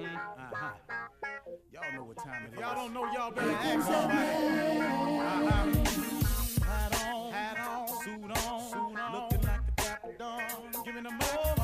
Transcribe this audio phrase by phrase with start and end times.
[0.00, 0.70] Uh-huh.
[1.70, 2.60] Y'all know what time it is.
[2.60, 4.80] Y'all don't know, y'all better ask somebody.
[5.20, 5.66] Uh-huh.
[6.64, 9.12] Hat on, hat on, suit on, suit on.
[9.12, 10.40] Looking like a dapper dawn.
[10.84, 11.54] Giving them all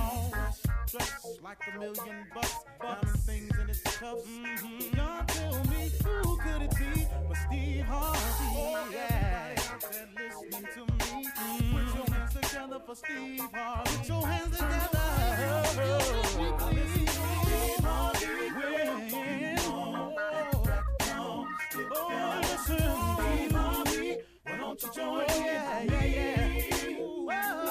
[0.90, 2.54] dressed like a million bucks.
[2.80, 4.24] Diamond things in its cuffs.
[4.26, 4.96] Mm-hmm.
[4.96, 8.18] Y'all tell me who could it be but Steve Harvey?
[8.56, 9.54] Oh, yeah.
[9.56, 11.28] Everybody listening to me.
[11.28, 11.76] Mm-hmm.
[11.76, 13.96] Put your hands together for Steve Harvey.
[13.96, 14.88] Put your hands together.
[15.50, 15.62] Oh,
[16.24, 16.97] Steve
[24.80, 25.24] You join?
[25.28, 27.67] Yeah, yeah, yeah.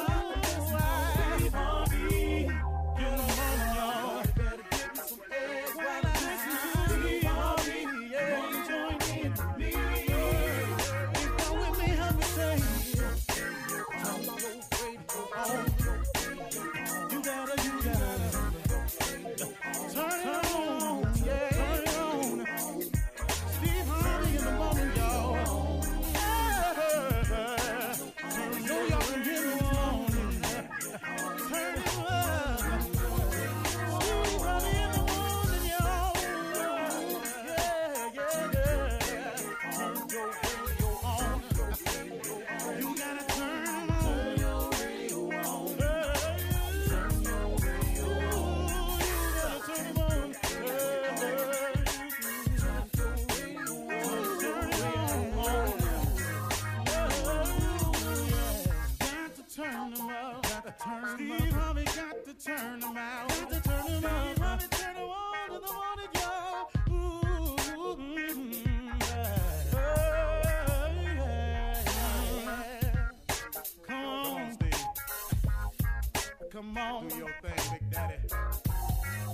[76.58, 77.08] Come on.
[77.08, 78.16] Do your thing, Big Daddy.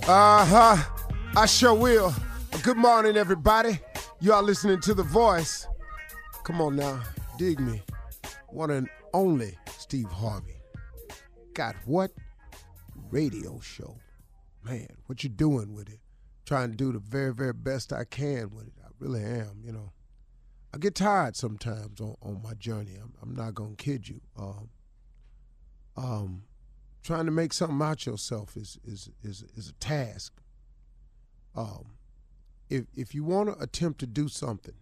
[0.05, 0.75] Uh huh.
[1.37, 2.13] I sure will.
[2.63, 3.79] Good morning, everybody.
[4.19, 5.65] You are listening to The Voice.
[6.43, 7.01] Come on now,
[7.37, 7.81] dig me.
[8.49, 10.57] One and only Steve Harvey.
[11.53, 12.11] Got what?
[13.09, 13.95] Radio show.
[14.65, 16.01] Man, what you doing with it?
[16.45, 18.73] Trying to do the very, very best I can with it.
[18.83, 19.93] I really am, you know.
[20.73, 22.97] I get tired sometimes on, on my journey.
[23.01, 24.19] I'm, I'm not gonna kid you.
[24.37, 24.69] Um,
[25.95, 26.43] um,
[27.03, 30.33] trying to make something out yourself is is is is a task.
[31.55, 31.85] Um,
[32.69, 34.75] if if you want to attempt to do something,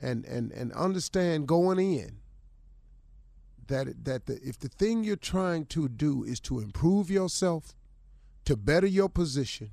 [0.00, 2.18] and and and understand going in
[3.66, 7.74] that that the, if the thing you're trying to do is to improve yourself,
[8.44, 9.70] to better your position,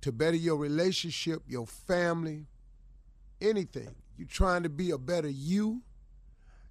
[0.00, 2.46] to better your relationship, your family,
[3.40, 5.82] anything, you're trying to be a better you.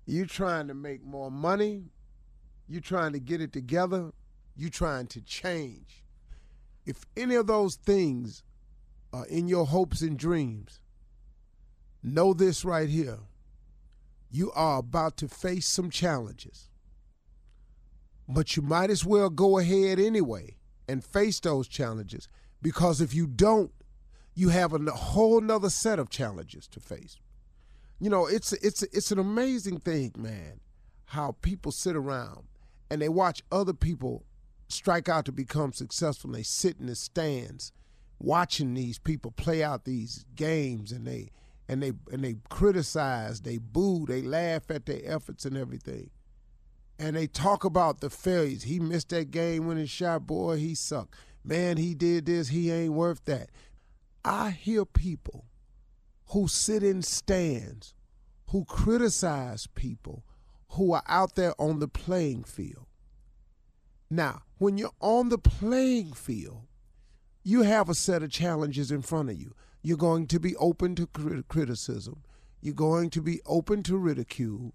[0.05, 1.85] You're trying to make more money.
[2.67, 4.11] You're trying to get it together.
[4.55, 6.03] You're trying to change.
[6.85, 8.43] If any of those things
[9.11, 10.81] are in your hopes and dreams,
[12.01, 13.19] know this right here.
[14.29, 16.69] You are about to face some challenges.
[18.27, 20.57] But you might as well go ahead anyway
[20.87, 22.27] and face those challenges
[22.61, 23.71] because if you don't,
[24.33, 27.19] you have a whole nother set of challenges to face.
[27.99, 30.59] You know, it's it's it's an amazing thing, man,
[31.05, 32.47] how people sit around
[32.93, 34.23] and they watch other people
[34.67, 36.29] strike out to become successful.
[36.29, 37.71] And they sit in the stands
[38.19, 41.31] watching these people play out these games and they
[41.67, 46.11] and they and they criticize, they boo, they laugh at their efforts and everything.
[46.99, 48.61] And they talk about the failures.
[48.61, 51.15] He missed that game winning shot, boy, he sucked.
[51.43, 53.49] Man, he did this, he ain't worth that.
[54.23, 55.45] I hear people
[56.27, 57.95] who sit in stands,
[58.51, 60.23] who criticize people
[60.73, 62.85] who are out there on the playing field.
[64.09, 66.63] Now, when you're on the playing field,
[67.43, 69.53] you have a set of challenges in front of you.
[69.81, 72.23] You're going to be open to crit- criticism.
[72.61, 74.73] You're going to be open to ridicule.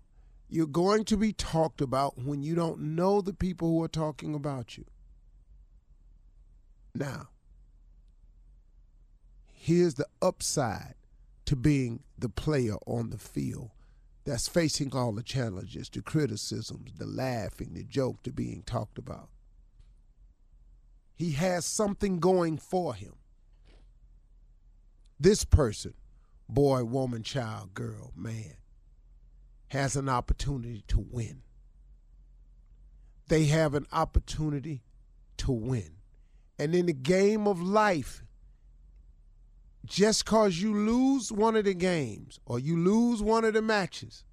[0.49, 4.35] You're going to be talked about when you don't know the people who are talking
[4.35, 4.85] about you.
[6.95, 7.29] Now,
[9.53, 10.95] here's the upside
[11.47, 13.71] to being the player on the field
[14.29, 19.31] that's facing all the challenges, the criticisms, the laughing, the joke, the being talked about.
[21.15, 23.15] He has something going for him.
[25.19, 25.95] This person,
[26.47, 28.57] boy, woman, child, girl, man,
[29.69, 31.41] has an opportunity to win.
[33.29, 34.83] They have an opportunity
[35.39, 35.93] to win.
[36.59, 38.25] And in the game of life,
[39.85, 44.25] just cause you lose one of the games or you lose one of the matches,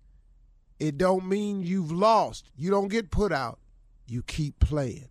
[0.80, 2.50] it don't mean you've lost.
[2.56, 3.60] You don't get put out.
[4.08, 5.10] You keep playing.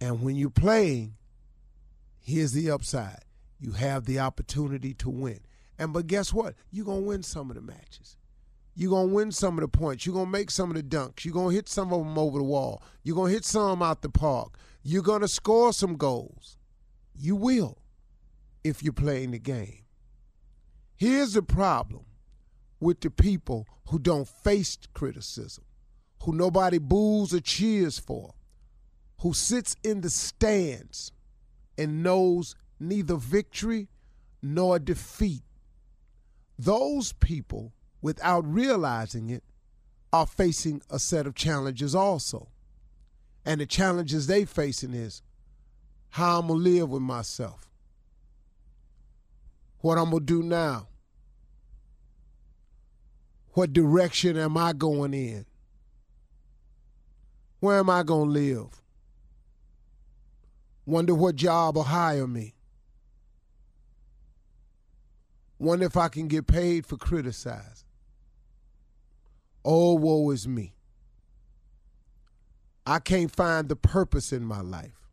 [0.00, 1.14] And when you're playing,
[2.28, 3.24] Here's the upside.
[3.58, 5.40] You have the opportunity to win.
[5.78, 6.56] And but guess what?
[6.70, 8.18] You're gonna win some of the matches.
[8.74, 10.04] You're gonna win some of the points.
[10.04, 11.24] You're gonna make some of the dunks.
[11.24, 12.82] You're gonna hit some of them over the wall.
[13.02, 14.58] You're gonna hit some out the park.
[14.82, 16.58] You're gonna score some goals.
[17.16, 17.78] You will
[18.64, 19.84] if you're playing the game.
[20.96, 22.04] Here's the problem
[22.80, 25.64] with the people who don't face criticism,
[26.22, 28.34] who nobody boos or cheers for,
[29.20, 31.12] who sits in the stands
[31.76, 33.88] and knows neither victory
[34.42, 35.42] nor defeat.
[36.58, 37.72] Those people,
[38.02, 39.44] without realizing it,
[40.12, 42.48] are facing a set of challenges also.
[43.44, 45.22] And the challenges they facing is
[46.10, 47.67] how I'm gonna live with myself.
[49.80, 50.88] What I'm gonna do now.
[53.52, 55.46] What direction am I going in?
[57.60, 58.82] Where am I gonna live?
[60.86, 62.54] Wonder what job will hire me.
[65.58, 67.88] Wonder if I can get paid for criticizing.
[69.64, 70.74] Oh, woe is me.
[72.86, 75.07] I can't find the purpose in my life.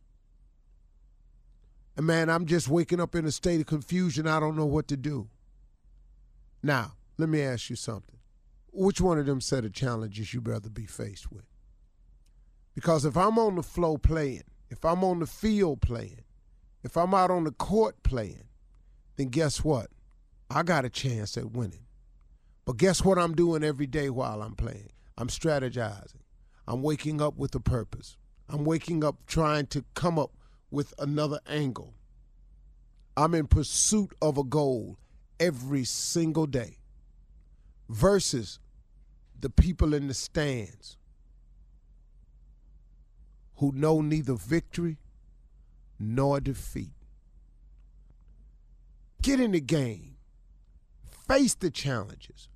[1.96, 4.26] And man, I'm just waking up in a state of confusion.
[4.26, 5.28] I don't know what to do.
[6.62, 8.16] Now, let me ask you something.
[8.72, 11.44] Which one of them set of challenges you'd rather be faced with?
[12.74, 16.24] Because if I'm on the flow playing, if I'm on the field playing,
[16.84, 18.44] if I'm out on the court playing,
[19.16, 19.88] then guess what?
[20.50, 21.86] I got a chance at winning.
[22.66, 24.90] But guess what I'm doing every day while I'm playing?
[25.16, 26.20] I'm strategizing.
[26.68, 28.18] I'm waking up with a purpose.
[28.48, 30.32] I'm waking up trying to come up
[30.70, 31.94] with another angle.
[33.16, 34.98] I'm in pursuit of a goal
[35.40, 36.78] every single day
[37.88, 38.58] versus
[39.38, 40.96] the people in the stands
[43.56, 44.98] who know neither victory
[45.98, 46.92] nor defeat.
[49.22, 50.16] Get in the game,
[51.26, 52.48] face the challenges,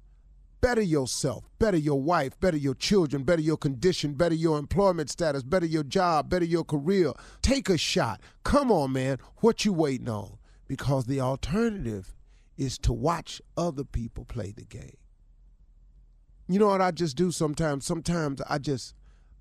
[0.60, 5.42] better yourself, better your wife, better your children, better your condition, better your employment status,
[5.42, 7.12] better your job, better your career.
[7.42, 8.20] Take a shot.
[8.44, 9.18] Come on, man.
[9.38, 10.38] What you waiting on?
[10.68, 12.14] Because the alternative
[12.56, 14.96] is to watch other people play the game.
[16.46, 17.86] You know what I just do sometimes?
[17.86, 18.94] Sometimes I just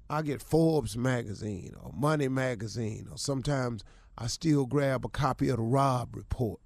[0.09, 3.83] I get Forbes magazine or Money magazine or sometimes
[4.17, 6.59] I still grab a copy of the Robb Report.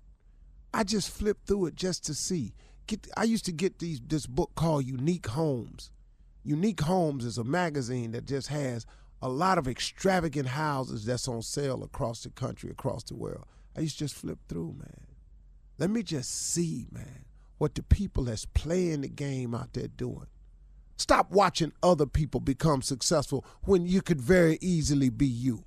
[0.74, 2.54] I just flip through it just to see
[2.88, 5.92] get I used to get these this book called Unique Homes.
[6.44, 8.86] Unique Homes is a magazine that just has
[9.22, 13.46] a lot of extravagant houses that's on sale across the country, across the world.
[13.78, 15.08] I used to just flip through, man.
[15.78, 17.26] Let me just see, man,
[17.58, 20.28] what the people that's playing the game out there doing.
[20.98, 25.64] Stop watching other people become successful when you could very easily be you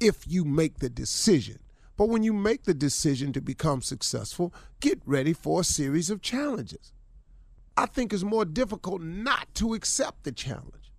[0.00, 1.58] if you make the decision
[1.98, 6.22] but when you make the decision to become successful, get ready for a series of
[6.22, 6.92] challenges.
[7.76, 10.92] I think it's more difficult not to accept the challenge.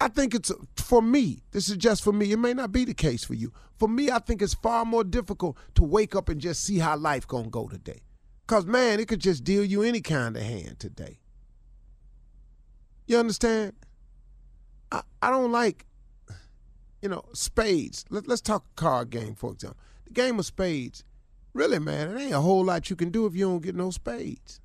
[0.00, 2.32] I think it's for me, this is just for me.
[2.32, 3.52] It may not be the case for you.
[3.78, 6.96] For me, I think it's far more difficult to wake up and just see how
[6.96, 8.00] life to go today.
[8.46, 11.20] Cuz man, it could just deal you any kind of hand today.
[13.06, 13.74] You understand?
[14.90, 15.84] I, I don't like
[17.04, 18.06] you know, spades.
[18.08, 19.78] Let, us talk card game, for example.
[20.06, 21.04] The game of spades,
[21.52, 23.90] really, man, it ain't a whole lot you can do if you don't get no
[23.90, 24.62] spades.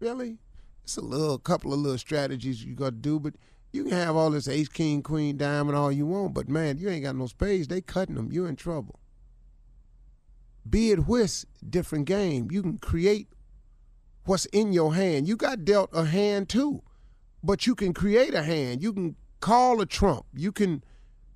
[0.00, 0.38] Really?
[0.84, 3.34] It's a little couple of little strategies you got to do, but
[3.72, 6.88] you can have all this ace, king, queen, diamond, all you want, but man, you
[6.88, 7.68] ain't got no spades.
[7.68, 8.32] They cutting them.
[8.32, 8.98] You're in trouble.
[10.68, 12.48] Be it whist, different game.
[12.50, 13.28] You can create
[14.24, 15.28] what's in your hand.
[15.28, 16.82] You got dealt a hand too,
[17.42, 18.82] but you can create a hand.
[18.82, 20.24] You can call a trump.
[20.32, 20.82] You can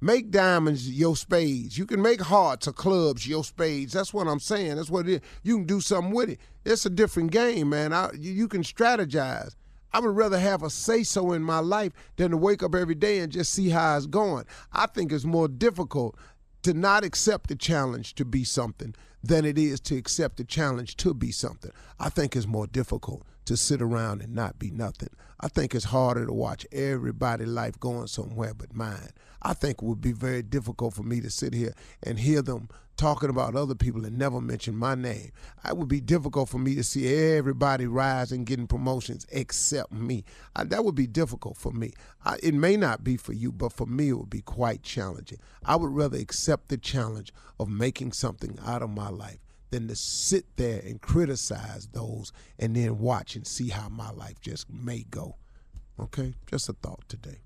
[0.00, 1.76] Make diamonds your spades.
[1.76, 3.92] You can make hearts or clubs your spades.
[3.92, 4.76] That's what I'm saying.
[4.76, 5.21] That's what it is.
[5.42, 6.40] You can do something with it.
[6.64, 7.92] It's a different game, man.
[7.92, 9.54] I, you, you can strategize.
[9.92, 12.95] I would rather have a say so in my life than to wake up every
[12.95, 14.45] day and just see how it's going.
[14.73, 16.16] I think it's more difficult
[16.62, 20.97] to not accept the challenge to be something than it is to accept the challenge
[20.99, 21.73] to be something.
[21.99, 25.11] I think it's more difficult to sit around and not be nothing.
[25.41, 29.11] I think it's harder to watch everybody' life going somewhere but mine.
[29.43, 32.69] I think it would be very difficult for me to sit here and hear them
[33.01, 35.33] talking about other people and never mention my name.
[35.67, 40.25] It would be difficult for me to see everybody rise and getting promotions except me.
[40.55, 41.95] I, that would be difficult for me.
[42.27, 45.39] I, it may not be for you, but for me, it would be quite challenging.
[45.65, 49.39] I would rather accept the challenge of making something out of my life
[49.71, 54.41] than to sit there and criticize those and then watch and see how my life
[54.41, 55.37] just may go.
[55.99, 56.35] Okay?
[56.47, 57.39] Just a thought today.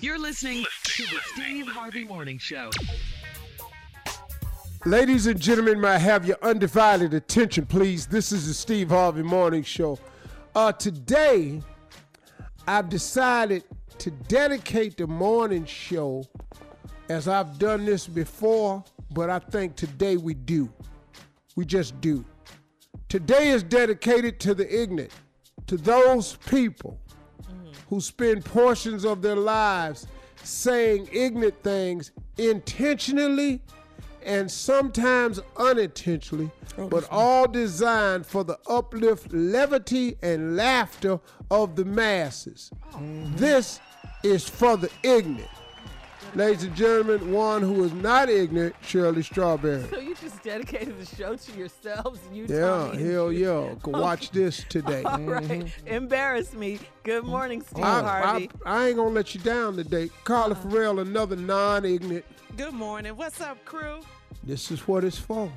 [0.00, 2.70] You're listening to the Steve Harvey Morning Show.
[4.84, 8.06] Ladies and gentlemen, may I have your undivided attention, please?
[8.06, 9.98] This is the Steve Harvey Morning Show.
[10.54, 11.60] Uh, today,
[12.66, 13.64] I've decided
[13.98, 16.24] to dedicate the morning show
[17.08, 20.68] as I've done this before, but I think today we do.
[21.58, 22.24] We just do.
[23.08, 25.10] Today is dedicated to the ignorant,
[25.66, 27.00] to those people
[27.88, 30.06] who spend portions of their lives
[30.44, 33.60] saying ignorant things intentionally
[34.22, 36.48] and sometimes unintentionally,
[36.78, 41.18] oh, but all designed for the uplift, levity, and laughter
[41.50, 42.70] of the masses.
[42.94, 43.00] Oh.
[43.34, 43.80] This
[44.22, 45.50] is for the ignorant.
[46.34, 49.82] Ladies and gentlemen, one who is not ignorant, Shirley Strawberry.
[49.90, 53.46] So you just dedicated the show to yourselves, you Yeah, Tommy, hell you.
[53.46, 53.74] yeah.
[53.82, 55.02] Go watch this today.
[55.04, 55.42] All right.
[55.44, 55.86] Mm-hmm.
[55.88, 56.78] Embarrass me.
[57.02, 58.50] Good morning, Steve I, Harvey.
[58.64, 60.10] I, I ain't gonna let you down today.
[60.24, 60.56] Carla uh.
[60.56, 62.24] Ferrell, another non-ignorant.
[62.56, 63.16] Good morning.
[63.16, 64.00] What's up, crew?
[64.44, 65.50] This is what it's for.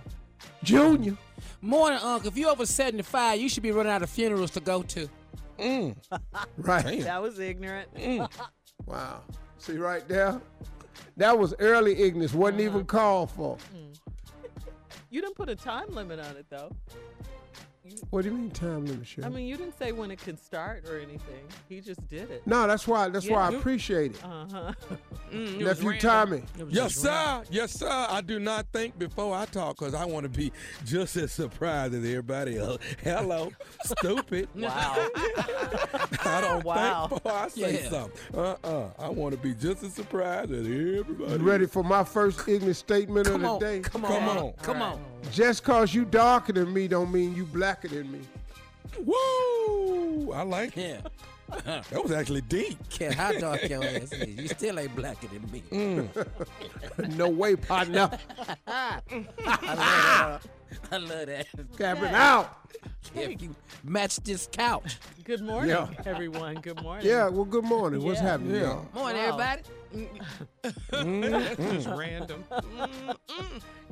[0.64, 1.18] Junior.
[1.62, 2.30] Morning, Uncle.
[2.30, 5.10] If you're over 75, you should be running out of funerals to go to.
[5.60, 5.96] Mm.
[6.58, 7.02] Right.
[7.04, 7.94] that was ignorant.
[7.96, 8.30] Mm.
[8.88, 9.22] Wow.
[9.62, 10.42] See right there?
[11.18, 12.34] That was early ignorance.
[12.34, 12.88] Wasn't even mm-hmm.
[12.88, 13.58] called for.
[13.76, 13.96] Mm.
[15.12, 16.76] You didn't put a time limit on it, though.
[18.10, 19.26] What do you mean time limit, Shirley?
[19.28, 21.44] I mean, you didn't say when it can start or anything.
[21.70, 22.46] He just did it.
[22.46, 23.10] no, that's why.
[23.10, 24.24] That's why I appreciate it.
[24.24, 24.74] Uh huh.
[25.32, 25.98] Mm, it Nephew.
[25.98, 26.44] Tommy.
[26.60, 27.46] It Yes, just random.
[27.46, 27.52] sir.
[27.54, 27.88] Yes, sir.
[28.10, 30.52] I do not think before I talk because I want to be
[30.84, 32.80] just as surprised as everybody else.
[33.02, 33.54] Hello,
[33.86, 34.50] stupid.
[34.56, 35.08] Wow.
[36.26, 37.08] I don't Wow.
[37.08, 37.90] think before I say Yeah.
[37.90, 38.38] something.
[38.38, 38.90] Uh-uh.
[39.00, 41.32] I want to be just as surprised as everybody.
[41.32, 43.80] You ready for my first ignorant statement Come of on, the day?
[43.80, 44.38] come on, Come man.
[44.38, 44.52] on.
[44.62, 45.00] come on.
[45.30, 48.22] Just cause you darker than me don't mean you blacker than me.
[49.00, 50.32] Woo!
[50.34, 51.02] I like it.
[51.04, 51.10] Yeah.
[51.66, 52.78] That was actually deep.
[52.90, 54.28] Care how dark your ass is.
[54.40, 55.64] You still ain't blacker than me.
[55.72, 57.16] Mm.
[57.18, 58.10] no way, partner.
[58.68, 60.42] I love that.
[60.92, 61.48] I love that.
[61.78, 62.58] Capping out.
[63.14, 64.98] If you match this couch.
[65.24, 65.88] Good morning, Yeah.
[66.06, 66.56] everyone.
[66.62, 67.06] Good morning.
[67.06, 68.02] Yeah, well, good morning.
[68.04, 68.62] What's happening, Yeah.
[68.62, 68.86] y'all?
[68.94, 69.28] Morning, Wow.
[69.28, 69.62] everybody.
[70.94, 72.44] It's random.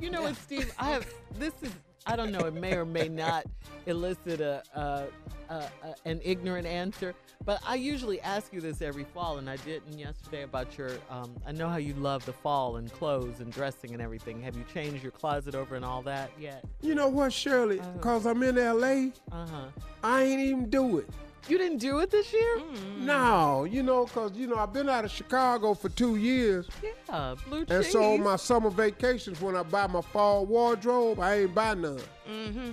[0.00, 0.72] You know what, Steve?
[0.78, 1.06] I have
[1.38, 1.72] this is
[2.06, 2.40] I don't know.
[2.46, 3.46] It may or may not
[3.86, 5.06] elicit a, a,
[5.48, 7.14] a, a an ignorant answer,
[7.44, 10.90] but I usually ask you this every fall, and I didn't yesterday about your.
[11.10, 14.40] Um, I know how you love the fall and clothes and dressing and everything.
[14.42, 16.64] Have you changed your closet over and all that yet?
[16.82, 17.80] You know what, Shirley?
[18.00, 19.64] Cause I'm in L.A., Uh huh.
[20.02, 21.08] I ain't even do it.
[21.48, 22.58] You didn't do it this year?
[22.58, 22.98] Mm.
[22.98, 26.68] No, you know, cause you know I've been out of Chicago for two years,
[27.08, 27.74] Yeah, blue cheese.
[27.76, 31.74] and so on my summer vacations when I buy my fall wardrobe, I ain't buy
[31.74, 32.00] none.
[32.30, 32.72] Mm-hmm.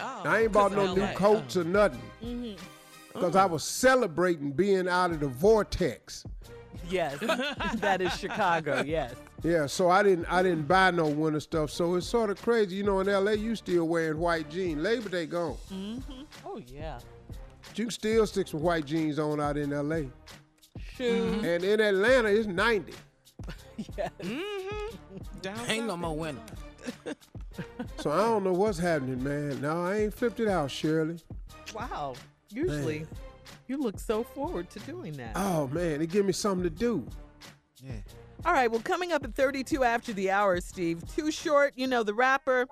[0.00, 1.14] Oh, I ain't bought no cause new of LA.
[1.16, 2.00] coats or nothing.
[2.22, 3.20] Mm-hmm.
[3.20, 6.24] Cause I was celebrating being out of the vortex.
[6.90, 7.18] yes,
[7.76, 8.82] that is Chicago.
[8.84, 9.14] Yes.
[9.42, 11.70] Yeah, so I didn't I didn't buy no winter stuff.
[11.70, 12.76] So it's sort of crazy.
[12.76, 14.82] You know, in LA you still wearing white jeans.
[14.82, 15.56] Labor Day gone.
[15.72, 16.22] Mm-hmm.
[16.44, 16.98] Oh yeah.
[17.74, 20.02] But you can still stick some white jeans on out in LA.
[20.96, 21.42] Shoes.
[21.42, 22.92] And in Atlanta it's 90.
[23.98, 24.10] Yes.
[24.22, 24.96] Mm-hmm.
[25.42, 25.98] Down Ain't no south.
[25.98, 26.42] more winter.
[27.98, 29.60] So I don't know what's happening, man.
[29.60, 31.18] No, I ain't flipped it out, Shirley.
[31.74, 32.14] Wow.
[32.50, 33.06] Usually,
[33.66, 35.32] you look so forward to doing that.
[35.34, 37.04] Oh man, it give me something to do.
[37.82, 37.92] Yeah.
[38.44, 42.02] All right, well, coming up at 32 after the hour, Steve, Too Short, you know,
[42.04, 42.66] the rapper,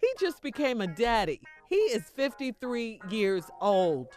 [0.00, 1.40] he just became a daddy.
[1.68, 4.08] He is 53 years old.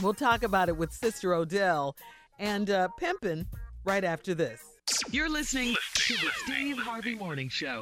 [0.00, 1.96] We'll talk about it with Sister Odell
[2.38, 3.46] and uh, Pimpin'
[3.84, 4.62] right after this.
[5.10, 7.80] You're listening to the Steve Harvey Morning Show.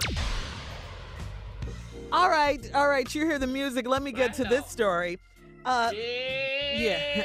[2.13, 3.87] All right, all right, you hear the music.
[3.87, 5.19] Let me get to this story.
[5.65, 7.23] Uh, yeah.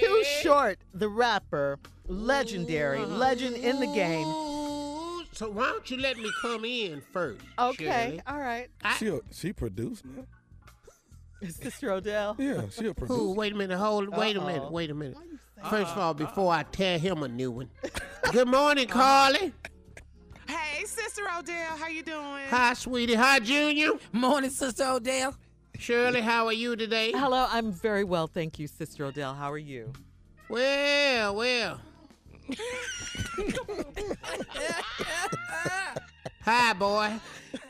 [0.00, 1.78] Too Short, the rapper,
[2.08, 4.26] legendary, legend in the game.
[5.32, 7.40] So why don't you let me come in first?
[7.58, 8.68] Okay, all right.
[8.98, 10.24] She she produced now?
[11.48, 12.36] Sister Odell.
[12.38, 13.34] Yeah, she a Ooh, producer.
[13.34, 15.16] wait a minute, hold wait a minute, wait a minute.
[15.68, 17.70] First of all, before I tear him a new one.
[18.32, 19.32] Good morning, uh-huh.
[19.32, 19.52] Carly.
[20.46, 22.46] Hey, Sister Odell, how you doing?
[22.48, 23.14] Hi, sweetie.
[23.14, 23.92] Hi, Junior.
[24.12, 25.34] Morning, Sister Odell.
[25.78, 27.12] Shirley, how are you today?
[27.12, 29.34] Hello, I'm very well, thank you, Sister Odell.
[29.34, 29.92] How are you?
[30.48, 31.80] Well, well.
[36.42, 37.12] Hi, boy.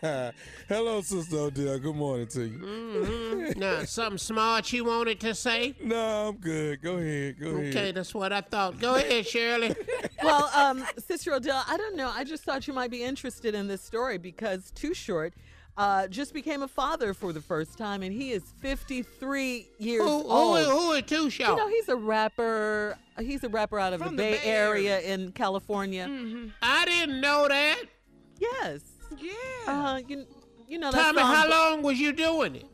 [0.69, 1.79] Hello, Sister Odell.
[1.81, 2.59] Good morning to you.
[2.59, 3.31] Mm-hmm.
[3.61, 5.75] Now, something smart you wanted to say?
[5.83, 6.81] No, I'm good.
[6.81, 7.41] Go ahead.
[7.41, 7.77] Go ahead.
[7.77, 8.79] Okay, that's what I thought.
[8.79, 9.75] Go ahead, Shirley.
[10.23, 12.12] Well, um, Sister Odell, I don't know.
[12.15, 15.33] I just thought you might be interested in this story because Too Short
[15.79, 20.09] uh, just became a father for the first time, and he is 53 years who,
[20.09, 20.59] old.
[20.59, 22.99] who, who are Too you know, he's a rapper.
[23.19, 25.15] He's a rapper out of From the the Bay, Bay Area Area.
[25.15, 26.07] in California.
[26.62, 27.83] I didn't know that.
[28.41, 28.81] Yes.
[29.19, 29.33] Yeah.
[29.67, 30.27] Uh, you,
[30.69, 32.67] you know that Tommy, song, how long was you doing it?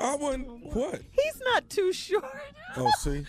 [0.00, 0.48] I wasn't.
[0.74, 1.00] What?
[1.12, 2.24] He's not too short.
[2.76, 3.24] Oh, see.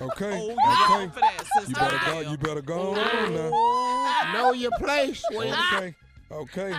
[0.00, 0.38] Okay.
[0.40, 1.20] oh, you okay.
[1.20, 1.68] that.
[1.68, 2.20] You better go.
[2.30, 4.32] You better go on now.
[4.32, 5.22] Know your place.
[5.32, 5.94] Well, Okay.
[6.30, 6.72] Okay.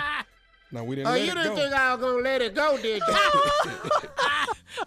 [0.71, 1.55] Now we didn't Oh, let you it didn't go.
[1.55, 3.13] think I was gonna let it go, did you?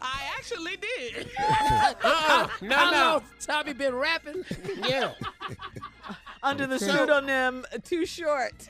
[0.00, 1.28] I actually did.
[1.38, 2.48] uh-uh.
[2.62, 3.22] No, How no.
[3.40, 4.44] Tommy been rapping?
[4.86, 5.12] Yeah.
[6.42, 8.68] Under the pseudonym Too Short.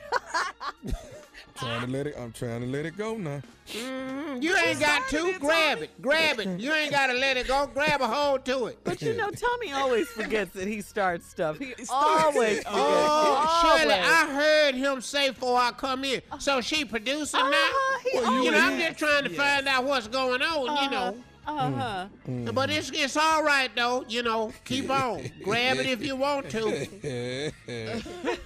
[1.59, 2.15] trying to let it.
[2.17, 3.41] I'm trying to let it go now.
[3.67, 5.37] Mm, you ain't got to.
[5.39, 6.01] Grab it.
[6.01, 6.59] Grab it.
[6.59, 7.69] You ain't gotta let it go.
[7.71, 8.79] Grab a hold to it.
[8.83, 11.59] But you know, Tommy always forgets that he starts stuff.
[11.59, 12.63] He starts always it.
[12.63, 12.69] forgets.
[12.71, 16.21] Oh, Shirley, I heard him say before I come in.
[16.39, 17.49] So she producing now?
[17.51, 20.89] Uh-huh, he Well, You know, I'm just trying to find out what's going on, you
[20.89, 21.15] know.
[21.57, 22.07] Uh-huh.
[22.53, 24.53] But it's it's all right though, you know.
[24.65, 25.23] Keep on.
[25.43, 27.51] Grab it if you want to.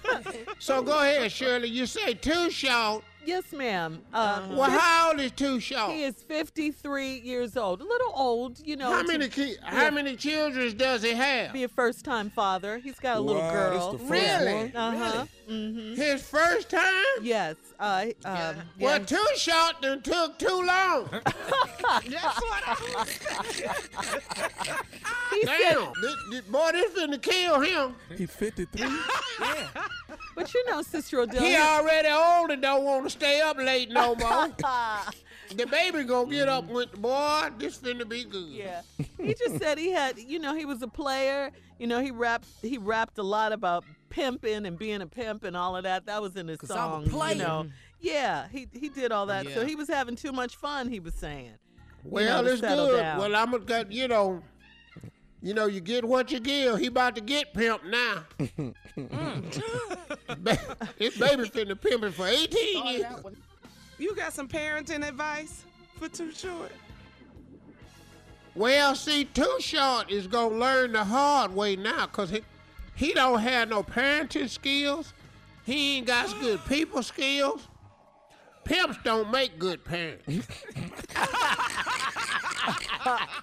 [0.60, 1.67] So go ahead, Shirley.
[1.67, 3.03] You say too short.
[3.25, 4.01] Yes, ma'am.
[4.13, 5.92] Um, Well, how old is too short?
[5.92, 7.82] he is 53 years old.
[7.82, 8.92] A little old, you know.
[8.92, 11.53] How many ki- how many children does he have?
[11.53, 12.80] Be a first-time father.
[12.80, 13.92] He's got a little girl.
[13.94, 14.53] this the first Really?
[14.53, 14.75] one?
[14.75, 15.25] Uh huh.
[15.50, 15.96] Mm-hmm.
[15.96, 17.03] His first time?
[17.22, 17.56] Yes.
[17.80, 19.06] Uh, um, Well, yeah.
[19.06, 21.10] too short done took too long.
[21.12, 22.75] That's what I
[25.34, 27.96] He said, Damn, this, this, boy, this finna kill him.
[28.18, 28.88] He's 53.
[30.35, 31.41] but you know, Sister Odell.
[31.43, 34.49] He already old and don't want to stay up late no more.
[35.55, 37.49] The baby gonna get up with the boy.
[37.59, 38.49] This finna be good.
[38.49, 38.81] yeah.
[39.19, 41.51] He just said he had, you know, he was a player.
[41.77, 42.47] You know, he rapped.
[42.61, 46.05] He rapped a lot about pimping and being a pimp and all of that.
[46.07, 47.05] That was in his a song.
[47.05, 47.67] You know.
[47.99, 49.47] Yeah, he he did all that.
[49.49, 50.87] So he was having too much fun.
[50.87, 51.53] He was saying.
[52.03, 52.97] Well, to it's good.
[52.97, 53.19] down.
[53.19, 54.41] Well, I'm gonna, you know,
[55.43, 56.79] you know, you get what you give.
[56.79, 58.23] He about to get pimped now.
[58.95, 59.63] Mm.
[60.43, 63.05] Ba- His baby finna pimping for 18 years.
[63.98, 65.63] You got some parenting advice
[65.98, 66.72] for Too Short?
[68.53, 72.41] Well, see, Too Short is gonna learn the hard way now, cause he
[72.96, 75.11] he don't have no parenting skills.
[75.65, 77.68] He ain't got good people skills.
[78.63, 80.24] Pimps don't make good parents.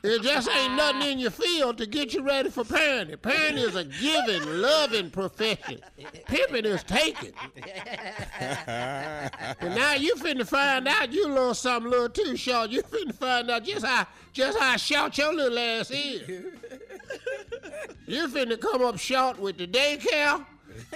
[0.02, 3.16] it just ain't nothing in your field to get you ready for parenting.
[3.16, 5.80] Parenting is a giving, loving profession.
[6.26, 7.32] Pimping is taking.
[8.66, 12.70] Now you finna find out you little something little too short.
[12.70, 16.28] You finna find out just how just how short your little ass is.
[18.06, 20.44] You finna come up short with the daycare,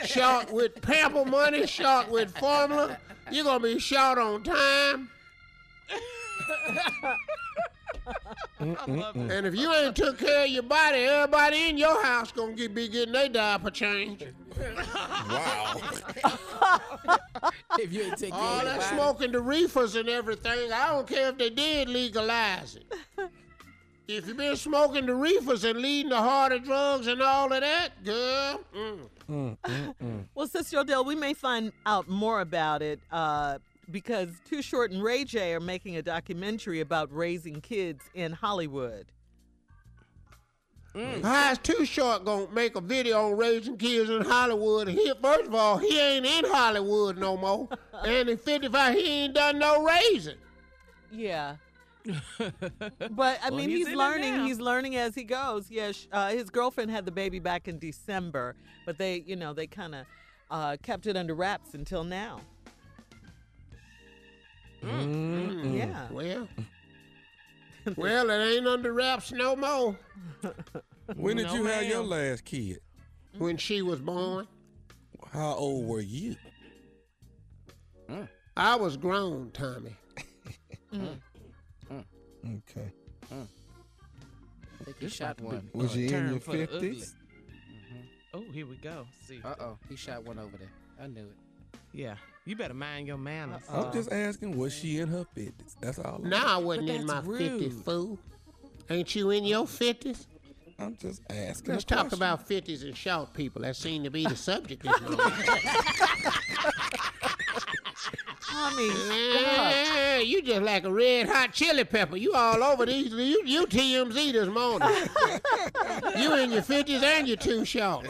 [0.04, 2.98] short with pamper money, short with formula.
[3.30, 5.10] You're gonna be short on time.
[8.58, 12.74] And if you ain't took care of your body, everybody in your house gonna get,
[12.74, 14.24] be getting their diaper change.
[14.58, 15.80] Wow.
[17.78, 18.96] if you ain't take care All of that your body.
[18.96, 23.30] smoking the reefers and everything, I don't care if they did legalize it.
[24.06, 28.04] If you been smoking the reefers and leading the harder drugs and all of that,
[28.04, 29.56] girl, mm.
[30.34, 33.58] Well, Sister Odell, we may find out more about it uh,
[33.90, 39.06] because Too Short and Ray J are making a documentary about raising kids in Hollywood.
[41.22, 44.88] how's Too Short gonna make a video on raising kids in Hollywood?
[44.88, 47.68] He, first of all, he ain't in Hollywood no more,
[48.04, 50.36] and in 55, he ain't done no raising.
[51.10, 51.56] Yeah.
[52.38, 54.44] but I Well, mean, he's he's, learning.
[54.44, 55.70] He's learning as he goes.
[55.70, 59.54] Yeah, sh- uh, his girlfriend had the baby back in December, but they, you know,
[59.54, 60.06] they kind of
[60.50, 62.40] uh, kept it under wraps until now.
[64.84, 65.66] Mm, mm-hmm.
[65.74, 65.78] mm.
[65.78, 66.06] Yeah.
[66.10, 66.48] Well,
[67.96, 69.98] well, it ain't under wraps no more.
[71.16, 72.08] When did No, you have your ma'am.
[72.10, 72.80] last kid?
[73.38, 74.46] When she was born,
[75.32, 76.36] How old were you?
[78.56, 79.96] I was grown, Tommy.
[80.92, 81.18] Mm.
[81.90, 82.92] Okay.
[83.32, 85.68] I think he shot one.
[85.72, 86.90] Was you in Turn your for the ugly.
[86.92, 87.14] 50s?
[87.14, 87.96] Mm-hmm.
[88.34, 89.06] Oh, here we go.
[89.26, 89.40] See.
[89.44, 90.70] Uh oh, he shot one over there.
[91.02, 91.78] I knew it.
[91.92, 92.14] Yeah.
[92.46, 93.62] You better mind your manners.
[93.70, 95.76] I'm just asking, was she in her 50s?
[95.80, 96.20] That's all.
[96.22, 98.18] I'm, Now I wasn't in my that's 50s, fool.
[98.90, 100.26] Ain't you in your 50s?
[100.78, 101.72] I'm just asking.
[101.72, 102.18] Let's talk question.
[102.18, 103.62] about 50s and short people.
[103.62, 105.18] That seemed to be the subject this morning.
[108.46, 108.88] Tommy.
[108.88, 112.16] Yeah, you just like a red hot chili pepper.
[112.16, 113.10] You all over these.
[113.10, 114.88] You, you TMZ this morning.
[116.20, 118.06] you in your 50s and you're too short.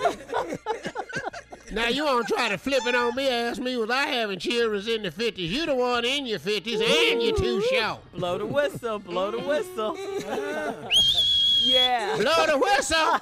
[1.74, 4.38] Now you want to try to flip it on me, ask me was I having
[4.38, 5.48] children in the 50s.
[5.48, 8.00] You the one in your 50s and you're too short.
[8.12, 9.96] blow the whistle, blow the whistle.
[11.64, 12.16] yeah.
[12.16, 13.20] Blow the whistle.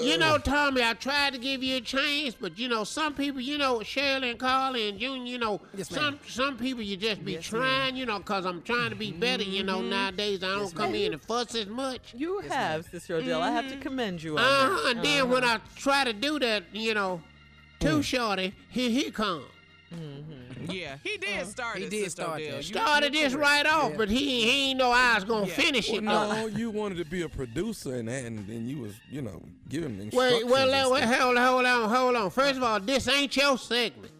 [0.00, 3.40] You know, Tommy, I tried to give you a chance, but you know, some people,
[3.40, 7.24] you know, Shirley and Carly and Junior, you know, Yes, some some people you just
[7.24, 9.44] be trying, you know, cause I'm trying to be better.
[9.44, 9.90] You know, mm-hmm.
[9.90, 12.12] nowadays I don't come in and fuss as much.
[12.16, 13.40] You have, Sister Odell.
[13.40, 13.82] I have to mm-hmm.
[13.82, 14.70] commend you on Uh that.
[14.72, 14.90] huh.
[14.90, 15.32] And then uh-huh.
[15.32, 17.22] when I try to do that, you know,
[17.78, 19.44] too shorty, here he come.
[19.94, 20.53] Mm-hmm.
[20.64, 20.72] Mm-hmm.
[20.72, 21.44] Yeah, he did uh-huh.
[21.44, 22.50] start He did start Odell.
[22.52, 22.56] that.
[22.68, 23.50] You- Started this correct.
[23.50, 23.96] right off, Yeah.
[23.96, 25.54] but he he ain't know I was gonna Yeah.
[25.54, 26.02] finish Well, it.
[26.04, 29.96] no, you wanted to be a producer and and, and you was, you know, giving
[29.98, 30.44] Wait, instructions.
[30.50, 31.20] well, wait, stuff.
[31.20, 32.30] hold on, hold on, hold on.
[32.30, 34.12] First of all, this ain't your segment.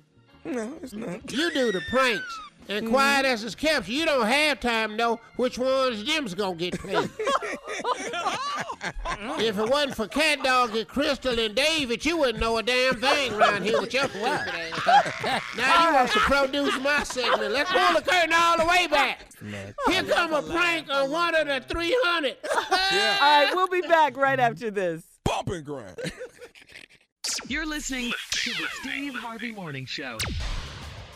[0.44, 1.30] No, it's not.
[1.32, 2.40] You do the pranks.
[2.68, 2.94] And mm-hmm.
[2.94, 6.80] quiet as it's kept, you don't have time to know which ones them's gonna get
[6.80, 6.96] paid.
[9.38, 12.96] if it wasn't for Cat Dog and Crystal and David, you wouldn't know a damn
[12.96, 15.42] thing around here with your stupid ass.
[15.56, 17.52] now you want to produce my segment.
[17.52, 19.26] Let's pull the curtain all the way back.
[19.88, 22.36] Here come a prank on one of the 300.
[22.44, 25.02] All right, we'll be back right after this.
[25.24, 25.96] Bumping and grind.
[27.48, 30.18] You're listening to the Steve Harvey Morning Show.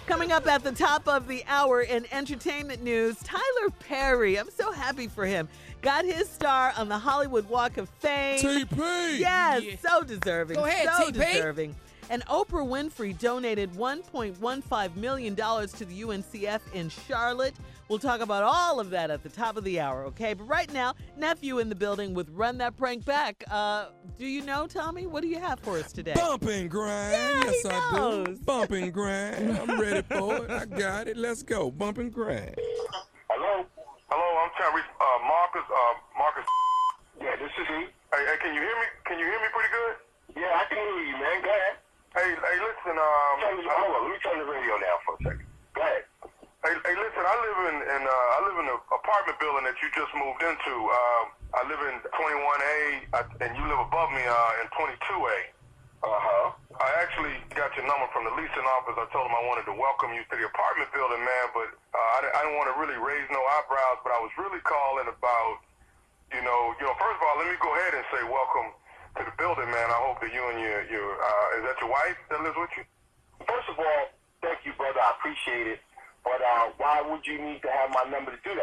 [0.08, 4.38] Coming up at the top of the hour in entertainment news, Tyler Perry.
[4.38, 5.50] I'm so happy for him.
[5.82, 8.38] Got his star on the Hollywood Walk of Fame.
[8.38, 9.18] TP.
[9.18, 10.56] Yes, so deserving.
[10.56, 11.12] Go ahead, so TP.
[11.12, 11.76] deserving.
[12.08, 17.54] And Oprah Winfrey donated $1.15 million to the UNCF in Charlotte.
[17.88, 20.34] We'll talk about all of that at the top of the hour, okay?
[20.34, 23.42] But right now, nephew in the building with Run That Prank Back.
[23.50, 23.86] Uh,
[24.18, 25.06] do you know, Tommy?
[25.06, 26.12] What do you have for us today?
[26.14, 27.12] Bump and grind.
[27.12, 28.26] Yeah, yes, he I knows.
[28.26, 28.44] do.
[28.44, 29.58] Bump and grind.
[29.58, 30.50] I'm ready for it.
[30.50, 31.16] I got it.
[31.16, 31.70] Let's go.
[31.70, 32.54] Bump and grind.
[33.30, 33.64] Hello?
[34.10, 35.64] Hello, I'm trying to reach uh, Marcus.
[35.64, 36.44] Uh, Marcus.
[37.24, 37.88] Yeah, this is he.
[38.12, 38.86] Hey, hey, can you hear me?
[39.08, 39.94] Can you hear me pretty good?
[40.44, 41.40] Yeah, I can hear you, man.
[41.40, 41.76] Go ahead.
[42.12, 43.00] Hey, hey, listen.
[43.00, 44.00] Um, turn the, hold on.
[44.04, 45.48] Let me turn the radio down for a second.
[45.72, 46.04] Go ahead.
[46.64, 47.20] Hey, hey, listen.
[47.22, 50.42] I live in, in uh, I live in an apartment building that you just moved
[50.42, 50.74] into.
[50.74, 52.74] Um, I live in 21A,
[53.14, 55.38] I- and you live above me uh, in 22A.
[56.02, 56.46] Uh huh.
[56.78, 58.94] I actually got your number from the leasing office.
[58.98, 61.98] I told them I wanted to welcome you to the apartment building, man, but uh,
[61.98, 63.98] I, I didn't want to really raise no eyebrows.
[64.06, 65.54] But I was really calling about,
[66.34, 66.94] you know, you know.
[66.98, 68.68] First of all, let me go ahead and say welcome
[69.18, 69.90] to the building, man.
[69.90, 72.70] I hope that you and your your uh, is that your wife that lives with
[72.78, 72.84] you?
[73.46, 74.02] First of all,
[74.42, 74.98] thank you, brother.
[75.02, 75.80] I appreciate it.
[76.22, 78.54] But uh, why would you need to have my number to do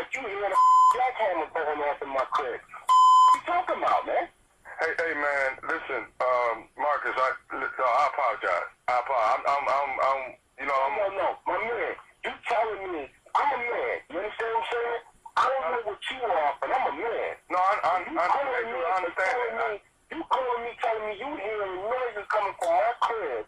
[0.00, 0.60] like you hearing a
[0.96, 2.56] jackhammer going off in my crib.
[2.56, 4.32] What you talking about, man?
[4.80, 5.48] Hey, hey, man.
[5.68, 8.68] Listen, um, Marcus, I, I apologize.
[8.88, 9.44] I apologize.
[9.44, 10.20] I'm, I'm, I'm, I'm
[10.56, 10.92] you know, I'm.
[10.96, 11.92] No, no, my man.
[12.24, 13.96] You telling me I'm a man.
[14.08, 15.00] You understand what I'm saying?
[15.36, 17.32] I don't know what you are, but I'm a man.
[17.52, 18.40] No, I, I, You I, I,
[18.72, 19.70] me, I understand telling me,
[20.16, 23.44] you calling me, telling me you hearing noises coming from my crib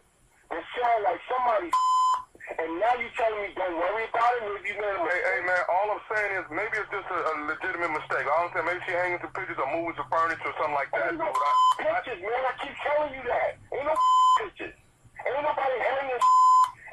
[0.53, 1.73] that sound like somebody
[2.59, 4.77] and now you telling me don't worry about it, maybe you.
[4.77, 8.25] Hey, hey, man, all I'm saying is maybe it's just a, a legitimate mistake.
[8.29, 10.91] I don't say maybe she hanging some pictures or moving some furniture or something like
[10.93, 11.13] that.
[11.13, 11.41] Ain't no dude.
[11.41, 12.41] I, I, pictures, man.
[12.45, 13.51] I keep telling you that.
[13.73, 13.95] Ain't no
[14.43, 14.75] pictures.
[15.25, 16.23] Ain't nobody hanging.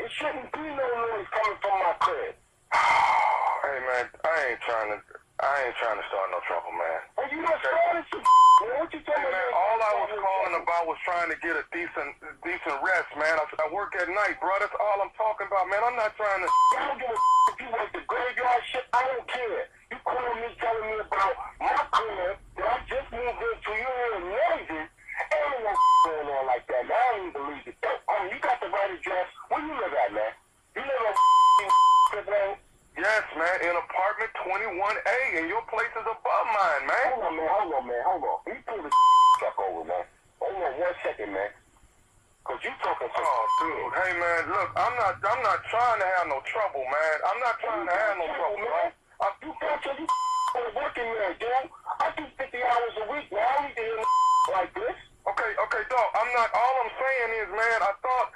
[0.00, 2.34] It shouldn't be no noise coming from my crib.
[3.68, 4.98] hey man, I ain't trying to.
[5.40, 7.00] I ain't trying to start no trouble, man.
[7.16, 8.76] And you done started some man.
[8.84, 9.56] What you Hey telling man, me?
[9.56, 12.12] all I was calling about was trying to get a decent,
[12.44, 13.40] decent rest, man.
[13.40, 14.52] I, I work at night, bro.
[14.60, 15.80] That's all I'm talking about, man.
[15.80, 16.48] I'm not trying to.
[16.76, 17.16] I don't give a
[17.50, 18.84] if you work the graveyard shit.
[18.92, 19.64] I don't care.
[19.88, 23.70] You calling me telling me about my crib that I just moved into.
[23.72, 24.88] You hearing noises.
[24.92, 25.72] Ain't no
[26.04, 26.92] going on like that, man.
[26.92, 27.76] I don't even believe it.
[27.80, 29.28] Oh, I mean, you got the right address.
[29.48, 30.32] Where you live at, man?
[30.76, 31.16] You live on?
[33.00, 33.56] Yes, man.
[33.64, 37.06] In apartment 21A, and your place is above mine, man.
[37.16, 37.48] Hold on, man.
[37.48, 38.02] Hold on, man.
[38.04, 38.38] Hold on.
[38.44, 38.92] Me pull the
[39.40, 40.04] truck over, man.
[40.36, 41.48] Hold on one second, man.
[42.44, 43.92] Cause you talking some Oh, dude.
[44.04, 44.40] Hey, man.
[44.52, 45.16] Look, I'm not.
[45.16, 47.16] I'm not trying to have no trouble, man.
[47.24, 48.88] I'm not trying to have no trouble, man.
[48.92, 50.06] I, You got your you
[50.76, 51.72] working there, dude.
[52.04, 53.40] I do 50 hours a week, man.
[53.40, 53.96] I don't need to hear
[54.60, 54.98] like this.
[55.24, 56.08] Okay, okay, dog.
[56.20, 56.52] I'm not.
[56.52, 57.78] All I'm saying is, man.
[57.80, 58.28] I thought.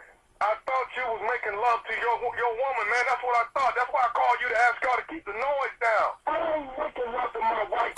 [0.44, 3.04] I thought you was making love to your your woman, man.
[3.08, 3.72] That's what I thought.
[3.80, 6.08] That's why I called you to ask y'all to keep the noise down.
[6.28, 7.96] I ain't making love to my wife.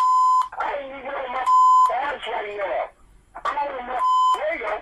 [0.55, 2.83] I ain't even on my ass right now.
[3.51, 4.79] I'm on my nigga.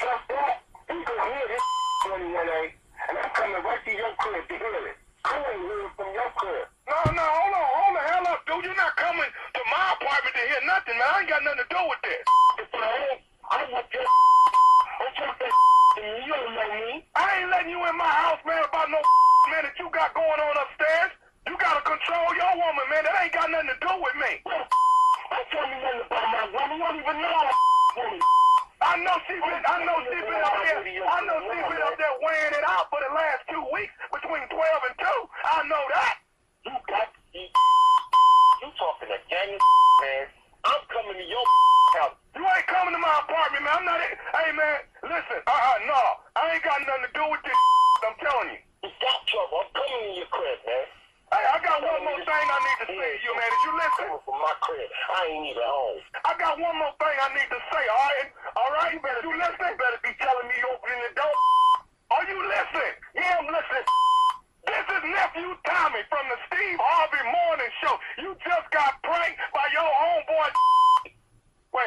[0.00, 0.64] Trust that.
[0.88, 1.64] He gonna hear this
[2.08, 4.96] 21A, and I'm coming right to your crib to hear it.
[5.28, 6.64] I ain't hearing from your crib.
[6.88, 8.64] No, no, hold on, hold the hell up, dude.
[8.64, 11.08] You're not coming to my apartment to hear nothing, man.
[11.12, 12.24] I ain't got nothing to do with this.
[12.72, 13.20] I
[13.52, 15.81] I want your don't that to me.
[16.02, 17.06] You don't know me.
[17.14, 18.98] I ain't letting you in my house, man, about no
[19.54, 21.14] man that you got going on upstairs.
[21.46, 23.06] You gotta control your woman, man.
[23.06, 24.42] That ain't got nothing to do with me.
[24.42, 26.74] Don't tell me nothing about my woman.
[26.74, 27.38] You don't even know
[28.02, 28.18] woman.
[28.82, 31.94] I know she been, I know she been up there, I know she been up
[31.94, 35.06] there weighing it out for the last two weeks between 12 and 2.
[35.06, 36.18] I know that.
[36.66, 37.46] You got you,
[38.58, 40.26] you talking to gang man.
[40.66, 41.46] I'm coming to your
[41.94, 42.21] house.
[42.32, 43.76] You ain't coming to my apartment, man.
[43.76, 44.00] I'm not.
[44.00, 45.38] In Hey, man, listen.
[45.44, 46.00] Uh, uh, no,
[46.40, 47.54] I ain't got nothing to do with this.
[48.08, 48.60] I'm telling you.
[48.82, 49.60] You got trouble.
[49.60, 50.86] I'm coming to your crib, man.
[51.32, 53.48] Hey, I got one more thing I need to say to you, man.
[53.52, 54.04] Did you listen?
[54.08, 54.88] Coming from my crib.
[54.88, 56.00] I ain't even home.
[56.24, 58.28] I got one more thing I need to say, all right?
[58.56, 58.90] All right?
[58.96, 59.76] You better you listening?
[59.76, 61.36] better be telling me you're opening the door.
[62.16, 62.94] Are you listening?
[63.16, 63.86] Yeah, I'm listening.
[64.68, 67.94] This is nephew Tommy from the Steve Harvey Morning Show.
[68.20, 70.48] You just got pranked by your homeboy.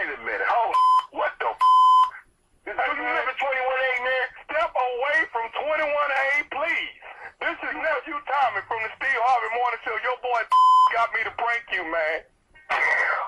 [0.06, 0.46] Wait a minute.
[0.46, 0.78] Hold.
[1.18, 1.50] What the?
[1.50, 4.26] You live at 21A, man?
[4.46, 6.94] Step away from 21A, please.
[7.42, 9.98] This is nephew Tommy from the Steve Harvey Morning Show.
[10.06, 10.46] Your boy
[10.94, 12.22] got me to prank you, man.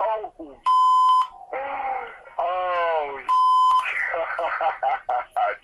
[0.06, 0.54] Oh.
[2.38, 3.26] Oh.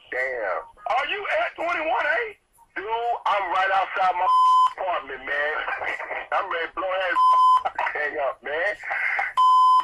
[0.09, 0.61] Damn.
[0.97, 2.41] Are you at 21A?
[2.73, 4.25] Dude, I'm right outside my
[4.81, 5.53] apartment, man.
[6.33, 7.13] I'm ready to blow that
[8.01, 8.73] hang up, man.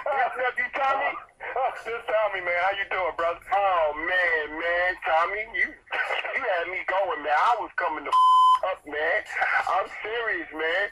[0.10, 1.12] Yes, nephew Tommy?
[1.86, 2.60] This is Tommy, man.
[2.66, 3.40] How you doing, brother?
[3.54, 7.36] Oh man, man, Tommy, you you had me going, man.
[7.36, 8.14] I was coming to
[8.68, 9.20] up, man.
[9.70, 10.86] I'm serious, man.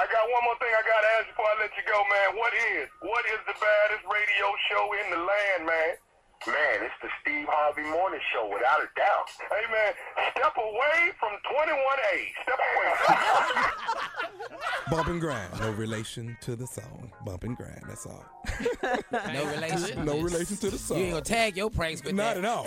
[0.00, 2.28] I got one more thing I gotta ask before I let you go, man.
[2.40, 5.92] What is what is the baddest radio show in the land, man?
[6.48, 9.28] Man, it's the Steve Harvey Morning Show, without a doubt.
[9.52, 9.92] Hey, man,
[10.32, 12.16] step away from 21A.
[12.48, 12.88] Step away.
[14.88, 15.52] Bump and grind.
[15.70, 17.12] No relation to the song.
[17.24, 17.82] Bump and grind.
[17.86, 18.24] That's all.
[19.32, 20.04] No relation.
[20.04, 20.98] No relation to the song.
[20.98, 22.44] You ain't gonna tag your pranks with Not that.
[22.44, 22.66] at all.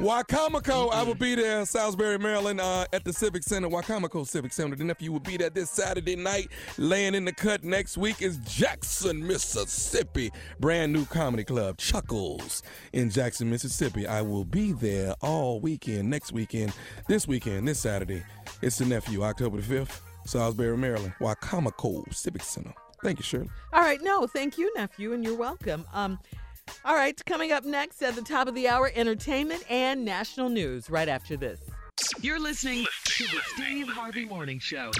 [0.00, 4.74] Wicomico, I will be there, Salisbury, Maryland, uh, at the Civic Center, Wicomico Civic Center.
[4.74, 6.48] The nephew will be there this Saturday night.
[6.78, 10.30] Laying in the cut next week is Jackson, Mississippi.
[10.60, 14.06] Brand new comedy club, Chuckles, in Jackson, Mississippi.
[14.06, 16.72] I will be there all weekend, next weekend,
[17.06, 18.22] this weekend, this Saturday.
[18.62, 22.72] It's the nephew, October the 5th, Salisbury, Maryland, Wicomico Civic Center.
[23.02, 23.48] Thank you, Shirley.
[23.72, 25.84] All right, no, thank you, nephew, and you're welcome.
[25.92, 26.18] Um,
[26.84, 30.88] all right, coming up next at the top of the hour, entertainment and national news.
[30.88, 31.60] Right after this.
[32.20, 34.92] You're listening to the Steve Harvey Morning Show.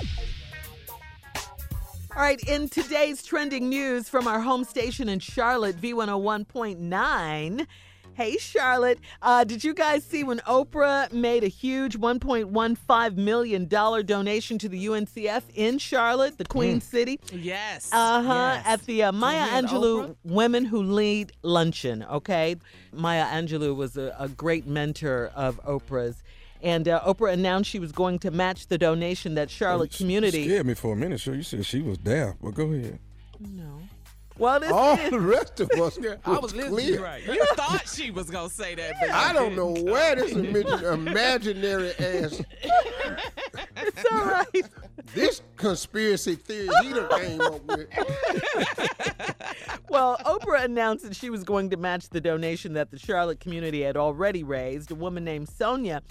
[2.15, 7.67] All right, in today's trending news from our home station in Charlotte, V101.9.
[8.15, 14.59] Hey, Charlotte, uh, did you guys see when Oprah made a huge $1.15 million donation
[14.59, 17.19] to the UNCF in Charlotte, the Queen City?
[17.33, 17.89] Yes.
[17.91, 18.53] Uh huh.
[18.57, 18.67] yes.
[18.67, 20.17] At the uh, Maya Angelou Oprah?
[20.25, 22.03] Women Who Lead Luncheon.
[22.05, 22.57] Okay,
[22.93, 26.23] Maya Angelou was a, a great mentor of Oprah's,
[26.61, 30.45] and uh, Oprah announced she was going to match the donation that Charlotte community.
[30.45, 31.35] Scared me for a minute, sure.
[31.35, 32.37] You said she was there.
[32.43, 32.99] Well, go ahead.
[33.41, 33.82] No.
[34.43, 36.75] Well, this All is, the rest of us I was listening.
[36.75, 37.01] clear.
[37.01, 37.25] Right.
[37.25, 39.93] You thought she was gonna say that, but I don't know didn't.
[39.93, 40.33] where this
[40.83, 42.43] imaginary ass.
[43.77, 44.65] it's all right.
[45.15, 47.87] this conspiracy theory he done came up with.
[49.89, 53.83] Well, Oprah announced that she was going to match the donation that the Charlotte community
[53.83, 54.91] had already raised.
[54.91, 56.03] A woman named Sonia,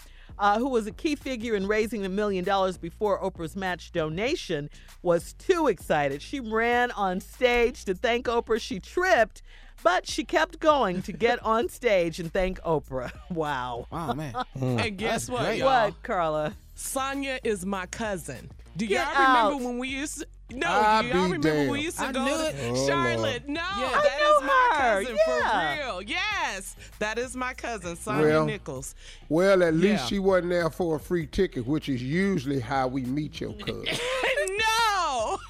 [0.41, 4.69] uh, who was a key figure in raising the million dollars before Oprah's match donation,
[5.04, 6.21] was too excited.
[6.21, 8.60] She ran on stage to thank Oprah.
[8.60, 9.43] She tripped,
[9.84, 13.12] but she kept going to get on stage and thank Oprah.
[13.30, 13.88] Wow.
[13.91, 14.34] Oh man.
[14.60, 15.60] And guess what, great.
[15.60, 15.86] y'all?
[15.86, 16.54] What, Carla?
[16.75, 18.49] Sonya is my cousin.
[18.77, 19.62] Do y'all remember out.
[19.62, 20.27] when we used to?
[20.53, 22.55] No, I do y'all be remember when we used to I go knew to it.
[22.71, 23.47] Oh, Charlotte?
[23.47, 23.89] No, Yeah.
[23.91, 25.01] that I know is my her.
[25.03, 25.75] cousin Yeah.
[25.75, 26.01] for real.
[26.03, 28.95] Yes, that is my cousin, Sonya Well, Nichols.
[29.29, 30.05] Well, at least Yeah.
[30.07, 33.86] she wasn't there for a free ticket, which is usually how we meet your cousin.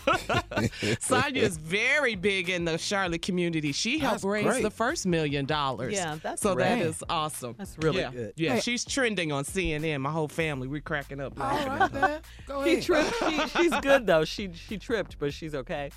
[0.08, 0.68] No,
[1.00, 3.72] Sonya is very big in the Charlotte community.
[3.72, 4.64] She helped That's raise great.
[4.64, 5.94] the first million dollars.
[5.94, 6.88] Yeah, that's so that great.
[6.88, 7.56] is awesome.
[7.58, 8.12] That's really yeah.
[8.12, 8.34] good.
[8.36, 8.60] Yeah, Hey.
[8.62, 10.02] she's trending on CNN.
[10.02, 11.40] My whole family, we're cracking up.
[11.40, 12.00] All laughing right, at her.
[12.00, 12.22] then.
[12.48, 12.84] Go She ahead.
[12.84, 13.14] tripped.
[13.20, 14.26] She, she's good though.
[14.26, 15.92] She she tripped, but she's okay.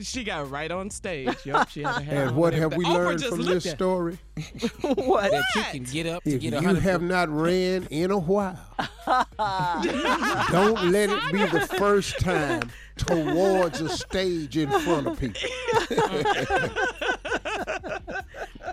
[0.00, 1.28] She got right on stage.
[1.44, 2.84] Yup, she had a hat And what have we.
[2.84, 4.18] Oprah learned just from looked this at- story?
[4.82, 5.30] what?
[5.30, 6.82] That you can get up to If get you hundred.
[6.82, 8.58] have not ran in a while,
[10.50, 15.40] don't let it be the first time towards a stage in front of people.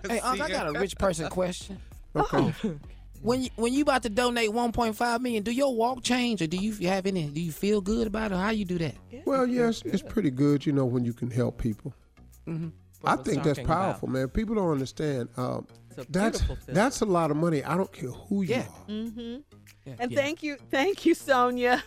[0.07, 1.79] Hey, Unc, I got a rich person question.
[2.15, 2.53] Okay.
[3.21, 6.57] When you, when you about to donate 1.5 million, do your walk change or do
[6.57, 7.27] you have any?
[7.27, 8.35] Do you feel good about it?
[8.35, 8.95] How you do that?
[9.25, 11.93] Well, yes, it's pretty good, you know, when you can help people.
[12.47, 12.51] I
[13.01, 13.81] What was think that's talking about.
[13.83, 14.29] powerful, man.
[14.29, 15.29] People don't understand.
[15.37, 16.75] Um, that's beautiful feeling.
[16.75, 17.63] that's a lot of money.
[17.63, 18.61] I don't care who you Yeah.
[18.61, 18.89] are.
[18.91, 19.35] Mm-hmm.
[19.85, 19.93] Yeah.
[19.99, 21.83] And thank you, thank you, Sonia.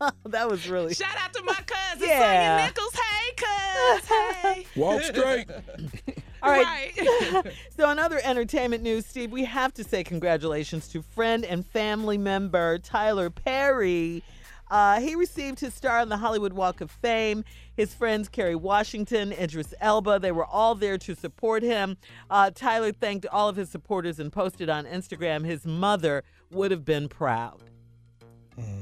[0.26, 0.94] that was really.
[0.94, 2.56] Shout out to my cousin, Yeah.
[2.58, 2.94] Sonya Nichols.
[2.94, 4.08] Hey, cuz.
[4.42, 4.66] Hey.
[4.76, 5.48] Walk straight.
[6.42, 6.92] All right.
[6.98, 7.52] Right.
[7.76, 12.18] so, in other entertainment news, Steve, we have to say congratulations to friend and family
[12.18, 14.22] member Tyler Perry.
[14.70, 17.44] Uh, he received his star on the Hollywood Walk of Fame.
[17.76, 21.98] His friends Kerry Washington, Idris Elba, they were all there to support him.
[22.30, 26.86] Uh, Tyler thanked all of his supporters and posted on Instagram his mother would have
[26.86, 27.62] been proud.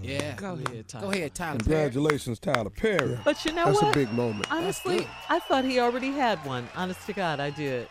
[0.02, 0.34] Yeah.
[0.36, 1.06] Go ahead, Tyler.
[1.06, 1.58] Go ahead, Tyler.
[1.58, 1.90] Perry.
[1.90, 3.18] Congratulations, Tyler Perry.
[3.24, 3.94] But you know That's what?
[3.94, 4.46] a big moment.
[4.50, 5.06] Honestly.
[5.28, 6.68] I thought he already had one.
[6.74, 7.88] Honest to God, I did.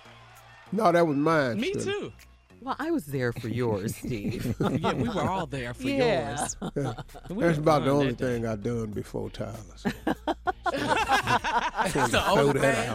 [0.71, 1.59] No, that was mine.
[1.59, 1.85] Me Sterling.
[2.01, 2.13] too.
[2.61, 4.55] Well, I was there for yours, Steve.
[4.79, 6.37] Yeah, we were all there for Yeah.
[6.39, 6.57] yours.
[7.29, 8.33] We That's about the only that day.
[8.35, 9.85] thing I've done before Tyler's.
[10.71, 12.89] That's the Throw that thing.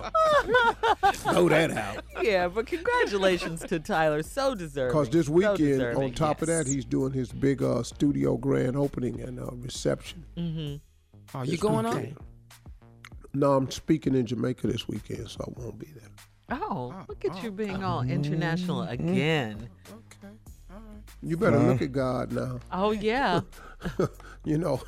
[1.03, 1.17] out.
[1.17, 2.05] Throw that out.
[2.23, 4.23] yeah, but congratulations to Tyler.
[4.23, 4.89] So deserving.
[4.93, 8.77] Because this weekend, deserving, on top of that, he's doing his big uh, studio grand
[8.77, 10.25] opening and uh, reception.
[10.37, 11.37] Mm-hmm.
[11.37, 12.17] Are you this going on?
[13.33, 16.11] No, I'm speaking in Jamaica this weekend, so I won't be there.
[16.51, 19.69] Oh, look at you being all international again.
[21.23, 22.61] You better look at God now.
[22.71, 23.41] Oh, yeah.
[24.47, 24.83] You know,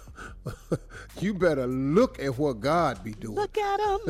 [1.21, 3.37] you better look at what God be doing.
[3.37, 4.01] Look at him.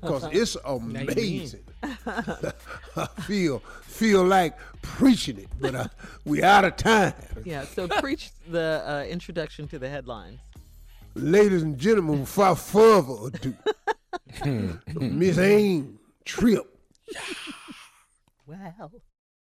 [0.00, 1.64] because it's amazing.
[1.82, 5.88] I feel feel like preaching it, but uh,
[6.24, 7.14] we out of time.
[7.44, 10.38] Yeah, so preach the uh, introduction to the headlines.
[11.16, 13.54] Ladies and gentlemen, without further ado,
[14.96, 16.73] Miss Aim Trip.
[18.46, 18.90] Wow.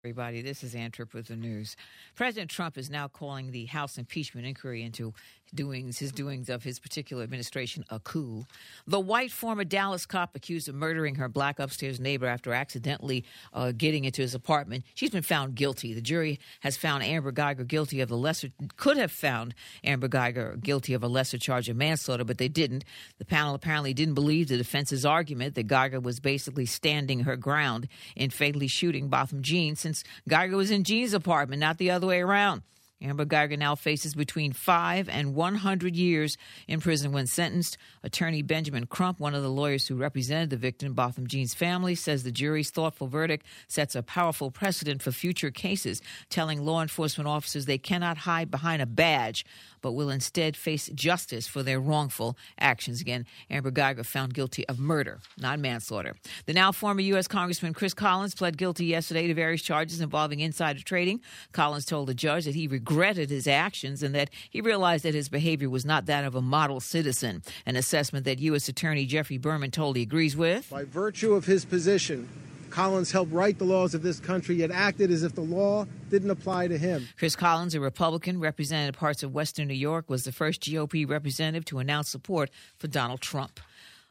[0.04, 1.76] Everybody, this is Ann Tripp with the news.
[2.14, 5.12] President Trump is now calling the House impeachment inquiry into
[5.54, 8.46] doings, his doings of his particular administration, a coup.
[8.86, 13.72] The white former Dallas cop accused of murdering her black upstairs neighbor after accidentally uh,
[13.72, 15.94] getting into his apartment, she's been found guilty.
[15.94, 20.60] The jury has found Amber Guyger guilty of the lesser, could have found Amber Guyger
[20.60, 22.84] guilty of a lesser charge of manslaughter, but they didn't.
[23.18, 27.88] The panel apparently didn't believe the defense's argument that Guyger was basically standing her ground
[28.16, 32.20] in fatally shooting Botham Jean since Guyger was in Jean's apartment, not the other way
[32.20, 32.62] around.
[33.00, 37.78] Amber Guyger now faces between five and 100 years in prison when sentenced.
[38.02, 42.24] Attorney Benjamin Crump, one of the lawyers who represented the victim, Botham Jean's family, says
[42.24, 47.66] the jury's thoughtful verdict sets a powerful precedent for future cases, telling law enforcement officers
[47.66, 49.44] they cannot hide behind a badge,
[49.80, 53.00] but will instead face justice for their wrongful actions.
[53.00, 56.14] Again, Amber Guyger found guilty of murder, not manslaughter.
[56.46, 57.28] The now former U.S.
[57.28, 61.20] Congressman Chris Collins pled guilty yesterday to various charges involving insider trading.
[61.52, 65.28] Collins told the judge that he regretted his actions and that he realized that his
[65.28, 68.68] behavior was not that of a model citizen, an assessment that U.S.
[68.68, 70.70] Attorney Geoffrey Berman told he agrees with.
[70.70, 72.28] By virtue of his position,
[72.70, 76.30] Collins helped write the laws of this country, yet acted as if the law didn't
[76.30, 77.08] apply to him.
[77.18, 81.64] Chris Collins, a Republican, represented parts of western New York, was the first GOP representative
[81.66, 83.60] to announce support for Donald Trump.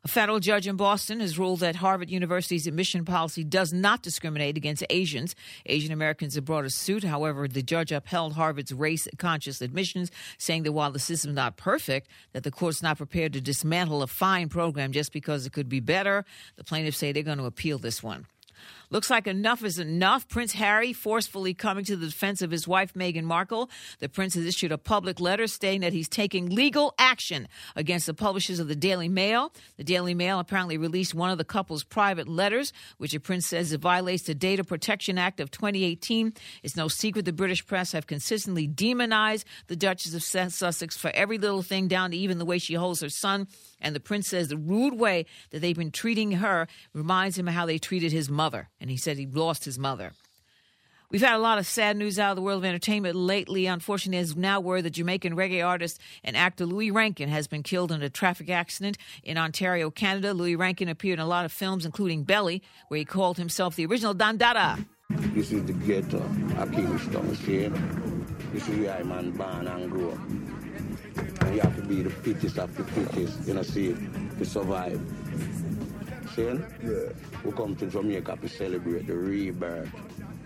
[0.03, 4.55] A federal judge in Boston has ruled that Harvard University's admission policy does not discriminate
[4.55, 5.35] against Asians.
[5.65, 7.03] Asian Americans have brought a suit.
[7.03, 11.57] However, the judge upheld Harvard's race conscious admissions, saying that while the system is not
[11.57, 15.67] perfect, that the court's not prepared to dismantle a fine program just because it could
[15.67, 16.23] be better.
[16.55, 18.27] The plaintiffs say they're going to appeal this one.
[18.89, 20.29] Looks like enough is enough.
[20.29, 23.69] Prince Harry forcefully coming to the defense of his wife, Meghan Markle.
[23.99, 28.13] The prince has issued a public letter stating that he's taking legal action against the
[28.13, 29.51] publishers of the Daily Mail.
[29.75, 33.73] The Daily Mail apparently released one of the couple's private letters, which the prince says
[33.73, 36.33] it violates the Data Protection Act of 2018.
[36.63, 41.37] It's no secret the British press have consistently demonized the Duchess of Sussex for every
[41.37, 43.47] little thing, down to even the way she holds her son.
[43.81, 47.53] And the prince says the rude way that they've been treating her reminds him of
[47.53, 48.69] how they treated his mother.
[48.79, 50.13] And he said he lost his mother.
[51.09, 53.65] We've had a lot of sad news out of the world of entertainment lately.
[53.65, 57.93] Unfortunately, there's now word that Jamaican reggae artist and actor Louie Rankin has been killed
[57.93, 60.33] in a traffic accident in Ontario, Canada.
[60.33, 63.85] Louie Rankin appeared in a lot of films, including Belly, where he called himself the
[63.85, 64.85] original Don Dada.
[65.09, 66.17] This is the ghetto
[66.57, 67.69] of Kingston, see?
[68.51, 70.19] This is where I'm man born and grew up.
[71.41, 73.95] And you have to be the fittest of the fittest, you know, see,
[74.37, 74.99] to survive.
[76.35, 76.43] See?
[76.43, 77.13] Yeah.
[77.47, 79.87] We come to Jamaica to celebrate the rebirth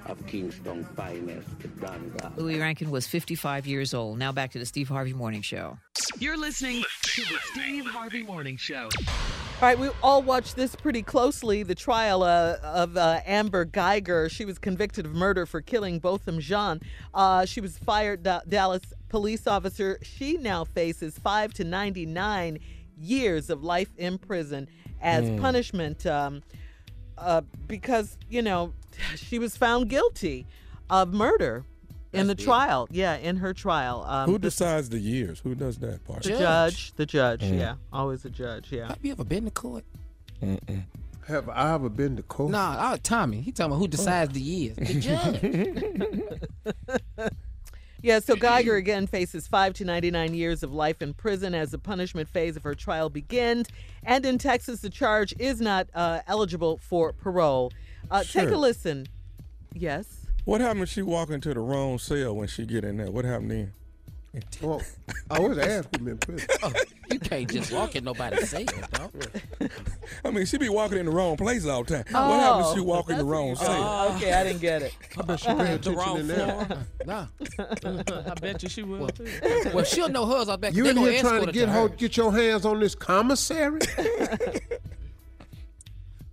[0.06, 1.48] of Kingston finest,
[1.80, 4.20] the Louie Rankin was 55 years old.
[4.20, 5.80] Now back to the Steve Harvey Morning Show.
[6.20, 8.88] You're listening to the Steve Harvey Morning Show.
[9.00, 11.64] All right, we all watched this pretty closely.
[11.64, 14.30] The trial uh, of uh, Amber Guyger.
[14.30, 16.82] She was convicted of murder for killing Botham Jean.
[17.16, 19.98] Uh, she was fired da- Dallas police officer.
[20.04, 22.60] She now faces five to 99
[22.96, 24.68] years of life in prison
[25.02, 25.42] as Mm.
[25.42, 26.44] punishment um,
[27.22, 28.74] uh, because, you know,
[29.16, 30.46] she was found guilty
[30.90, 31.64] of murder
[32.14, 32.88] in the trial.
[32.92, 34.04] Yeah, in her trial.
[34.08, 35.40] Um, Who decides the years?
[35.40, 36.24] Who does that part?
[36.24, 36.92] the judge.
[36.94, 37.60] The judge, Mm.
[37.60, 37.76] yeah.
[37.94, 38.88] Always the judge, yeah.
[38.90, 39.86] Have you ever been to court?
[40.44, 40.84] Mm-mm.
[41.28, 42.52] Have I ever been to court?
[42.52, 43.40] Nah, uh, Tommy.
[43.42, 44.76] He talking about who decides the years.
[44.76, 45.00] The
[47.18, 47.30] judge.
[48.02, 51.78] Yeah, so Guyger again faces 5 to 99 years of life in prison as the
[51.78, 53.68] punishment phase of her trial begins.
[54.04, 57.72] And in Texas, the charge is not uh, eligible for parole.
[58.10, 59.06] Uh, Take a listen.
[59.74, 60.26] Yes.
[60.46, 63.12] What happened if she walk into the wrong cell when she get in there?
[63.12, 63.74] What happened then?
[64.62, 64.82] Well,
[65.30, 66.48] I was asked him in prison.
[67.12, 69.12] you can't just walk in nobody's safe, dog.
[70.24, 72.06] I mean, she be walking in the wrong place all the time.
[72.16, 74.96] Oh, what happens if she walk in the wrong Oh, okay, I didn't get it.
[75.18, 76.66] I bet she pay The attention wrong in there.
[76.66, 76.78] floor.
[77.06, 77.26] Nah.
[78.32, 79.28] I bet you she will too.
[79.74, 80.48] Well, she'll know hers.
[80.48, 82.80] I bet You they in here trying to escort get her get your hands on
[82.80, 83.82] this commissary?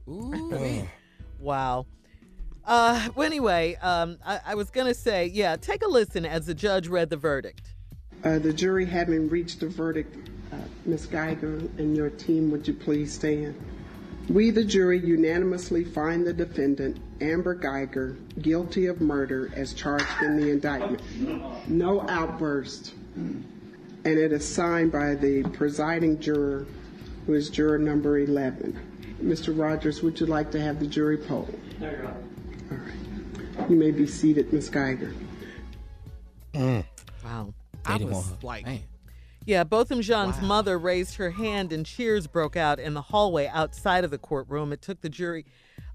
[0.09, 0.86] Ooh,
[1.40, 1.86] Wow.
[2.64, 6.46] Uh, well, anyway, um, I, I was going to say, yeah, take a listen as
[6.46, 7.74] the judge read the verdict.
[8.25, 10.57] Uh, the jury having reached a verdict, uh,
[10.87, 11.07] Ms.
[11.07, 13.55] Guyger and your team, would you please stand?
[14.29, 20.37] We, the jury, unanimously find the defendant, Amber Guyger, guilty of murder as charged in
[20.37, 21.01] the indictment.
[21.69, 22.93] No outburst.
[23.14, 23.45] And
[24.05, 26.66] it is signed by the presiding juror,
[27.27, 28.79] who is juror number 11.
[29.23, 29.59] Mr.
[29.59, 31.49] Rogers, would you like to have the jury poll?
[31.81, 31.89] No.
[32.71, 33.71] All right.
[33.71, 34.71] You may be seated, Ms.
[34.71, 35.14] Guyger.
[37.25, 37.55] Wow.
[37.89, 38.82] They I was like, Man.
[39.47, 44.05] Yeah, Botham Jean's mother raised her hand and cheers broke out in the hallway outside
[44.05, 44.74] of the courtroom.
[44.74, 45.47] It took the jury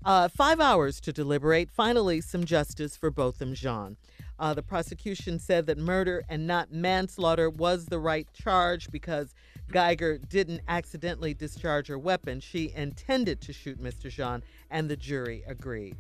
[0.03, 1.69] uh, five hours to deliberate.
[1.69, 3.97] Finally, some justice for Botham Jean.
[4.39, 9.35] Uh, the prosecution said that murder and not manslaughter was the right charge because
[9.71, 12.39] Guyger didn't accidentally discharge her weapon.
[12.39, 14.09] She intended to shoot Mr.
[14.09, 15.97] Jean, and the jury agreed.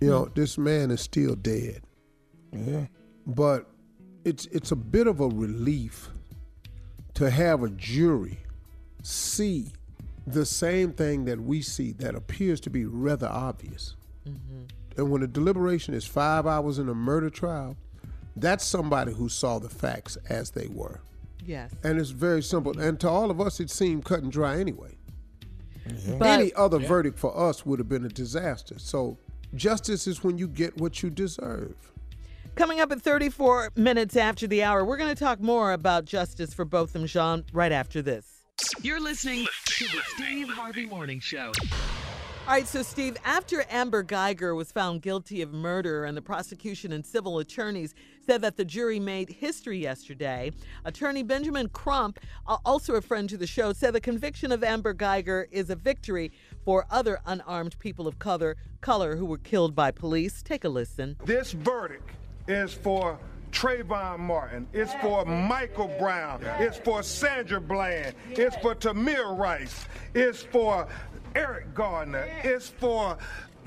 [0.00, 1.82] You know, this man is still dead.
[2.52, 2.86] Yeah.
[3.26, 3.70] But
[4.24, 6.08] it's it's a bit of a relief
[7.14, 8.38] to have a jury
[9.02, 9.72] see
[10.26, 13.96] the same thing that we see that appears to be rather obvious.
[14.28, 14.64] Mm-hmm.
[14.96, 17.76] And when a deliberation is five hours in a murder trial,
[18.36, 21.00] that's somebody who saw the facts as they were.
[21.46, 21.72] Yes.
[21.82, 22.78] And it's very simple.
[22.78, 24.96] And to all of us, it seemed cut and dry anyway.
[26.18, 28.78] But- Any other verdict for us would have been a disaster.
[28.78, 29.16] So
[29.54, 31.74] justice is when you get what you deserve.
[32.58, 36.52] Coming up at 34 minutes after the hour, we're going to talk more about justice
[36.52, 38.42] for Botham Jean right after this.
[38.82, 41.52] You're listening to the Steve Harvey Morning Show.
[42.48, 46.90] All right, so Steve, after Amber Guyger was found guilty of murder and the prosecution
[46.90, 47.94] and civil attorneys
[48.26, 50.50] said that the jury made history yesterday,
[50.84, 54.94] attorney Benjamin Crump, uh, also a friend to the show, said the conviction of Amber
[54.94, 56.32] Guyger is a victory
[56.64, 60.42] for other unarmed people of color, color who were killed by police.
[60.42, 61.14] Take a listen.
[61.24, 62.10] This verdict
[62.48, 63.18] is for
[63.52, 64.66] Trayvon Martin.
[64.72, 66.40] It's for Michael Brown.
[66.58, 68.14] It's for Sandra Bland.
[68.30, 69.86] It's for Tamir Rice.
[70.14, 70.86] It's for
[71.34, 72.28] Eric Garner.
[72.42, 73.16] It's for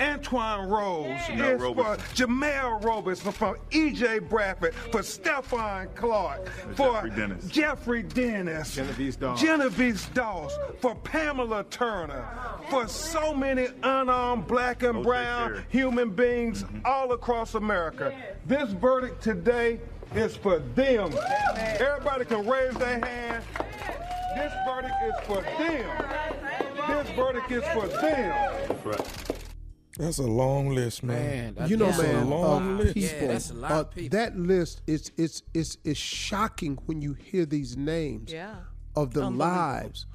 [0.02, 1.18] Antwon Rose.
[1.22, 2.00] Jemel it's Roberson.
[2.00, 3.32] for Jemel Roberson.
[3.32, 4.20] For E.J.
[4.20, 4.74] Bradford.
[4.92, 6.50] For Stephon Clark.
[6.76, 7.48] For Jeffrey Dennis.
[7.48, 8.76] Jeffrey Dennis.
[8.76, 9.42] Genevieve Dawes.
[9.42, 10.58] Genevieve Dawes.
[10.80, 12.26] For Pamela Turner.
[12.70, 16.80] For so many unarmed black and brown human beings mm-hmm.
[16.86, 18.14] all across America.
[18.46, 19.80] This verdict today
[20.16, 21.14] is for them.
[21.56, 23.44] Everybody can raise their hand.
[24.36, 25.88] This verdict is for them.
[26.88, 29.41] This verdict is for them.
[29.98, 31.56] That's a long list, man.
[31.68, 32.94] you know, That's a man, long uh, list.
[32.94, 38.56] people, uh, that list is it's it's it's shocking when you hear these names Yeah.
[38.96, 40.06] of the lives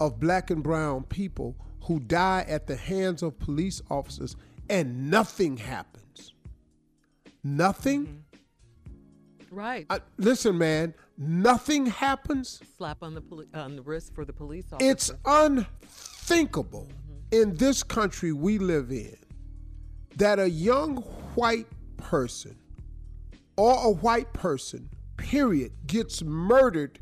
[0.00, 4.36] of black and brown people who die at the hands of police officers
[4.68, 6.32] and nothing happens.
[7.42, 8.24] Nothing.
[9.50, 9.86] Right.
[9.88, 12.60] I- listen, man, nothing happens.
[12.76, 14.90] Slap on the poli- on the wrist for the police officer.
[14.90, 16.88] It's unthinkable
[17.30, 19.16] in this country we live in
[20.16, 20.96] that a young
[21.34, 21.66] white
[21.96, 22.56] person
[23.56, 26.98] or a white person, period, gets murdered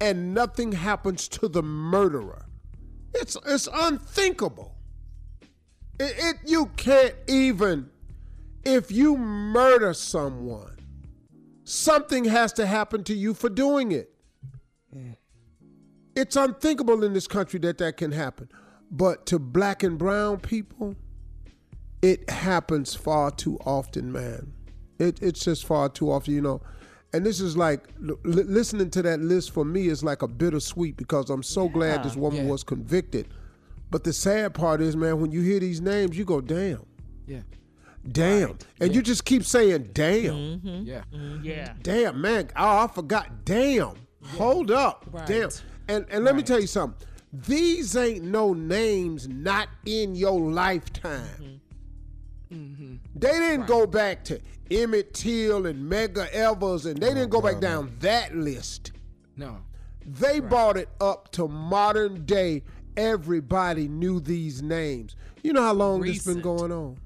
[0.00, 2.46] and nothing happens to the murderer.
[3.14, 4.74] It's it's unthinkable.
[6.00, 7.88] It, it you can't even
[8.64, 10.76] if you murder someone,
[11.64, 14.08] something has to happen to you for doing it.
[16.14, 18.48] It's unthinkable in this country that that can happen.
[18.92, 20.94] But to black and brown people,
[22.02, 24.52] it happens far too often, man.
[24.98, 26.60] It, it's just far too often, you know.
[27.14, 30.96] And this is like l- listening to that list for me is like a bittersweet
[30.96, 33.28] because I'm so glad this woman was convicted.
[33.90, 36.84] But the sad part is, man, when you hear these names, you go, damn,
[37.26, 37.40] Yeah.
[38.10, 38.56] damn.
[38.80, 40.34] And you just keep saying, damn.
[40.60, 40.82] Mm-hmm.
[40.84, 41.02] Yeah.
[41.42, 41.74] Yeah.
[41.82, 42.48] Damn, man.
[42.56, 43.44] Oh, I forgot.
[43.44, 43.94] Damn.
[44.38, 45.06] Hold up.
[45.10, 45.26] Right.
[45.26, 45.50] Damn.
[45.88, 47.06] And and let me tell you something.
[47.32, 51.60] These ain't no names not in your lifetime.
[52.50, 52.54] Mm-hmm.
[52.54, 52.94] Mm-hmm.
[53.14, 57.60] They didn't go back to Emmett Till and Medgar Evers, and they didn't go back
[57.60, 58.92] down that list.
[59.36, 59.58] No.
[60.04, 62.64] They brought it up to modern day.
[62.96, 65.16] Everybody knew these names.
[65.42, 66.98] You know how long this been going on?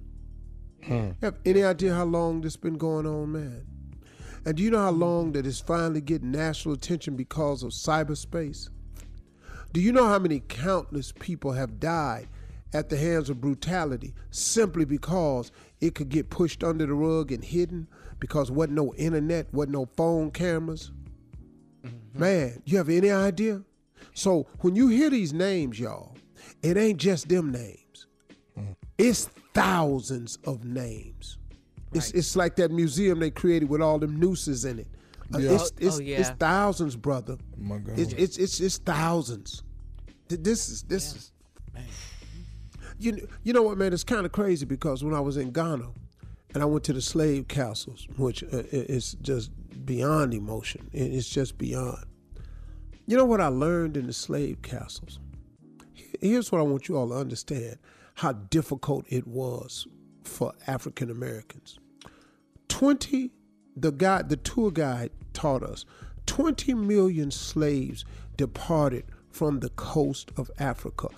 [1.22, 3.64] Have any idea how long this been going on, man?
[4.44, 8.70] And do you know how long that it's finally getting national attention because of cyberspace?
[9.72, 12.28] Do you know how many countless people have died
[12.72, 15.50] at the hands of brutality simply because
[15.80, 17.88] it could get pushed under the rug and hidden
[18.18, 20.90] because wasn't no internet, wasn't no phone cameras?
[21.84, 22.20] Mm-hmm.
[22.20, 23.62] Man, you have any idea?
[24.14, 26.16] So when you hear these names, y'all,
[26.62, 28.06] it ain't just them names.
[28.58, 28.74] Mm.
[28.98, 31.38] It's thousands of names.
[31.92, 34.88] It's it's like that museum they created with all them nooses in it.
[35.34, 35.50] Uh, Yeah.
[35.52, 36.20] It's, Oh- it's, oh, yeah.
[36.20, 37.36] it's thousands, brother.
[37.58, 37.98] my God.
[37.98, 39.62] It's, it's it's it's thousands.
[40.28, 41.32] This is this is.
[42.98, 43.92] You kn- you know what, man?
[43.92, 45.88] It's kind of crazy because when I was in Ghana,
[46.54, 49.50] and I went to the slave castles, which uh, is just
[49.84, 50.88] beyond emotion.
[50.92, 52.04] It's just beyond.
[53.06, 55.20] You know what I learned in the slave castles?
[56.20, 57.76] Here's what I want you all to understand:
[58.14, 59.86] how difficult it was
[60.24, 61.78] for African Americans.
[62.68, 63.30] Twenty,
[63.76, 65.84] the guy, the tour guide taught us,
[66.26, 68.04] twenty million slaves
[68.36, 71.08] departed from the coast of Africa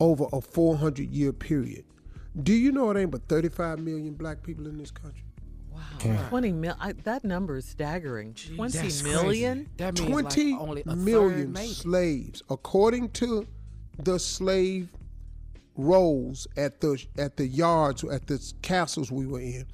[0.00, 1.84] over a 400 year period.
[2.40, 5.24] Do you know it ain't but 35 million black people in this country?
[5.70, 6.28] Wow.
[6.28, 6.76] 20 mil.
[6.80, 8.34] I, that number is staggering.
[8.34, 9.68] 20 That's million?
[9.76, 13.46] That means Twenty like only a million third made slaves, according to
[13.98, 14.88] the slave
[15.76, 19.66] rolls at the at the yards at the castles we were in.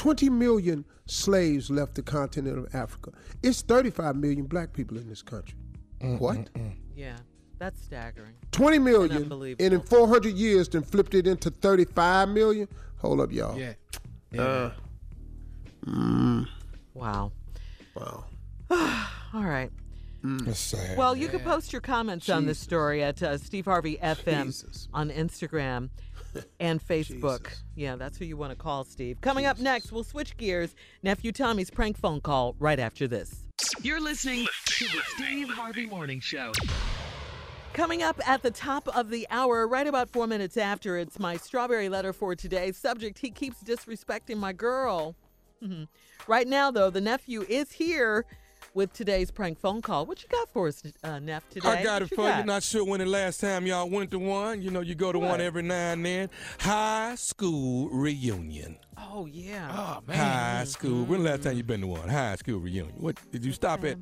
[0.00, 3.12] Twenty million slaves left the continent of Africa.
[3.42, 5.58] It's thirty-five million black people in this country.
[6.00, 6.48] What?
[6.96, 7.16] Yeah.
[7.58, 8.32] That's staggering.
[8.52, 13.58] 20 million and in 400 years then flipped it into 35 million hold up y'all
[13.58, 13.74] Yeah.
[14.38, 14.70] Uh,
[15.86, 16.46] mm,
[16.94, 17.32] Wow.
[17.94, 18.24] wow
[18.70, 19.70] All right.
[20.22, 20.96] That's sad.
[20.96, 24.88] Well, you can post your comments on this story at uh, Steve Harvey FM Jesus.
[24.94, 25.90] on Instagram
[26.60, 27.48] and Facebook.
[27.74, 29.20] Yeah, that's who you want to call, Steve.
[29.20, 30.74] Coming up next, we'll switch gears.
[31.02, 33.46] Nephew Tommy's prank phone call right after this.
[33.82, 36.52] You're listening to the Steve Harvey Morning Show.
[37.72, 41.36] Coming up at the top of the hour, right about four minutes after, it's my
[41.36, 42.72] strawberry letter for today.
[42.72, 45.14] Subject He keeps disrespecting my girl.
[45.62, 45.88] Mhm.
[46.26, 48.26] Right now, though, the nephew is here
[48.74, 50.06] with today's prank phone call.
[50.06, 51.68] What you got for us, uh, Neff, today?
[51.68, 52.28] I got What it you for you.
[52.28, 52.46] got?
[52.46, 54.62] Not sure when the last time y'all went to one.
[54.62, 56.30] You know, you go to one every now and then.
[56.60, 58.76] High school reunion.
[58.98, 59.68] Oh yeah.
[59.72, 60.16] Oh man.
[60.16, 61.04] High school.
[61.04, 62.08] When the last time you been to one?
[62.08, 62.94] High school reunion.
[62.98, 63.96] What did you stop at?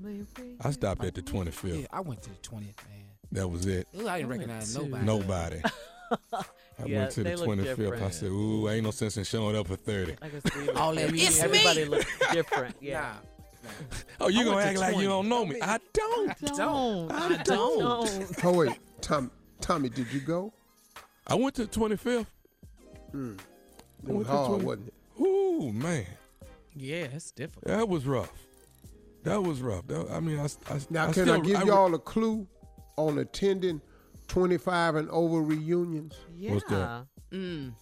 [0.62, 1.80] I stopped at the 25th.
[1.82, 3.04] Yeah, I went to the 20th, man.
[3.32, 3.86] That was it.
[3.98, 5.04] Ooh, I didn't recognize nobody.
[5.04, 5.62] Nobody.
[6.32, 8.02] I Yeah, went to the they look 25th.
[8.02, 10.94] I said, "Ooh, ain't no sense in showing up for 30." I can see All
[10.94, 12.76] that every- everybody looks different.
[12.80, 13.14] Yeah.
[14.20, 15.60] Oh, you I gonna went to act like you don't know me?
[15.62, 16.30] I don't.
[16.30, 17.12] I Don't.
[17.12, 18.44] I don't.
[18.44, 20.52] Oh wait, Tom, Tommy, did you go?
[21.26, 22.26] I went to the 25th.
[23.12, 23.34] Hmm.
[24.06, 24.94] It was hard, 20 wasn't it?
[25.20, 26.06] Ooh, man,
[26.74, 27.66] Yeah, it's difficult.
[27.66, 28.32] that was rough.
[29.24, 29.86] That was rough.
[29.88, 32.46] That- I mean, I, I Now, I can still, I give I- y'all a clue
[32.96, 33.80] on attending
[34.28, 36.14] 25 and over reunions?
[36.36, 36.54] Yeah.
[36.54, 37.06] What's that?
[37.32, 37.72] Mm.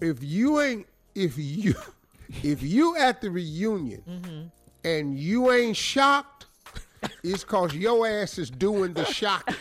[0.00, 1.74] If you ain't, if you,
[2.42, 4.42] if you at the reunion Mm-hmm.
[4.84, 6.46] And you ain't shocked,
[7.22, 9.54] it's cause your ass is doing the shocking.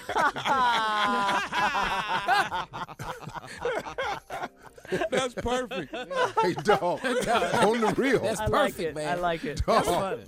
[5.10, 5.94] That's perfect.
[6.42, 8.20] hey, dog, on the real.
[8.20, 8.96] That's I like perfect, it.
[8.96, 9.18] man.
[9.18, 9.66] I like it.
[9.66, 9.84] Dog.
[9.86, 10.24] That's funny.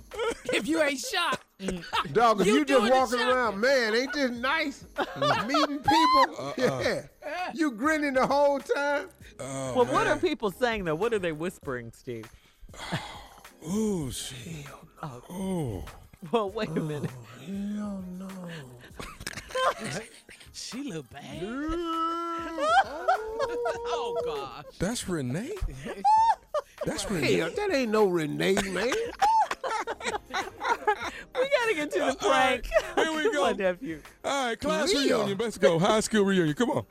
[0.52, 1.44] if you ain't shocked,
[2.12, 4.84] Dog, if You you, just walking around, man, ain't this nice?
[5.46, 6.36] Meeting people.
[6.38, 6.52] Uh-uh.
[6.58, 7.02] Yeah.
[7.54, 9.08] You grinning the whole time.
[9.38, 10.94] Oh, Well, what are people saying though?
[10.94, 12.26] What are they whispering, Steve?
[13.68, 14.66] Ooh, shit.
[15.02, 15.84] Oh.
[16.32, 17.10] Well, wait a oh, minute.
[17.46, 18.28] Hell no.
[20.52, 21.42] She look bad.
[23.88, 24.64] oh gosh.
[24.78, 25.52] That's Renee.
[26.86, 27.34] That's Renee.
[27.34, 28.92] Hell, that ain't no Renee, man.
[31.34, 32.66] We gotta get to the prank.
[32.94, 33.42] Here we go.
[33.42, 34.00] My nephew.
[34.24, 35.18] All right, class Real.
[35.18, 35.38] reunion.
[35.38, 35.78] Let's go.
[35.78, 36.54] High school reunion.
[36.54, 36.86] Come on.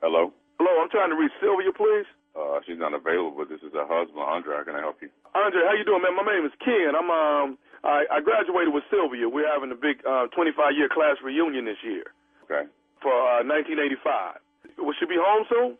[0.00, 0.32] Hello?
[0.58, 2.06] Hello, I'm trying to reach Sylvia, please.
[2.54, 3.42] Uh, she's not available.
[3.42, 4.54] This is her husband, Andre.
[4.54, 5.10] How can I help you?
[5.34, 6.14] Andre, how you doing, man?
[6.14, 6.94] My name is Ken.
[6.94, 9.26] I'm um, I, I graduated with Sylvia.
[9.26, 12.14] We're having a big uh, 25 year class reunion this year.
[12.46, 12.70] Okay.
[13.02, 14.38] For uh, 1985.
[14.78, 15.70] Will she be home soon?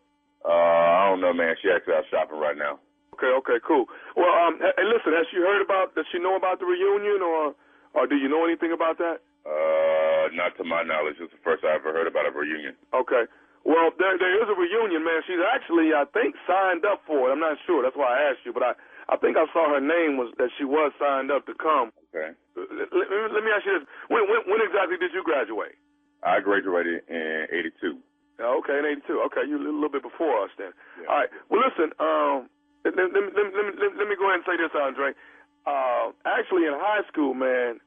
[0.43, 1.55] Uh, I don't know, man.
[1.63, 2.83] She actually out shopping right now.
[3.15, 3.87] Okay, okay, cool.
[4.19, 5.95] Well, um, hey, listen, has she heard about?
[5.95, 7.55] Does she know about the reunion, or,
[7.95, 9.23] or do you know anything about that?
[9.47, 11.23] Uh, not to my knowledge.
[11.23, 12.75] It's the first I ever heard about a reunion.
[12.91, 13.31] Okay.
[13.65, 15.21] Well, there there is a reunion, man.
[15.27, 17.33] She's actually, I think, signed up for it.
[17.33, 17.83] I'm not sure.
[17.83, 18.73] That's why I asked you, but I
[19.09, 21.93] I think I saw her name was that she was signed up to come.
[22.13, 22.33] Okay.
[22.57, 25.77] Let, let, let me ask you this: when, when when exactly did you graduate?
[26.23, 27.99] I graduated in '82.
[28.41, 29.25] Okay, in '82.
[29.33, 30.73] Okay, you a little bit before us then.
[31.09, 31.31] All right.
[31.49, 31.93] Well, listen.
[32.01, 32.53] Um,
[32.85, 35.17] let, let, let, let, let, let, let me go ahead and say this, Andre.
[35.65, 37.81] Uh, actually, in high school, man,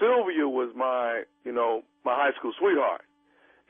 [0.00, 3.02] Sylvia was my, you know, my high school sweetheart,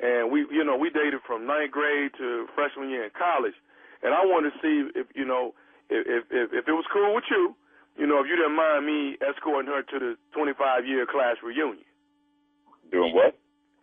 [0.01, 3.57] and we, you know, we dated from ninth grade to freshman year in college.
[4.03, 5.55] And I wanted to see if, you know,
[5.89, 7.57] if if if it was cool with you,
[7.97, 11.87] you know, if you didn't mind me escorting her to the 25 year class reunion.
[12.93, 13.39] Doing what?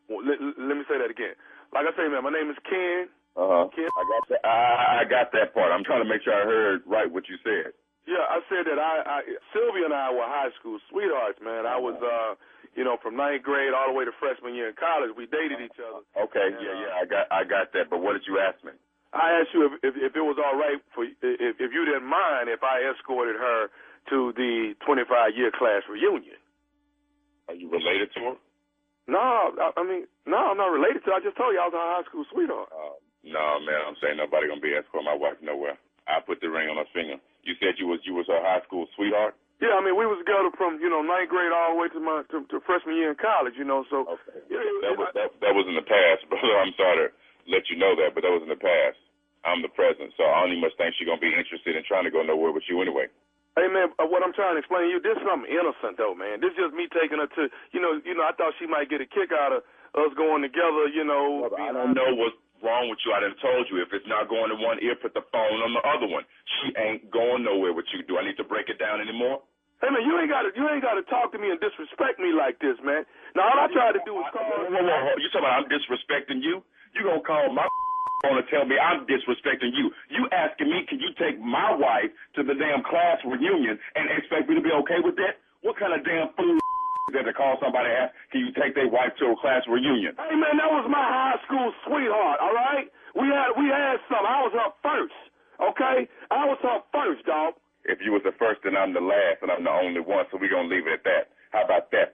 [0.07, 1.33] Well, let, let me say that again.
[1.73, 3.09] Like I say, man, my name is Ken.
[3.35, 3.65] Uh huh.
[3.73, 3.89] Ken.
[3.89, 4.41] I got that.
[4.45, 5.73] I, I got that part.
[5.73, 7.73] I'm trying to make sure I heard right what you said.
[8.03, 9.17] Yeah, I said that I, I
[9.55, 11.63] Sylvia and I were high school sweethearts, man.
[11.63, 12.35] I was, uh,
[12.75, 15.15] you know, from ninth grade all the way to freshman year in college.
[15.15, 16.03] We dated each other.
[16.27, 17.87] Okay, yeah, yeah, I got, I got that.
[17.87, 18.75] But what did you ask me?
[19.15, 22.09] I asked you if, if, if it was all right for if, if you didn't
[22.09, 23.71] mind if I escorted her
[24.09, 26.35] to the 25 year class reunion.
[27.47, 28.37] Are you related to her?
[29.07, 29.19] No,
[29.55, 31.19] I, I mean, no, I'm not related to her.
[31.19, 32.67] I just told you I was her high school sweetheart.
[33.23, 35.77] no, man, I'm saying nobody gonna be escorting my wife nowhere.
[36.07, 37.21] I put the ring on her finger.
[37.43, 39.35] You said you was you was her high school sweetheart.
[39.59, 41.99] Yeah, I mean we was together from you know ninth grade all the way to
[41.99, 43.55] my to, to freshman year in college.
[43.59, 44.43] You know, so okay.
[44.47, 46.55] yeah, that was that, that was in the past, brother.
[46.59, 47.07] I'm sorry to
[47.47, 48.99] let you know that, but that was in the past.
[49.43, 52.07] I'm the present, so I don't even much think she's gonna be interested in trying
[52.07, 53.11] to go nowhere with you anyway.
[53.53, 56.15] Hey man, uh, what I'm trying to explain to you, this is something innocent though,
[56.15, 56.41] man.
[56.41, 58.89] This is just me taking her to, you know, you know, I thought she might
[58.89, 59.61] get a kick out of
[59.93, 61.45] us going together, you know.
[61.53, 63.11] I don't know what's wrong with you.
[63.11, 65.75] I done told you if it's not going to one ear, put the phone on
[65.75, 66.23] the other one.
[66.57, 68.01] She ain't going nowhere with you.
[68.07, 69.43] Do I need to break it down anymore?
[69.83, 72.15] Hey man, you ain't got to you ain't got to talk to me and disrespect
[72.15, 73.03] me like this, man.
[73.35, 74.47] Now all I try to do is call.
[74.47, 75.19] Whoa, whoa, whoa.
[75.19, 76.63] You talking about I'm disrespecting you?
[76.95, 77.67] You gonna call my
[78.23, 79.91] phone and tell me I'm disrespecting you?
[80.07, 84.47] You asking me, can you take my wife to the damn class reunion and expect
[84.47, 85.43] me to be okay with that?
[85.67, 86.55] What kind of damn fool
[87.11, 89.67] is that to call somebody and ask, can you take their wife to a class
[89.67, 90.15] reunion?
[90.15, 91.22] Hey man, that was my high
[91.53, 92.39] school sweetheart.
[92.41, 94.25] All right, we had we had some.
[94.25, 95.13] I was her first.
[95.61, 97.53] Okay, I was her first, dog.
[97.85, 100.25] If you was the first, then I'm the last, and I'm the only one.
[100.31, 101.29] So we gonna leave it at that.
[101.53, 102.12] How about that,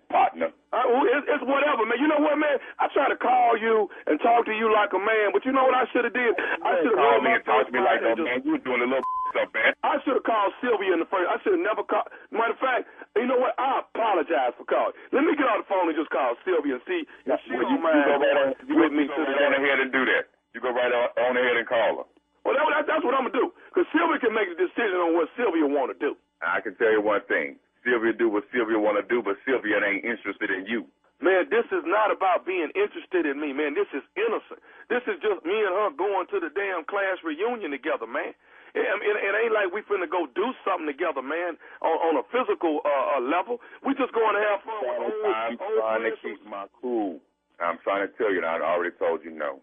[1.49, 1.97] whatever, man.
[1.97, 2.61] You know what, man?
[2.77, 5.65] I try to call you and talk to you like a man, but you know
[5.65, 6.33] what I should have did?
[6.63, 8.45] I should have called me and talked to me like a man.
[8.45, 9.73] You was doing a little stuff, man.
[9.81, 11.27] I should have called Sylvia in the first.
[11.27, 12.07] I should have never called.
[12.29, 12.85] Matter of fact,
[13.17, 13.57] you know what?
[13.57, 14.93] I apologize for calling.
[15.11, 17.65] Let me get on the phone and just call Sylvia and see if she Well,
[17.65, 19.91] don't you, mind you go right on, with me you go right on ahead and
[19.91, 20.29] do that.
[20.53, 22.07] You go right on, on ahead and call her.
[22.47, 23.51] Well, that, that, that's what I'm gonna do.
[23.75, 26.15] Cause Sylvia can make the decision on what Sylvia want to do.
[26.41, 27.59] I can tell you one thing.
[27.83, 30.87] Sylvia do what Sylvia want to do, but Sylvia ain't interested in you.
[31.29, 33.77] Man, this is not about being interested in me, man.
[33.77, 34.65] This is innocent.
[34.89, 38.33] This is just me and her going to the damn class reunion together, man.
[38.73, 41.53] It, I mean, it ain't like we finna go do something together, man,
[41.85, 43.61] on, on a physical uh, uh, level.
[43.85, 47.21] We just going to have fun with old, I'm old trying to keep my cool.
[47.61, 48.41] I'm trying to tell you.
[48.41, 49.61] I already told you no.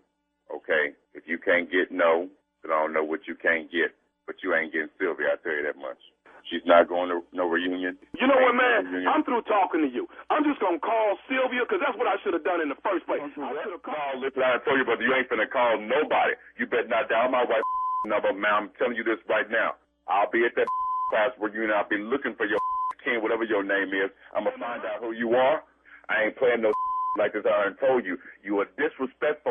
[0.54, 0.94] Okay?
[1.18, 2.30] If you can't get no,
[2.62, 3.90] then I don't know what you can't get.
[4.30, 5.98] But you ain't getting Sylvia, I tell you that much.
[6.46, 7.98] She's not going to no reunion.
[8.14, 8.80] You know what, Ain't no man?
[8.86, 9.10] reunion.
[9.10, 10.06] I'm through talking to you.
[10.30, 13.02] I'm just gonna call Sylvia because that's what I should have done in the first
[13.06, 13.18] place.
[13.18, 14.22] I should have call.
[14.22, 16.38] Listen, I told you, but you ain't finna call nobody.
[16.58, 17.66] You better not dial my wife
[18.06, 18.54] number, man.
[18.54, 19.74] I'm telling you this right now.
[20.06, 20.70] I'll be at that
[21.10, 21.74] class reunion.
[21.74, 22.62] I'll be looking for your
[23.04, 24.14] king, whatever your name is.
[24.30, 25.66] I'm gonna find out who you are.
[26.06, 26.70] I ain't playing no
[27.18, 27.42] like this.
[27.42, 28.18] I done told you.
[28.46, 29.50] You are disrespectful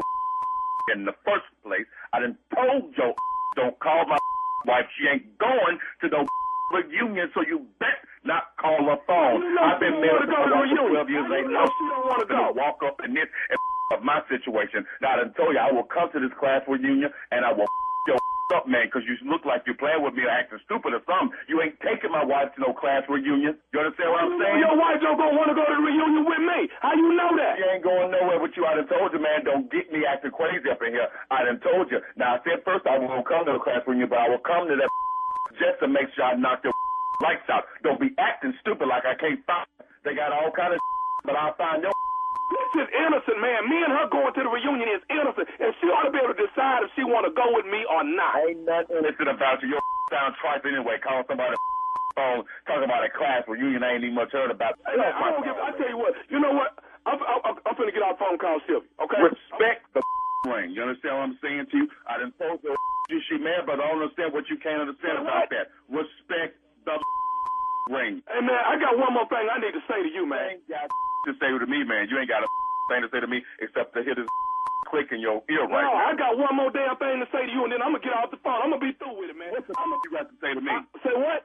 [0.95, 1.83] in the first place.
[2.15, 3.11] I done told your
[3.59, 4.19] don't call my
[4.63, 4.87] wife.
[4.95, 6.23] She ain't going to no
[6.73, 9.41] reunion, so you bet not call her phone.
[9.53, 11.09] Know I've been married to for 12 years.
[11.09, 12.41] You Ain't know no she don't wanna go.
[12.57, 13.59] walk up in this and
[13.93, 14.81] up my situation.
[15.01, 17.69] Now, I done told you I will come to this class reunion and I will
[18.07, 18.17] your
[18.53, 21.33] up, man, because you look like you're playing with me or acting stupid or something.
[21.49, 23.57] You ain't taking my wife to no class reunion.
[23.73, 24.57] You understand what I'm saying?
[24.61, 26.69] Your wife don't gonna want to go to the reunion with me.
[26.81, 27.57] How you know that?
[27.57, 28.65] She ain't going nowhere with you.
[28.69, 31.09] I done told you, man, don't get me acting crazy up in here.
[31.33, 31.97] I done told you.
[32.17, 34.69] Now, I said first I won't come to the class reunion, but I will come
[34.69, 34.89] to that
[35.59, 36.73] just to make sure I knock your
[37.25, 37.65] lights out.
[37.83, 39.67] Don't be acting stupid like I can't find.
[40.03, 40.79] They got all kind of
[41.27, 41.91] but I'll find your
[42.75, 43.65] This is innocent, man.
[43.65, 46.29] Me and her going to the reunion is innocent, and she ought to be able
[46.35, 48.37] to decide if she want to go with me or not.
[48.45, 49.73] Ain't nothing innocent about you.
[49.73, 49.81] Your
[50.13, 51.01] sound trifling anyway.
[51.01, 51.57] Calling somebody
[52.15, 54.77] phone, talking about a class reunion I ain't even much heard about.
[54.87, 55.57] Hey, I don't give.
[55.57, 56.13] I tell you what.
[56.29, 56.77] You know what?
[57.05, 58.87] I'm I'm, I'm finna get off phone call Sylvia.
[59.03, 59.19] Okay.
[59.25, 60.01] Respect the
[60.45, 60.71] ring.
[60.71, 61.87] You understand what I'm saying to you?
[62.05, 62.75] I told her
[63.09, 65.69] you she mad, but I don't understand what you can't understand about that.
[65.89, 66.97] Respect the
[67.93, 68.21] ring.
[68.25, 70.61] Hey man, I got one more thing I need to say to you, man.
[70.65, 72.09] You ain't got to say to me, man.
[72.09, 72.49] You ain't got a
[72.89, 74.29] thing to say to me except to hear this
[74.89, 76.09] click in your ear right no, now.
[76.09, 78.13] I got one more damn thing to say to you, and then I'm gonna get
[78.13, 78.61] off the phone.
[78.61, 79.53] I'm gonna be through with it, man.
[79.53, 80.73] What the I'm you got to say to me?
[81.01, 81.41] say what?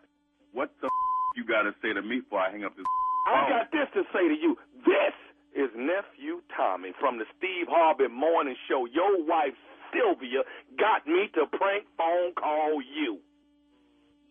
[0.53, 0.89] What the
[1.37, 2.85] you got to say to me before I hang up this
[3.29, 3.51] I phone?
[3.53, 4.57] got this to say to you.
[4.85, 5.17] This
[5.55, 8.87] is nephew Tommy from the Steve Harvey Morning Show.
[8.87, 9.55] Your wife
[9.93, 10.43] Sylvia
[10.79, 13.19] got me to prank phone call you.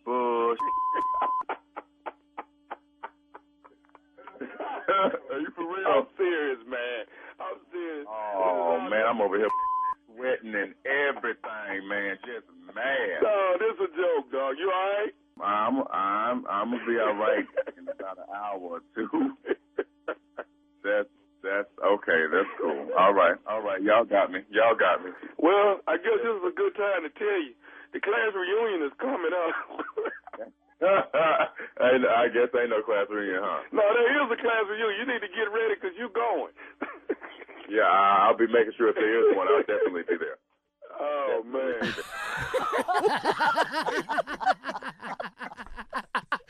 [0.04, 0.58] Bush.
[4.90, 5.86] Are you for real?
[5.86, 7.04] I'm serious, man.
[7.38, 8.06] I'm serious.
[8.08, 9.48] Oh man, I'm over here
[10.06, 12.16] sweating and everything, man.
[12.24, 13.22] Just mad.
[13.22, 14.56] No, this is a joke, dog.
[14.58, 15.14] You all right?
[15.42, 17.46] I'm I'm I'm gonna be all right
[17.78, 19.36] in about an hour or two.
[20.82, 21.10] That's
[21.42, 22.20] that's okay.
[22.28, 22.92] That's cool.
[22.98, 23.80] All right, all right.
[23.80, 24.44] Y'all got me.
[24.52, 25.10] Y'all got me.
[25.40, 27.56] Well, I guess this is a good time to tell you.
[27.92, 29.54] The class reunion is coming up.
[30.80, 33.60] I, I guess ain't no class reunion, huh?
[33.72, 34.96] no, there is a class reunion.
[35.00, 36.54] You need to get ready because you going.
[37.70, 40.42] Yeah, I'll be making sure if there is one, I'll definitely be there.
[41.00, 41.94] Oh, man.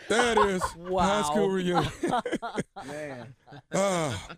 [0.08, 1.02] That is Wow.
[1.06, 1.86] high school reunion.
[2.86, 3.34] Man.
[3.72, 4.28] Ah.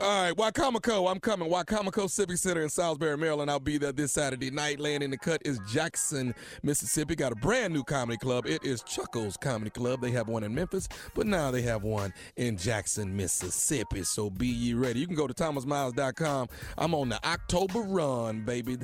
[0.00, 1.48] all right, Wicomico, I'm coming.
[1.50, 3.50] Wicomico Civic Center in Salisbury, Maryland.
[3.50, 4.78] I'll be there this Saturday night.
[4.80, 7.14] Laying in the cut is Jackson, Mississippi.
[7.16, 8.46] Got a brand new comedy club.
[8.46, 10.00] It is Chuckles Comedy Club.
[10.00, 14.02] They have one in Memphis, but now they have one in Jackson, Mississippi.
[14.04, 15.00] So be ye ready.
[15.00, 16.48] You can go to thomasmiles.com.
[16.76, 18.76] I'm on the October run, baby.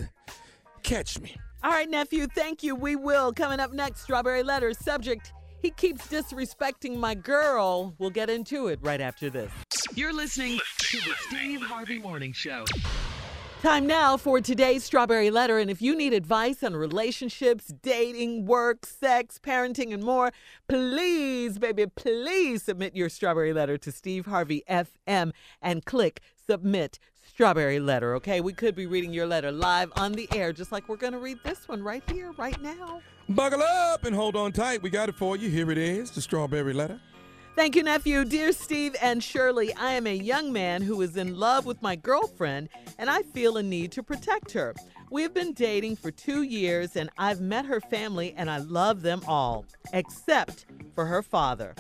[0.84, 1.34] Catch me.
[1.62, 2.74] All right, nephew, thank you.
[2.74, 3.32] We will.
[3.32, 4.78] Coming up next, Strawberry Letters.
[4.78, 5.32] Subject
[5.62, 7.94] He keeps disrespecting my girl.
[7.98, 9.50] We'll get into it right after this.
[9.94, 12.66] You're listening to the Steve Harvey Morning Show.
[13.62, 15.58] Time now for today's Strawberry Letter.
[15.58, 20.32] And if you need advice on relationships, dating, work, sex, parenting, and more,
[20.68, 25.32] please, baby, please submit your Strawberry Letter to Steve Harvey FM
[25.62, 26.98] and click Submit
[27.34, 28.40] Strawberry Letter, okay?
[28.40, 31.18] We could be reading your letter live on the air, just like we're going to
[31.18, 33.00] read this one right here, right now.
[33.28, 34.84] Buckle up and hold on tight.
[34.84, 35.50] We got it for you.
[35.50, 37.00] Here it is the strawberry letter.
[37.56, 38.24] Thank you, nephew.
[38.24, 41.96] Dear Steve and Shirley, I am a young man who is in love with my
[41.96, 42.68] girlfriend,
[42.98, 44.72] and I feel a need to protect her.
[45.10, 49.02] We have been dating for two years, and I've met her family, and I love
[49.02, 51.74] them all, except for her father.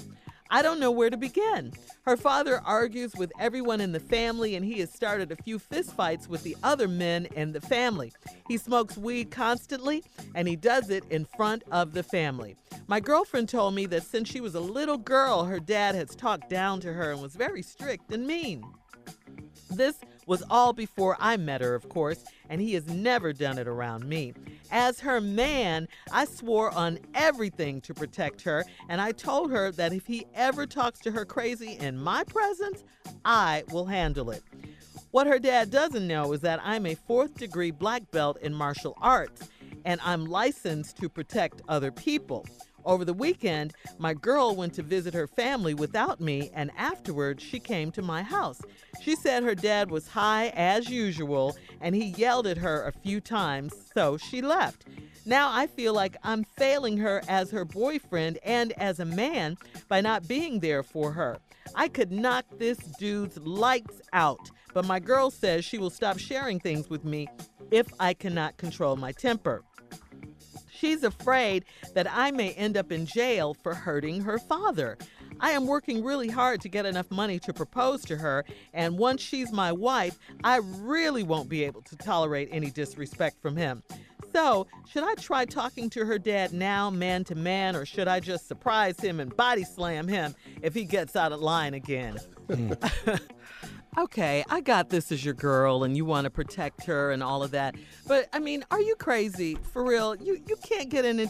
[0.54, 1.72] I don't know where to begin.
[2.02, 6.28] Her father argues with everyone in the family, and he has started a few fistfights
[6.28, 8.12] with the other men in the family.
[8.46, 12.54] He smokes weed constantly, and he does it in front of the family.
[12.86, 16.48] My girlfriend told me that since she was a little girl, her dad has talked
[16.50, 18.64] down to her and was very strict and mean.
[19.70, 19.96] This
[20.28, 24.08] was all before I met her, of course, and he has never done it around
[24.08, 24.34] me.
[24.74, 29.92] As her man, I swore on everything to protect her, and I told her that
[29.92, 32.82] if he ever talks to her crazy in my presence,
[33.24, 34.42] I will handle it.
[35.12, 38.98] What her dad doesn't know is that I'm a fourth degree black belt in martial
[39.00, 39.48] arts,
[39.84, 42.44] and I'm licensed to protect other people.
[42.84, 47.58] Over the weekend, my girl went to visit her family without me, and afterwards, she
[47.58, 48.60] came to my house.
[49.00, 53.20] She said her dad was high as usual, and he yelled at her a few
[53.20, 54.84] times, so she left.
[55.26, 59.56] Now I feel like I'm failing her as her boyfriend and as a man
[59.88, 61.38] by not being there for her.
[61.74, 66.60] I could knock this dude's lights out, but my girl says she will stop sharing
[66.60, 67.28] things with me
[67.70, 69.62] if I cannot control my temper.
[70.84, 71.64] She's afraid
[71.94, 74.98] that I may end up in jail for hurting her father.
[75.40, 79.22] I am working really hard to get enough money to propose to her, and once
[79.22, 83.82] she's my wife, I really won't be able to tolerate any disrespect from him.
[84.34, 88.20] So, should I try talking to her dad now, man to man, or should I
[88.20, 92.18] just surprise him and body slam him if he gets out of line again?
[92.50, 92.72] Hmm.
[93.98, 97.42] okay, I got this as your girl and you want to protect her and all
[97.42, 97.74] of that.
[98.06, 99.56] But I mean, are you crazy?
[99.72, 100.16] For real?
[100.16, 101.28] You you can't get into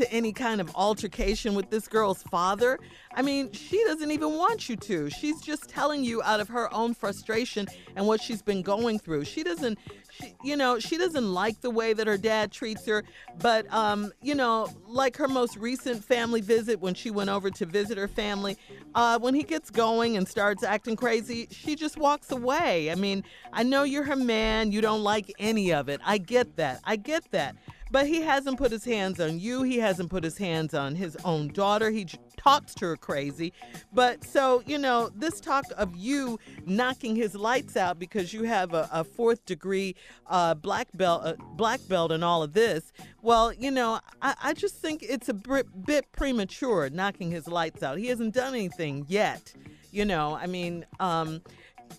[0.00, 2.78] to any kind of altercation with this girl's father.
[3.14, 5.10] I mean, she doesn't even want you to.
[5.10, 9.24] She's just telling you out of her own frustration and what she's been going through.
[9.24, 9.78] She doesn't
[10.10, 13.04] she, you know, she doesn't like the way that her dad treats her,
[13.40, 17.66] but um, you know, like her most recent family visit when she went over to
[17.66, 18.56] visit her family,
[18.94, 22.90] uh, when he gets going and starts acting crazy, she just walks away.
[22.90, 23.22] I mean,
[23.52, 26.00] I know you're her man, you don't like any of it.
[26.04, 26.80] I get that.
[26.84, 27.56] I get that.
[27.90, 29.62] But he hasn't put his hands on you.
[29.62, 31.90] He hasn't put his hands on his own daughter.
[31.90, 33.52] He talks to her crazy.
[33.92, 38.74] But so, you know, this talk of you knocking his lights out because you have
[38.74, 42.92] a, a fourth degree uh, black belt, uh, black belt, and all of this.
[43.22, 47.82] Well, you know, I, I just think it's a bit, bit premature knocking his lights
[47.82, 47.98] out.
[47.98, 49.52] He hasn't done anything yet.
[49.92, 51.42] You know, I mean, um,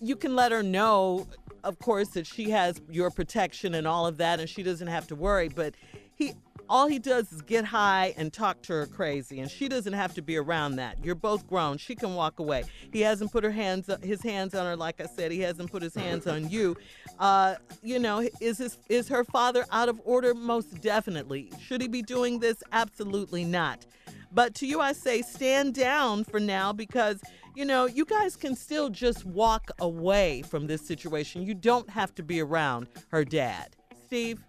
[0.00, 1.26] you can let her know
[1.64, 5.06] of course that she has your protection and all of that and she doesn't have
[5.06, 5.74] to worry but
[6.14, 6.34] he
[6.68, 10.14] all he does is get high and talk to her crazy and she doesn't have
[10.14, 10.96] to be around that.
[11.04, 11.76] You're both grown.
[11.76, 12.64] She can walk away.
[12.92, 15.82] He hasn't put her hands his hands on her like i said he hasn't put
[15.82, 16.76] his hands on you.
[17.18, 20.34] Uh, you know is his is her father out of order?
[20.34, 21.50] Most definitely.
[21.60, 22.62] Should he be doing this?
[22.72, 23.84] Absolutely not.
[24.32, 27.20] But to you i say stand down for now because
[27.54, 31.42] you know, you guys can still just walk away from this situation.
[31.42, 33.76] You don't have to be around her dad.
[34.06, 34.42] Steve?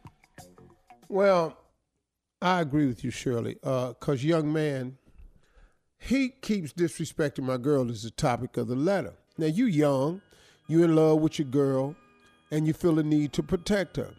[1.09, 1.57] Well,
[2.41, 3.57] I agree with you, Shirley.
[3.63, 4.97] Uh, because, young man,
[5.97, 9.13] he keeps disrespecting my girl is the topic of the letter.
[9.37, 10.21] Now, you young,
[10.67, 11.95] you in love with your girl,
[12.51, 14.13] and you feel the need to protect her.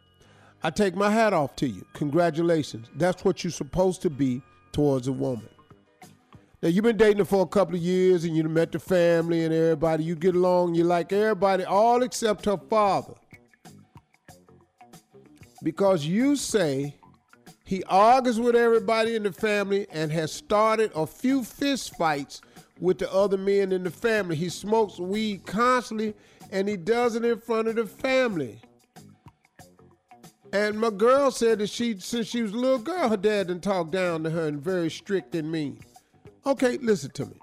[0.63, 1.85] I take my hat off to you.
[1.93, 2.89] Congratulations.
[2.97, 4.41] That's what you're supposed to be
[4.73, 5.49] towards a woman.
[6.65, 9.45] Now you've been dating her for a couple of years and you met the family
[9.45, 10.03] and everybody.
[10.03, 13.13] You get along, you like everybody, all except her father.
[15.63, 16.97] Because you say
[17.67, 22.41] he argues with everybody in the family and has started a few fist fights
[22.81, 24.35] with the other men in the family.
[24.35, 26.15] He smokes weed constantly
[26.51, 28.59] and he does it in front of the family.
[30.55, 33.65] And my girl said that she, since she was a little girl, her dad didn't
[33.65, 35.79] talk down to her and very strict and mean.
[36.47, 37.37] Okay, listen to me.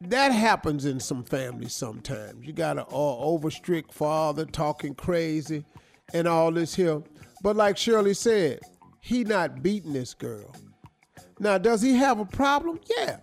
[0.00, 2.46] That happens in some families sometimes.
[2.46, 5.64] You got an uh, over strict father talking crazy
[6.14, 7.02] and all this here.
[7.42, 8.60] But like Shirley said,
[9.00, 10.54] he not beating this girl.
[11.40, 12.80] Now, does he have a problem?
[12.96, 13.18] Yeah,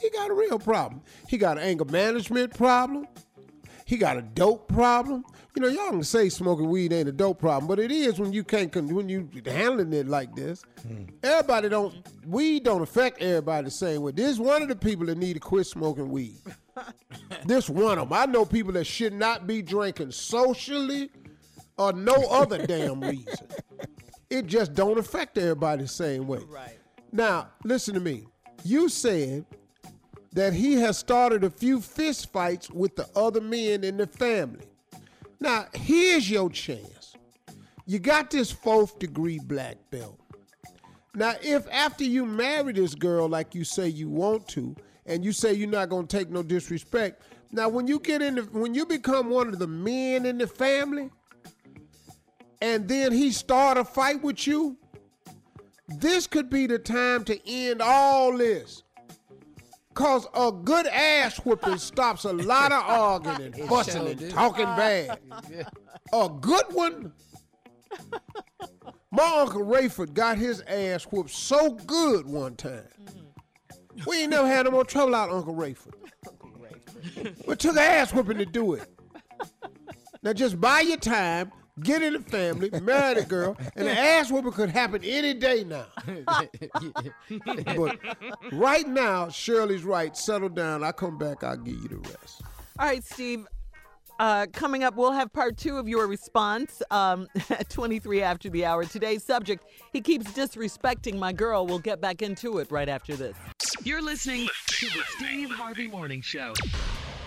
[0.00, 1.02] he got a real problem.
[1.28, 3.06] He got an anger management problem.
[3.86, 5.24] He got a dope problem.
[5.54, 8.32] You know, y'all can say smoking weed ain't a dope problem, but it is when
[8.32, 10.62] you can't when you handling it like this.
[10.86, 11.04] Hmm.
[11.22, 11.94] Everybody don't
[12.26, 14.12] weed don't affect everybody the same way.
[14.12, 16.40] This one of the people that need to quit smoking weed.
[17.44, 18.18] this one of them.
[18.18, 21.10] I know people that should not be drinking socially
[21.76, 23.46] or no other damn reason.
[24.30, 26.40] It just don't affect everybody the same way.
[26.48, 26.78] Right.
[27.12, 28.24] Now, listen to me.
[28.64, 29.44] You said
[30.34, 34.66] that he has started a few fist fights with the other men in the family.
[35.40, 37.14] Now, here's your chance.
[37.86, 40.18] You got this fourth degree black belt.
[41.14, 44.74] Now, if after you marry this girl like you say you want to,
[45.06, 47.22] and you say you're not gonna take no disrespect.
[47.52, 50.46] Now, when you get in, the, when you become one of the men in the
[50.46, 51.10] family,
[52.60, 54.76] and then he start a fight with you,
[55.86, 58.83] this could be the time to end all this.
[59.94, 65.18] Cause a good ass whooping stops a lot of arguing and fussing and talking bad.
[66.12, 67.12] A good one.
[69.10, 72.84] My uncle Rayford got his ass whooped so good one time.
[74.06, 75.94] We ain't never had no more trouble out of Uncle Rayford.
[77.46, 78.88] We took an ass whooping to do it.
[80.22, 81.52] Now just buy your time,
[81.82, 85.64] get in the family, marry the girl, and the ass whooping could happen any day
[85.64, 85.86] now.
[87.76, 87.98] but
[88.52, 90.16] right now, Shirley's right.
[90.16, 90.84] Settle down.
[90.84, 92.42] I come back, I'll give you the rest.
[92.78, 93.46] All right, Steve.
[94.20, 98.64] Uh, coming up, we'll have part two of your response um, at 23 after the
[98.64, 98.84] hour.
[98.84, 101.66] Today's subject he keeps disrespecting my girl.
[101.66, 103.36] We'll get back into it right after this.
[103.82, 106.54] You're listening to the Steve Harvey Morning Show.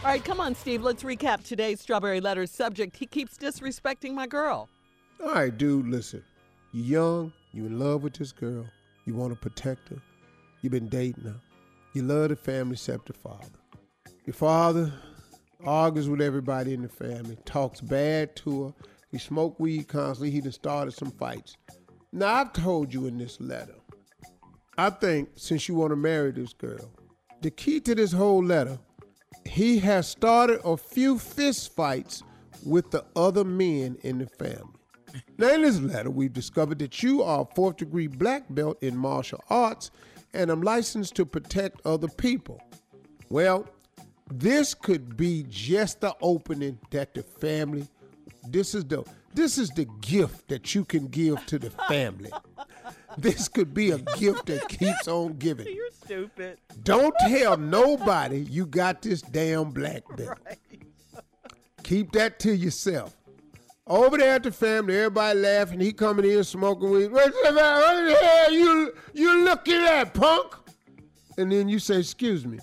[0.08, 0.84] All right, come on, Steve.
[0.84, 2.96] Let's recap today's Strawberry Letters subject.
[2.96, 4.70] He keeps disrespecting my girl.
[5.22, 6.24] All right, dude, listen.
[6.72, 8.66] You're young, you're in love with this girl,
[9.04, 9.98] you want to protect her.
[10.62, 11.36] You've been dating her.
[11.92, 13.50] You love the family except the father.
[14.26, 14.94] Your father
[15.66, 18.74] argues with everybody in the family, talks bad to her.
[19.12, 20.32] He smoked weed constantly.
[20.32, 21.58] He done started some fights.
[22.14, 23.76] Now, I've told you in this letter,
[24.78, 26.94] I think since you want to marry this girl,
[27.42, 28.80] the key to this whole letter,
[29.48, 32.24] he has started a few fist fights
[32.66, 34.74] with the other men in the family.
[35.38, 38.96] Now, in this letter, we've discovered that you are a fourth degree black belt in
[38.96, 39.92] martial arts
[40.34, 42.62] and I'm licensed to protect other people.
[43.30, 43.68] Well,
[44.30, 47.88] this could be just the opening that the family
[48.50, 52.32] this is the this is the gift that you can give to the family.
[53.18, 55.68] This could be a gift that keeps on giving.
[55.68, 56.60] You're stupid.
[56.84, 60.38] Don't tell nobody you got this damn black belt.
[61.84, 63.16] Keep that to yourself.
[63.88, 65.80] Over there at the family, everybody laughing.
[65.80, 67.12] He coming in smoking weed.
[67.12, 70.54] What the, what the hell you you looking at, punk?
[71.38, 72.60] And then you say, "Excuse me,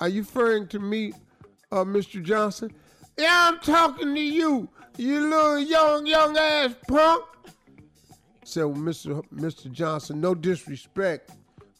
[0.00, 1.12] are you referring to me,
[1.70, 2.20] uh, Mr.
[2.20, 2.72] Johnson?"
[3.16, 7.24] Yeah, I'm talking to you, you little young young ass punk.
[8.50, 9.22] Said, well, Mr.
[9.32, 9.70] Mr.
[9.70, 11.30] Johnson, no disrespect,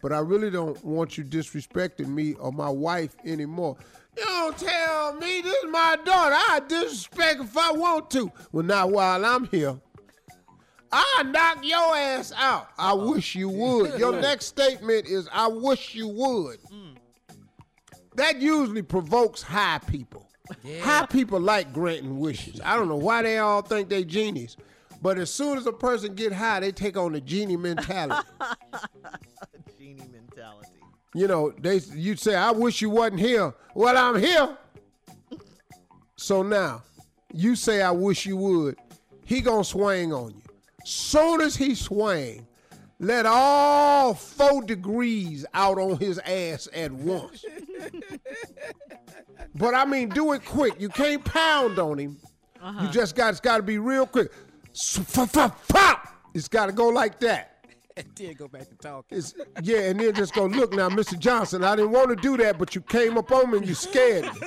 [0.00, 3.76] but I really don't want you disrespecting me or my wife anymore.
[4.16, 6.36] You don't tell me this is my daughter.
[6.36, 8.30] I disrespect if I want to.
[8.52, 9.80] Well, not while I'm here.
[10.92, 12.68] I knock your ass out.
[12.78, 13.96] I wish you would.
[13.98, 16.60] Your next statement is, I wish you would.
[16.64, 16.96] Mm.
[18.16, 20.26] That usually provokes high people.
[20.80, 22.60] High people like granting wishes.
[22.64, 24.56] I don't know why they all think they genies,
[25.02, 28.28] but as soon as a person get high, they take on the genie mentality.
[29.78, 30.68] Genie mentality.
[31.14, 33.54] you know, they you say, I wish you wasn't here.
[33.74, 34.56] Well, I'm here.
[36.16, 36.82] So now,
[37.32, 38.76] you say I wish you would.
[39.24, 40.42] He gonna swing on you.
[40.84, 42.46] Soon as he swing,
[42.98, 47.44] let all four degrees out on his ass at once.
[49.54, 50.74] but I mean, do it quick.
[50.78, 52.18] You can't pound on him.
[52.62, 52.84] Uh-huh.
[52.84, 54.30] You just got it's got to be real quick.
[55.68, 56.08] Pop!
[56.34, 57.49] It's got to go like that.
[58.10, 59.18] And then go back to talking.
[59.18, 61.18] It's, yeah, and then just go, look now, Mr.
[61.18, 63.74] Johnson, I didn't want to do that, but you came up on me and you
[63.74, 64.30] scared me.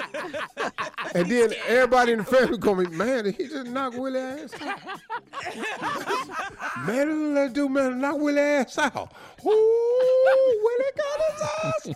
[1.15, 4.79] And then everybody in the family going, man, did he just knock Willie ass out?
[6.87, 9.13] man, that do, man, knock Willie ass out.
[9.45, 11.87] Ooh, Willie got his ass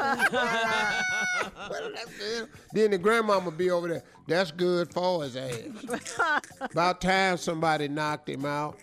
[0.00, 1.02] knocked out.
[2.72, 5.60] then the grandmama be over there, that's good for his ass.
[6.62, 8.78] About time somebody knocked him out.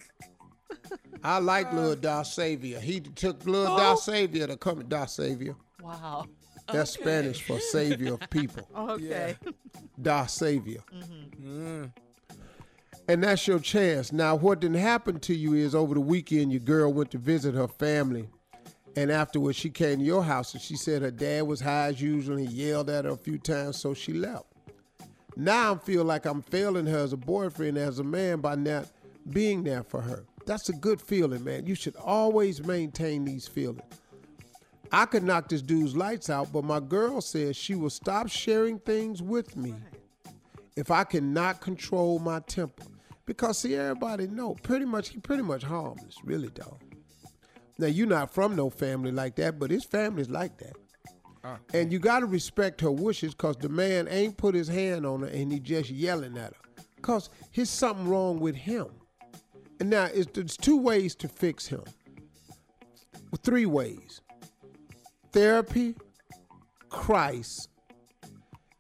[1.24, 2.80] I like Lil Dar Savior.
[2.80, 3.78] He took Lil Oh.
[3.78, 5.56] Dar Savior to come Dar Savior.
[5.82, 6.26] Wow.
[6.72, 8.68] That's Spanish for savior of people.
[8.76, 9.36] Okay.
[10.02, 10.82] Da Savior.
[10.94, 11.86] Mm-hmm.
[13.08, 14.12] And that's your chance.
[14.12, 17.54] Now, what didn't happen to you is over the weekend, your girl went to visit
[17.54, 18.28] her family.
[18.96, 22.02] And afterwards, she came to your house and she said her dad was high as
[22.02, 24.46] usual and he yelled at her a few times, so she left.
[25.36, 28.88] Now I feel like I'm failing her as a boyfriend, as a man, by not
[29.30, 30.24] being there for her.
[30.46, 31.66] That's a good feeling, man.
[31.66, 33.82] You should always maintain these feelings.
[34.92, 38.80] I could knock this dude's lights out, but my girl says she will stop sharing
[38.80, 39.74] things with me
[40.76, 42.86] if I cannot control my temper.
[43.26, 46.80] Because see, everybody know pretty much he pretty much harmless, really dog.
[47.78, 50.76] Now you're not from no family like that, but his family's like that.
[51.44, 51.58] Uh-huh.
[51.74, 55.28] And you gotta respect her wishes because the man ain't put his hand on her
[55.28, 56.84] and he just yelling at her.
[57.02, 58.88] Cause here's something wrong with him.
[59.80, 61.84] And now it's, there's two ways to fix him.
[63.44, 64.22] Three ways.
[65.32, 65.96] Therapy
[66.90, 67.70] Christ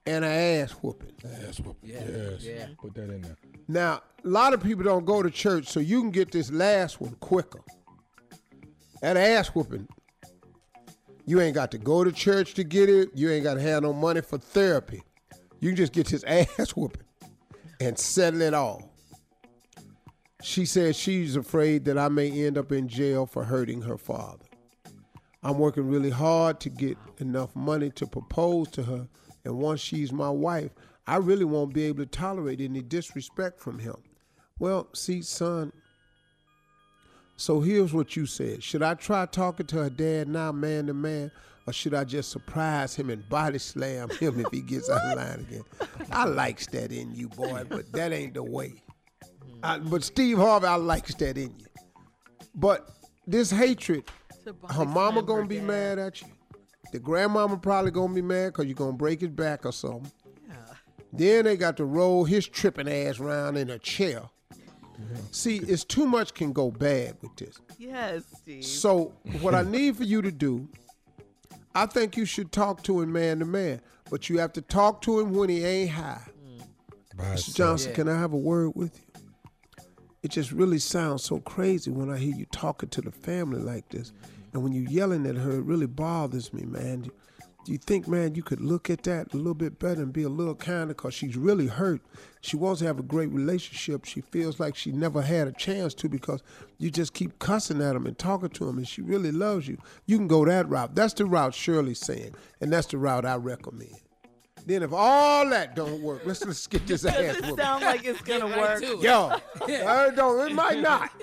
[0.06, 1.12] and an ass whooping.
[1.48, 1.90] Ass whooping.
[1.90, 2.44] Yes.
[2.44, 2.68] yeah.
[2.80, 3.36] Put that in there.
[3.68, 7.02] Now, a lot of people don't go to church, so you can get this last
[7.02, 7.62] one quicker.
[9.02, 9.88] That ass whooping,
[11.26, 13.10] you ain't got to go to church to get it.
[13.14, 15.04] You ain't got to have no money for therapy.
[15.60, 17.04] You can just get this ass whooping
[17.80, 18.95] and settle it all.
[20.46, 24.46] She said she's afraid that I may end up in jail for hurting her father.
[25.42, 29.08] I'm working really hard to get enough money to propose to her,
[29.44, 30.70] and once she's my wife,
[31.08, 33.96] I really won't be able to tolerate any disrespect from him.
[34.60, 35.74] Well, see, son,
[37.38, 38.62] so here's what you said.
[38.62, 41.32] Should I try talking to her dad now, man to man,
[41.66, 45.18] or should I just surprise him and body slam him if he gets out of
[45.18, 45.64] line again?
[46.12, 48.76] I likes that in you, boy, but that ain't the way.
[49.64, 51.66] I, but Steve Harvey, I likes that in you.
[52.54, 52.90] But
[53.28, 54.04] this hatred,
[54.70, 56.28] her mama gonna be mad at you.
[56.92, 60.12] The grandmama probably gonna be mad because you're gonna break his back or something.
[61.12, 64.24] Then they got to roll his tripping ass around in a chair.
[65.32, 67.60] See, it's too much can go bad with this.
[67.78, 68.64] Yes, Steve.
[68.64, 70.68] So what I need for you to do,
[71.74, 75.02] I think you should talk to him man to man, but you have to talk
[75.02, 76.22] to him when he ain't high.
[77.18, 77.56] Mr.
[77.56, 79.05] Johnson, can I have a word with you?
[80.26, 83.90] It just really sounds so crazy when I hear you talking to the family like
[83.90, 84.12] this.
[84.54, 87.02] And when you're yelling at her, it really bothers me, man.
[87.02, 87.12] Do-
[87.68, 90.30] you think, man, you could look at that a little bit better and be a
[90.30, 90.96] little kinder?
[90.96, 92.02] Because she's really hurt.
[92.42, 94.06] She wants to have a great relationship.
[94.06, 96.42] She feels like she never had a chance to because
[96.80, 99.78] you just keep cussing at him and talking to him, and she really loves you.
[100.08, 100.96] You can go that route.
[100.96, 103.94] That's the route Shirley's saying, and that's the route I recommend.
[104.68, 107.58] Then if all that don't work, let's let's get this ass Does it whooping.
[107.58, 108.82] sound like it's gonna work?
[108.82, 109.32] Yo,
[109.88, 110.50] I don't.
[110.50, 111.10] It might not.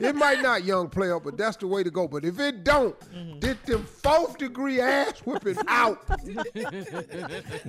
[0.00, 2.08] It might not, young player, but that's the way to go.
[2.08, 3.38] But if it don't, Mm-hmm.
[3.38, 6.02] get them fourth degree ass whipping out.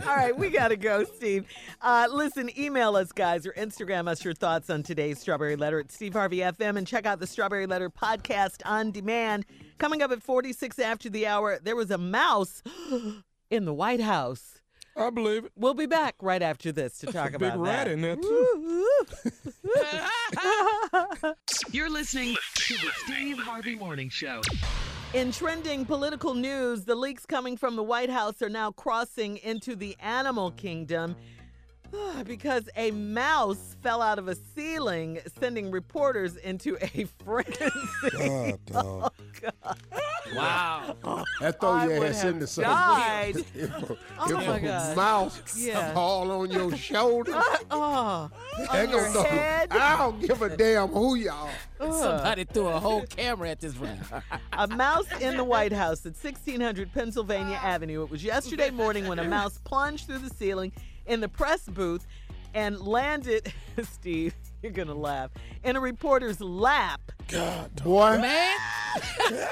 [0.08, 1.46] All right, we got to go, Steve.
[1.82, 5.92] Uh, listen, email us, guys, or Instagram us your thoughts on today's Strawberry Letter at
[5.92, 9.46] Steve Harvey FM and check out the Strawberry Letter podcast on demand.
[9.78, 12.64] Coming up at 46 after the hour, there was a mouse
[13.52, 14.60] in the White House.
[14.96, 15.52] I believe it.
[15.56, 18.86] We'll be back right after this to talk about Big about rat in there, too.
[21.72, 24.42] You're listening to the Steve Harvey Morning Show.
[25.14, 29.76] In trending political news, the leaks coming from the White House are now crossing into
[29.76, 31.16] the animal kingdom
[32.26, 37.54] because a mouse fell out of a ceiling, sending reporters into a frenzy.
[38.12, 39.14] God, oh, dog.
[40.36, 40.96] Wow.
[41.42, 42.72] That throw I your ass have into something.
[42.72, 43.36] died.
[43.56, 44.96] If, a- Oh if my a God.
[44.96, 45.94] mouse Yeah.
[45.94, 48.30] fall on your shoulder, uh, oh,
[48.70, 49.68] on your gonna throw- head.
[49.72, 51.50] I don't give a damn who y'all.
[51.80, 54.00] Somebody threw a whole camera at this round.
[54.54, 58.04] A mouse in the White House at 1600 Pennsylvania Avenue.
[58.04, 60.72] It was yesterday morning when a mouse plunged through the ceiling
[61.06, 62.06] in the press booth
[62.54, 63.52] and landed,
[63.84, 65.32] Steve, you're going to laugh,
[65.64, 67.12] in a reporter's lap.
[67.28, 68.58] God, boy, Man,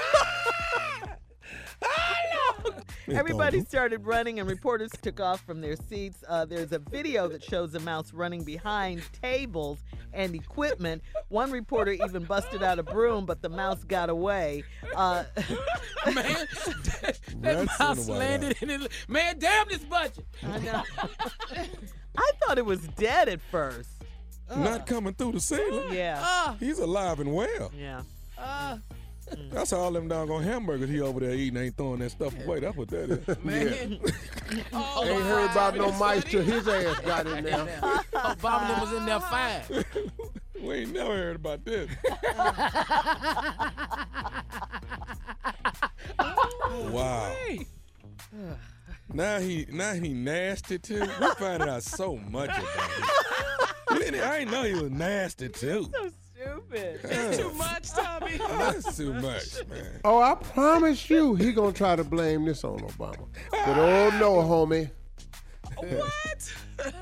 [3.08, 6.22] Everybody started running, and reporters took off from their seats.
[6.28, 9.78] Uh, there's a video that shows a mouse running behind tables
[10.12, 11.02] and equipment.
[11.28, 14.64] One reporter even busted out a broom, but the mouse got away.
[14.94, 15.24] Uh,
[16.06, 18.92] man, that, that Rats in mouse landed in it.
[19.08, 20.24] Man, damn this budget.
[20.42, 20.82] I know.
[22.16, 23.90] I thought it was dead at first.
[24.54, 25.94] Not coming through the ceiling.
[25.94, 26.18] Yeah.
[26.20, 27.72] Ah, He's alive and well.
[27.76, 28.02] Yeah.
[29.30, 32.60] Ah, That's all them doggone hamburgers he over there eating ain't throwing that stuff away.
[32.60, 33.26] That's what that is.
[33.44, 33.98] man.
[34.74, 37.54] Oh, ain't heard about no mice till his ass got in there.
[38.12, 39.62] Obama was in there fine.
[40.60, 41.88] we ain't never heard about this.
[46.90, 47.34] wow.
[49.12, 51.00] Now he now he nasty too.
[51.00, 54.14] We finding out so much about him.
[54.22, 55.88] I ain't know he was nasty too.
[55.92, 57.00] So stupid.
[57.08, 57.32] Yeah.
[57.32, 58.11] Too much, Tommy.
[58.48, 60.00] That's too much, man.
[60.04, 63.26] Oh, I promise you, he gonna try to blame this on Obama.
[63.50, 64.90] But oh no, homie.
[65.76, 66.54] What?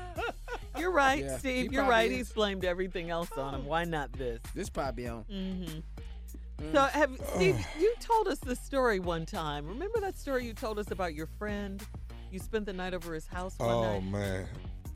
[0.77, 1.71] You're right, Yeah, Steve.
[1.73, 2.09] You're right.
[2.11, 2.17] is.
[2.17, 3.65] He's blamed everything else on him.
[3.65, 4.39] Why not this?
[4.55, 5.25] This probably on.
[5.31, 5.79] Mm-hmm.
[6.63, 6.71] Mm.
[6.71, 7.65] So, have Steve?
[7.79, 9.67] You told us the story one time.
[9.67, 11.83] Remember that story you told us about your friend?
[12.31, 13.95] You spent the night over his house one Oh night.
[13.97, 14.47] Oh, man,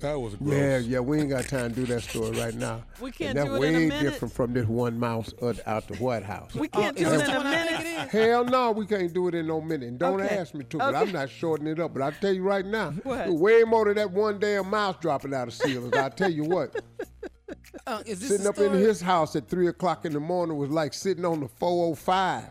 [0.05, 0.53] that was gross.
[0.53, 2.83] Yeah, yeah, we ain't got time to do that story right now.
[3.01, 4.01] We can't and that's do it way in a minute.
[4.11, 6.53] different from this one mouse uh, out the White House.
[6.55, 8.09] We can't Oh, do it in a one I think minute.
[8.09, 9.87] Hell no, we can't do it in no minute.
[9.89, 10.37] And don't Okay.
[10.37, 10.97] ask me to, but Okay.
[10.97, 11.93] I'm not shortening it up.
[11.93, 13.29] But I tell you right now, What?
[13.33, 15.93] way more than that one damn mouse dropping out of ceilings.
[15.95, 16.81] I tell you what,
[17.87, 20.57] Uh, is this sitting the up in his house at three o'clock in the morning
[20.57, 22.45] was like sitting on the 405.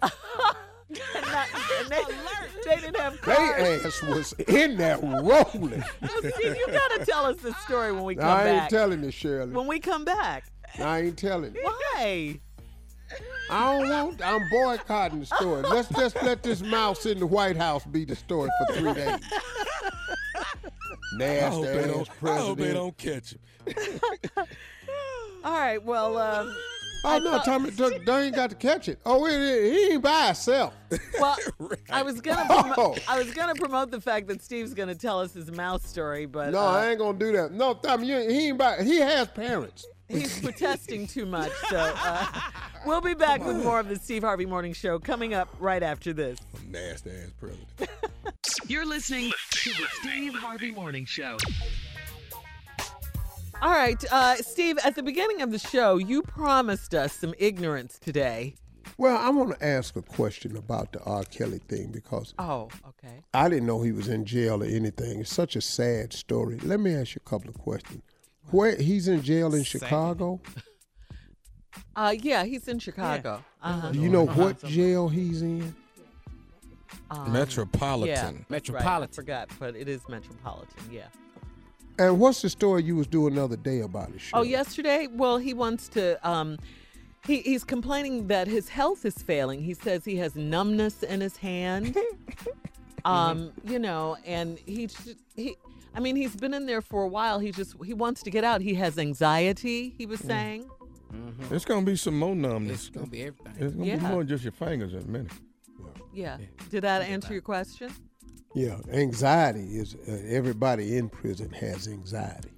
[1.14, 1.46] And not-
[1.80, 2.14] and they-
[2.64, 3.32] They didn't have They
[3.84, 5.84] ass was in there rolling.
[6.00, 8.46] Well, Steve, you gotta tell us the story when we come back.
[8.46, 8.68] I ain't back.
[8.70, 9.52] telling you, Shirley.
[9.52, 10.44] when we come back.
[10.78, 11.60] I ain't telling you.
[11.62, 12.40] Why?
[13.50, 14.22] I don't want.
[14.24, 15.62] I'm boycotting the story.
[15.62, 19.20] Let's just let this mouse in the White House be the story for three days.
[20.36, 20.72] I hope,
[21.18, 23.40] Nasty they ass don't, I hope they don't catch him.
[25.44, 25.82] All right.
[25.84, 26.56] Well, um,
[27.04, 28.98] Oh no, Tommy, they they ain't got to catch it.
[29.04, 30.74] Oh, it, it, he ain't by himself.
[31.20, 31.36] well,
[31.90, 32.62] I was gonna Oh.
[32.62, 36.26] promote, I was gonna promote the fact that Steve's gonna tell us his mouse story,
[36.26, 37.52] but No, uh, I ain't gonna do that.
[37.52, 38.82] No, Tommy, you, he ain't by.
[38.82, 39.86] He has parents.
[40.08, 41.50] he's protesting too much.
[41.68, 42.26] So uh,
[42.86, 46.12] we'll be back with more of the Steve Harvey Morning Show coming up right after
[46.12, 46.38] this.
[46.68, 47.68] Nasty ass president.
[48.66, 51.36] You're listening to the Steve Harvey Morning Show.
[53.62, 54.78] All right, uh, Steve.
[54.84, 58.56] At the beginning of the show, you promised us some ignorance today.
[58.98, 61.24] Well, I want to ask a question about the R.
[61.24, 63.22] Kelly thing because Oh, okay.
[63.32, 65.20] I didn't know he was in jail or anything.
[65.20, 66.58] It's such a sad story.
[66.58, 68.02] Let me ask you a couple of questions.
[68.50, 70.40] Where he's in jail in Chicago?
[71.96, 73.42] Uh, yeah, he's in Chicago.
[73.62, 73.90] Uh-huh.
[73.90, 75.74] Do you know what jail he's in?
[77.10, 78.08] Um, Metropolitan.
[78.08, 78.80] Yeah, that's right.
[78.80, 79.12] I Metropolitan.
[79.14, 80.82] forgot, but it is Metropolitan.
[80.90, 81.06] Yeah.
[81.98, 84.20] And what's the story you was doing the other day about it?
[84.32, 85.06] Oh, yesterday?
[85.10, 86.28] Well, he wants to.
[86.28, 86.58] Um,
[87.26, 89.62] he, he's complaining that his health is failing.
[89.62, 91.96] He says he has numbness in his hand.
[93.04, 94.88] um, you know, and he
[95.36, 95.56] he.
[95.96, 97.38] I mean, he's been in there for a while.
[97.38, 98.60] He just he wants to get out.
[98.60, 99.94] He has anxiety.
[99.96, 100.68] He was saying.
[101.50, 102.88] It's gonna be some more numbness.
[102.88, 103.52] It's gonna be everything.
[103.60, 103.96] It's gonna Yeah.
[103.96, 105.32] be more than just your fingers in a minute.
[106.12, 106.38] Yeah.
[106.70, 107.92] Did that answer your question?
[108.54, 112.50] Yeah, anxiety is uh, everybody in prison has anxiety.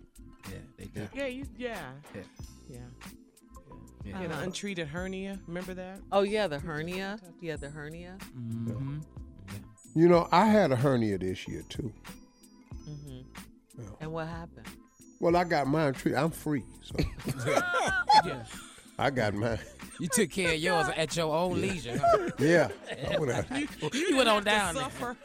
[0.50, 1.08] Yeah, they do.
[1.14, 1.78] Yeah, you, yeah.
[2.14, 2.20] Yeah.
[2.68, 2.78] Yeah.
[4.04, 4.22] Yeah.
[4.22, 5.40] You know, untreated hernia.
[5.46, 6.00] Remember that?
[6.12, 7.18] Oh yeah, the hernia.
[7.40, 8.18] Yeah, the hernia.
[8.38, 8.98] Mm-hmm.
[9.94, 11.92] You know, I had a hernia this year too.
[12.84, 13.20] hmm
[14.00, 14.66] And what happened?
[15.18, 16.18] Well, I got mine treated.
[16.18, 16.94] I'm free, so
[18.24, 18.44] Yeah.
[18.98, 19.58] I got mine.
[19.98, 21.96] You took care of yours at your own leisure.
[21.98, 22.28] huh?
[22.38, 22.68] Yeah,
[23.10, 23.46] I went out,
[23.94, 24.84] You went on down there.
[24.84, 25.16] Suffer.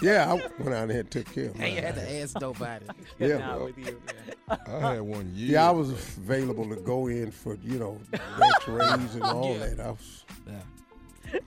[0.00, 1.82] yeah, I went out there and took care of And you mine.
[1.82, 2.84] had to ask nobody.
[3.18, 4.00] Yeah, Not well, you.
[4.48, 5.54] I had one year.
[5.54, 9.66] yeah, I was available to go in for you know X-rays and all Yeah.
[9.66, 9.80] that.
[9.80, 10.52] I was, Yeah.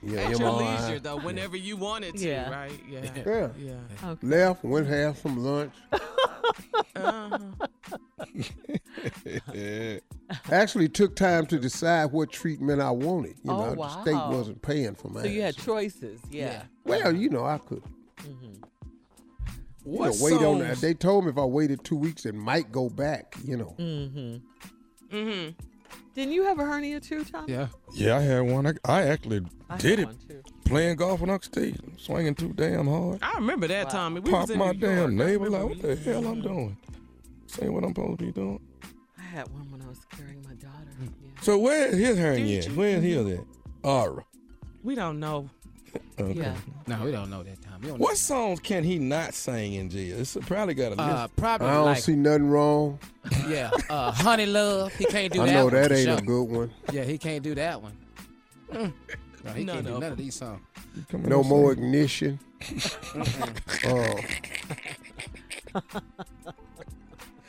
[0.02, 0.82] Yeah, At your MRI.
[0.86, 2.50] leisure, though, whenever you wanted to, Yeah.
[2.50, 2.72] right?
[2.88, 3.00] Yeah.
[3.26, 3.48] Yeah.
[3.58, 3.74] Yeah.
[4.10, 4.26] Okay.
[4.26, 5.72] Left, went have some lunch.
[6.96, 7.38] Uh-huh.
[10.50, 13.36] Actually, took time to decide what treatment I wanted.
[13.42, 15.24] You Oh, know, the state wasn't paying for mine.
[15.24, 16.20] So you had choices.
[16.30, 16.64] Yeah.
[16.84, 17.82] well, you know, I could.
[18.18, 18.44] Mm-hmm.
[18.44, 20.76] You know, What wait on that.
[20.78, 23.34] They told me if I waited two weeks, it might go back.
[23.44, 23.74] You know.
[23.78, 25.16] Mm-hmm.
[25.16, 25.50] Mm-hmm.
[26.14, 27.44] Didn't you have a hernia too, Tom?
[27.48, 27.68] Yeah.
[27.92, 28.66] Yeah, I had one.
[28.66, 30.08] I, I actually I did it
[30.64, 33.18] playing golf with Uncle Steve, swinging too damn hard.
[33.22, 33.90] I remember that, Wow.
[33.92, 34.20] Tommy.
[34.20, 35.10] We was Pop in my New damn York.
[35.10, 36.76] I neighbor like, what the we- hell I'm doing?
[37.46, 38.60] Saying what I'm supposed to be doing.
[39.18, 40.90] I had one when I was carrying my daughter.
[41.00, 41.08] Yeah.
[41.42, 42.62] So where is his hernia?
[42.70, 43.44] Where is his at?
[43.82, 44.24] Aura.
[44.82, 45.48] We don't know.
[46.18, 46.38] Okay.
[46.38, 46.54] Yeah.
[46.86, 47.80] No, we don't know that time.
[47.80, 50.18] We don't What songs can he not sing in jail?
[50.20, 51.00] It's probably got a list.
[51.00, 52.98] Uh, probably I don't like see nothing wrong.
[53.48, 54.92] yeah, uh, Honey Love.
[54.94, 55.52] He can't do I that.
[55.54, 56.18] know that ain't sure.
[56.18, 56.70] a good one.
[56.92, 57.96] Yeah, he can't do that one.
[58.72, 58.92] Mm.
[59.44, 60.60] No, he None can't do none of these songs.
[61.12, 61.82] No more sing.
[61.84, 62.38] ignition.
[63.86, 64.14] Oh,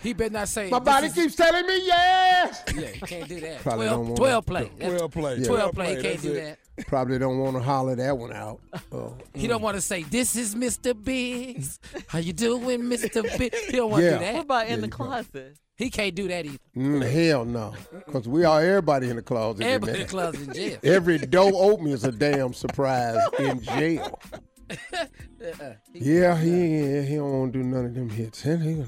[0.01, 0.69] He better not say.
[0.69, 2.63] my body is- keeps telling me yes.
[2.75, 3.59] Yeah, he can't do that.
[3.61, 4.49] Probably 12, don't 12 that.
[4.51, 4.71] play.
[4.79, 5.35] That's- 12 play.
[5.37, 5.47] Yeah.
[5.47, 5.87] 12 play.
[5.87, 6.57] He can't that's do it.
[6.77, 6.87] that.
[6.87, 8.59] Probably don't want to holler that one out.
[8.91, 9.15] Oh.
[9.35, 10.93] He don't want to say, "This is Mr.
[10.99, 13.21] Biggs." How you doing, Mr.
[13.37, 13.59] Biggs?
[13.65, 14.17] He don't want to Yeah.
[14.17, 14.41] do What that.
[14.43, 15.57] about in Yeah, the you probably- closet?
[15.75, 16.57] He can't do that either.
[16.77, 17.73] Mm, hell no,
[18.05, 19.61] because we are everybody in the closet.
[19.63, 20.77] in Everybody in the closet in jail.
[20.83, 24.19] Every door open is a damn surprise in jail.
[24.71, 25.73] Uh-uh.
[25.93, 28.43] Yeah, he he don't want to do none of them hits.
[28.43, 28.85] He, he,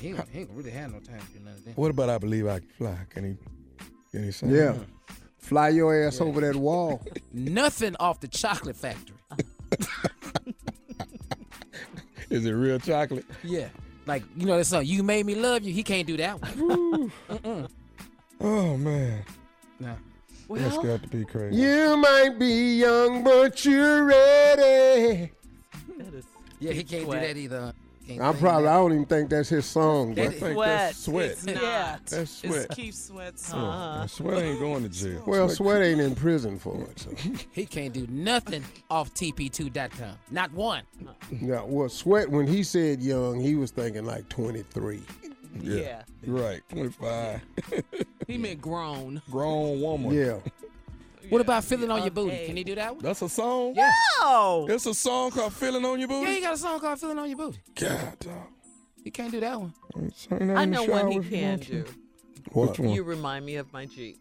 [0.00, 1.76] He ain't, he ain't really had no time to do none of that.
[1.76, 2.96] What about I Believe I Can Fly?
[3.10, 3.36] Can he,
[4.10, 4.50] can he sing?
[4.50, 4.74] yeah,
[5.38, 7.02] fly your ass over that wall.
[7.32, 9.16] Nothing off the chocolate factory.
[12.30, 13.24] Is it real chocolate?
[13.42, 13.68] Yeah.
[14.06, 15.72] Like, you know that song, You Made Me Love You?
[15.72, 17.12] He can't do that one.
[18.40, 19.22] Oh, man.
[19.80, 19.94] No.
[20.50, 21.56] That's Well, got to be crazy.
[21.56, 25.30] You might be young, but you're ready.
[25.96, 26.24] that is
[26.60, 27.20] Yeah, he can't Sweat.
[27.22, 27.72] do that either.
[28.06, 28.64] Can't I'm probably.
[28.64, 28.70] that.
[28.72, 30.12] I don't even think that's his song.
[30.12, 30.68] I But That think sweat.
[30.68, 31.30] that's sweat.
[31.30, 31.62] It's not.
[31.62, 31.96] Yeah.
[32.06, 32.54] That's sweat.
[32.66, 33.64] It's Keith Sweat's song.
[33.64, 34.06] Uh-huh.
[34.06, 35.22] Sweat ain't going to jail.
[35.26, 36.98] well, Sweat ain't in prison for it.
[36.98, 37.10] So.
[37.52, 40.16] He can't do nothing off TP2.com.
[40.30, 40.82] Not one.
[41.40, 45.00] Yeah, well, Sweat when he said young, he was thinking like 23.
[45.62, 46.02] yeah.
[46.26, 46.60] Right.
[46.68, 47.40] 25.
[48.26, 49.22] He meant grown.
[49.30, 50.12] Grown woman.
[50.12, 50.38] Yeah,
[51.28, 52.46] What about feeling on your booty?
[52.46, 53.02] Can he do that one?
[53.02, 53.74] That's a song?
[53.74, 53.90] Yeah.
[54.20, 54.66] No.
[54.68, 56.30] It's a song called Feeling on Your Booty?
[56.30, 57.58] Yeah, he got a song called Feeling on Your Booty.
[57.74, 58.34] God, dog.
[59.02, 59.74] He can't do that one.
[60.56, 61.84] I know one he can do.
[62.52, 62.90] Which one?
[62.90, 64.18] You remind me of my Jeep.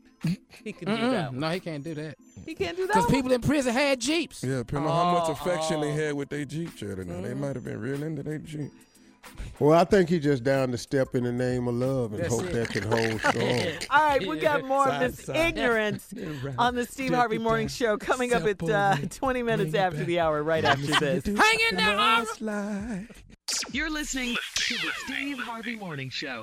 [0.63, 1.31] He can do that.
[1.31, 1.39] one.
[1.39, 2.15] No, he can't do that.
[2.45, 2.93] He can't do that.
[2.93, 3.13] Because one?
[3.13, 4.43] people in prison had Jeeps.
[4.43, 5.95] Yeah, depending on how much affection they oh.
[5.95, 7.03] had with their Jeep chatter.
[7.03, 7.41] Now, they mm-hmm.
[7.41, 8.71] might have been real into their Jeep.
[9.59, 12.33] Well, I think he just down to step in the name of love and That's
[12.33, 12.53] hope it.
[12.53, 13.71] that can hold strong.
[13.89, 16.13] All right, we got more of this ignorance
[16.57, 20.43] on the Steve Harvey Morning Show coming up at uh, 20 minutes after the hour,
[20.43, 21.25] right after this.
[21.25, 23.07] Hang in there, Ira.
[23.71, 26.41] You're listening to the Steve Harvey Morning Show.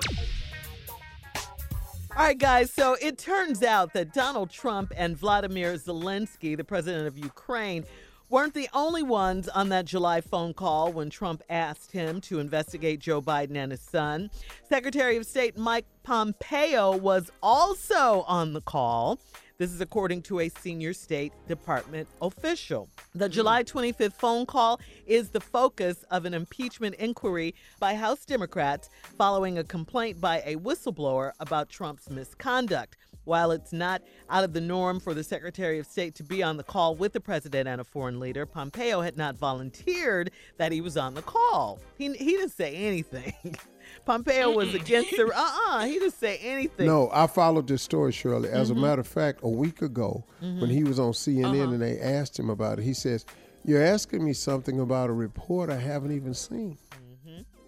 [2.15, 2.71] All right, guys.
[2.71, 7.85] So it turns out that Donald Trump and Vladimir Zelensky, the president of Ukraine,
[8.31, 13.01] weren't the only ones on that July phone call when Trump asked him to investigate
[13.01, 14.31] Joe Biden and his son.
[14.69, 19.19] Secretary of State Mike Pompeo was also on the call.
[19.57, 22.89] This is according to a senior State Department official.
[23.13, 23.33] The hmm.
[23.33, 29.57] July 25th phone call is the focus of an impeachment inquiry by House Democrats following
[29.57, 32.95] a complaint by a whistleblower about Trump's misconduct.
[33.31, 36.57] While it's not out of the norm for the Secretary of State to be on
[36.57, 40.81] the call with the president and a foreign leader, Pompeo had not volunteered that he
[40.81, 41.79] was on the call.
[41.97, 43.33] He, he didn't say anything.
[44.05, 45.31] Pompeo was against the.
[45.33, 46.85] Uh uh he didn't say anything.
[46.87, 48.49] No, I followed this story, Shirley.
[48.49, 48.75] As Mhm.
[48.75, 51.71] a matter of fact, a week ago, when he was on CNN Uh-huh.
[51.71, 53.25] and they asked him about it, he says,
[53.63, 56.77] You're asking me something about a report I haven't even seen.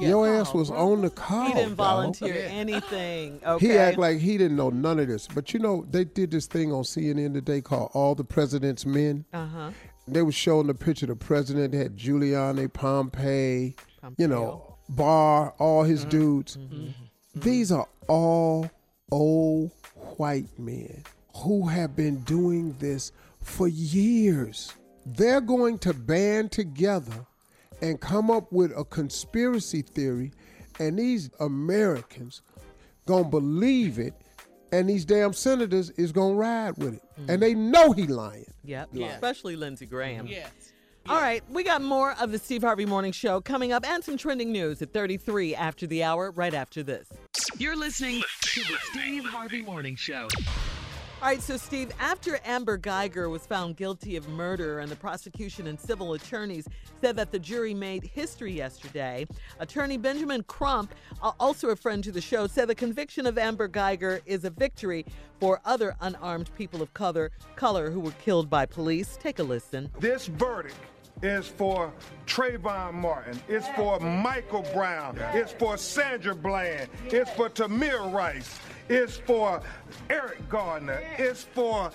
[0.10, 1.48] Your ass was on the call.
[1.48, 1.78] He didn't dawg.
[1.78, 3.40] volunteer anything.
[3.46, 3.68] Okay.
[3.74, 5.28] He act like he didn't know none of this.
[5.28, 9.26] But you know, they did this thing on CNN today called All the President's Men.
[9.34, 9.72] Uh huh.
[10.08, 13.76] They were showing the picture of the president They had Giuliani, Pompey,
[14.18, 16.10] you know, Barr, all his mm-hmm.
[16.10, 16.58] dudes.
[16.58, 16.76] Mm-hmm.
[16.76, 17.40] Mm-hmm.
[17.40, 18.70] These are all
[19.12, 19.72] old
[20.18, 21.04] white men
[21.38, 23.12] who have been doing this
[23.42, 24.74] for years.
[25.06, 27.26] They're going to band together
[27.84, 30.32] and come up with a conspiracy theory,
[30.80, 32.42] and these Americans
[33.06, 34.14] gonna believe it,
[34.72, 38.46] and these damn senators is gonna ride with it, and they know he lying.
[38.64, 38.90] Yep.
[38.94, 39.08] Yeah.
[39.08, 40.26] Especially Lindsey Graham.
[40.28, 40.50] Yes.
[41.10, 44.16] All right, we got more of the Steve Harvey Morning Show coming up and some
[44.16, 47.10] trending news at 33 after the hour, right after this.
[47.58, 50.30] You're listening to the Steve Harvey Morning Show.
[51.24, 55.68] All right, so Steve, after Amber Guyger was found guilty of murder and the prosecution
[55.68, 56.68] and civil attorneys
[57.00, 59.26] said that the jury made history yesterday,
[59.62, 63.70] attorney Benjamin Crump, uh, also a friend to the show, said the conviction of Amber
[63.70, 65.06] Guyger is a victory
[65.40, 69.18] for other unarmed people of color, color who were killed by police.
[69.22, 69.90] Take a listen.
[70.02, 70.76] This verdict
[71.22, 71.94] is for
[72.26, 73.40] Trayvon Martin.
[73.48, 75.18] It's for Michael Brown.
[75.34, 76.90] It's for Sandra Bland.
[77.06, 78.60] It's for Tamir Rice.
[78.90, 79.62] It's for
[80.10, 81.02] Eric Garner.
[81.18, 81.92] It's for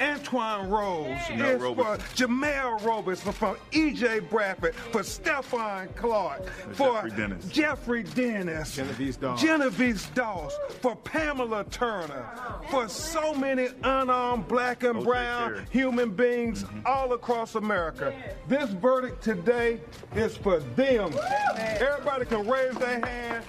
[0.00, 1.06] Antwon Rose.
[1.18, 2.00] Jemel it's Roberson.
[2.00, 3.32] for Jemel Roberson.
[3.32, 4.20] For E.J.
[4.20, 4.74] Bradford.
[4.74, 6.44] For Stephon Clark.
[6.72, 7.48] For Jeffrey Dennis.
[7.48, 8.74] Jeffrey Dennis.
[8.74, 9.40] Genevieve Dawes.
[9.40, 10.52] Genevieve Dawes.
[10.80, 12.28] For Pamela Turner.
[12.70, 16.80] For so many unarmed black and brown human beings mm-hmm.
[16.86, 18.12] all across America.
[18.48, 19.80] This verdict today
[20.16, 21.12] is for them.
[21.56, 23.44] Everybody can raise their hand.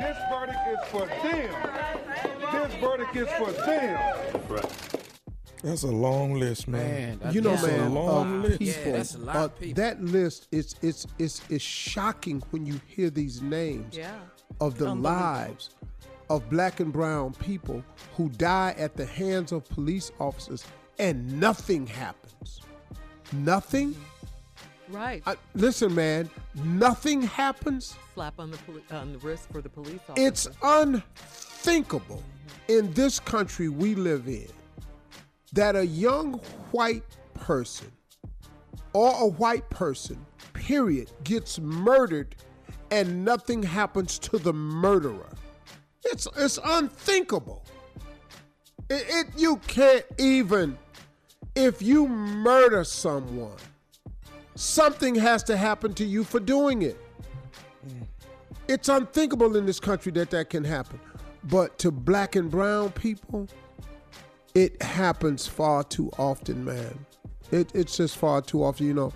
[0.00, 2.52] This verdict is for them.
[2.52, 4.62] This verdict is for them.
[5.62, 7.18] That's a long list, man.
[7.18, 8.58] Man, You know, That's a man, long uh, list.
[8.60, 9.82] people, Yeah, that's a lot uh, of people.
[9.82, 14.14] that list is it's it's it's shocking when you hear these names Yeah.
[14.60, 15.70] of the lives
[16.30, 17.82] of black and brown people
[18.16, 20.64] who die at the hands of police officers
[20.98, 22.60] and nothing happens.
[23.32, 23.96] Nothing.
[24.88, 25.22] Right.
[25.26, 27.96] I, listen, man, nothing happens.
[28.14, 30.26] Slap on the poli- on the wrist for the police officer.
[30.26, 32.72] It's unthinkable mm-hmm.
[32.78, 34.48] in this country we live in
[35.52, 36.34] that a young
[36.70, 37.04] white
[37.34, 37.90] person
[38.92, 42.36] or a white person, period, gets murdered
[42.90, 45.30] and nothing happens to the murderer.
[46.04, 47.64] It's it's unthinkable.
[48.88, 50.78] It, it you can't even
[51.56, 53.56] if you murder someone,
[54.56, 56.98] something has to happen to you for doing it.
[58.68, 60.98] It's unthinkable in this country that that can happen.
[61.44, 63.48] But to black and brown people,
[64.54, 66.98] it happens far too often, man.
[67.52, 69.12] It, it's just far too often, you know.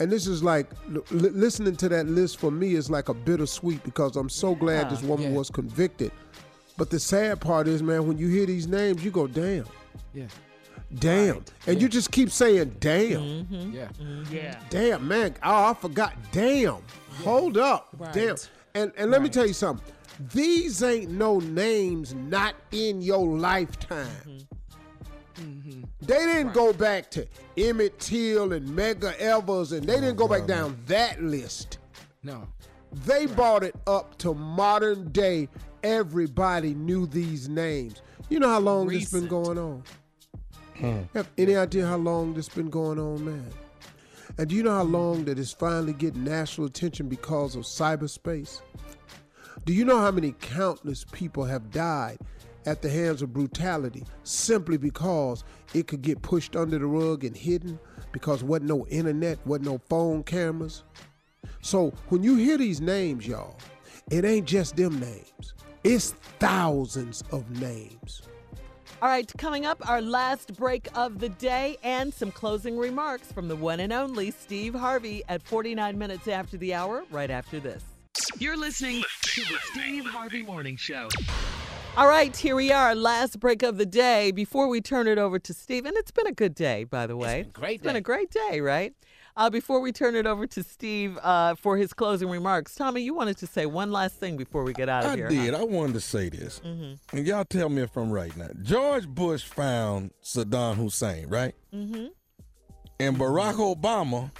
[0.00, 3.82] And this is like li- listening to that list for me is like a bittersweet
[3.84, 5.38] because I'm so glad this ah, woman Yeah.
[5.38, 6.12] was convicted.
[6.76, 9.66] But the sad part is, man, when you hear these names, you go, damn,
[10.14, 10.26] Yeah.
[10.98, 11.44] Damn.
[11.66, 13.88] And you just keep saying, damn, Yeah.
[14.30, 14.56] Yeah.
[14.70, 15.34] damn, man.
[15.42, 16.14] Oh, I forgot.
[16.32, 16.78] Damn.
[17.22, 17.88] Hold up.
[17.96, 18.12] Right.
[18.12, 18.36] Damn.
[18.74, 19.84] And and let me tell you something.
[20.32, 24.08] These ain't no names not in your lifetime.
[25.36, 25.82] Mm-hmm.
[26.02, 27.26] They didn't go back to
[27.56, 31.78] Emmett Till and Medgar Evers, and they didn't go back down that list.
[32.22, 32.46] No.
[33.06, 35.48] They brought it up to modern day.
[35.82, 38.02] Everybody knew these names.
[38.28, 39.82] You know how long this been going on?
[40.76, 41.02] Hmm.
[41.14, 43.50] Have any idea how long this been going on, man?
[44.38, 48.60] And do you know how long that it's finally getting national attention because of cyberspace?
[49.64, 52.18] Do you know how many countless people have died
[52.66, 55.44] at the hands of brutality simply because
[55.74, 57.78] it could get pushed under the rug and hidden
[58.12, 60.84] because wasn't no internet, wasn't no phone cameras?
[61.60, 63.56] So when you hear these names, y'all,
[64.10, 65.54] it ain't just them names.
[65.84, 68.22] It's thousands of names.
[69.02, 73.48] All right, coming up, our last break of the day and some closing remarks from
[73.48, 77.82] the one and only Steve Harvey at 49 minutes after the hour, right after this.
[78.38, 81.08] You're listening to the Steve Harvey Morning Show.
[81.96, 84.32] All right, here we are, last break of the day.
[84.32, 87.16] Before we turn it over to Steve, and it's been a good day, by the
[87.16, 87.40] way.
[87.40, 88.92] It's been, great it's been a great day, right?
[89.40, 93.14] Uh, before we turn it over to Steve uh, for his closing remarks, Tommy, you
[93.14, 95.26] wanted to say one last thing before we get out of I here.
[95.28, 95.54] I did.
[95.54, 95.60] huh?
[95.60, 96.60] I wanted to say this.
[96.62, 96.98] Mhm.
[97.14, 98.48] And y'all tell me if I'm right now.
[98.62, 101.54] George Bush found Saddam Hussein, right?
[101.74, 102.08] Mm-hmm.
[103.00, 104.30] And Barack Obama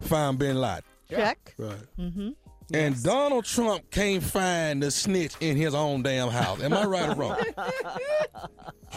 [0.00, 0.82] found bin Laden.
[1.10, 1.54] Check.
[1.58, 1.76] Right.
[1.98, 2.30] Mm-hmm.
[2.74, 6.62] And Donald Trump can't find the snitch in his own damn house.
[6.62, 7.36] Am I right or wrong?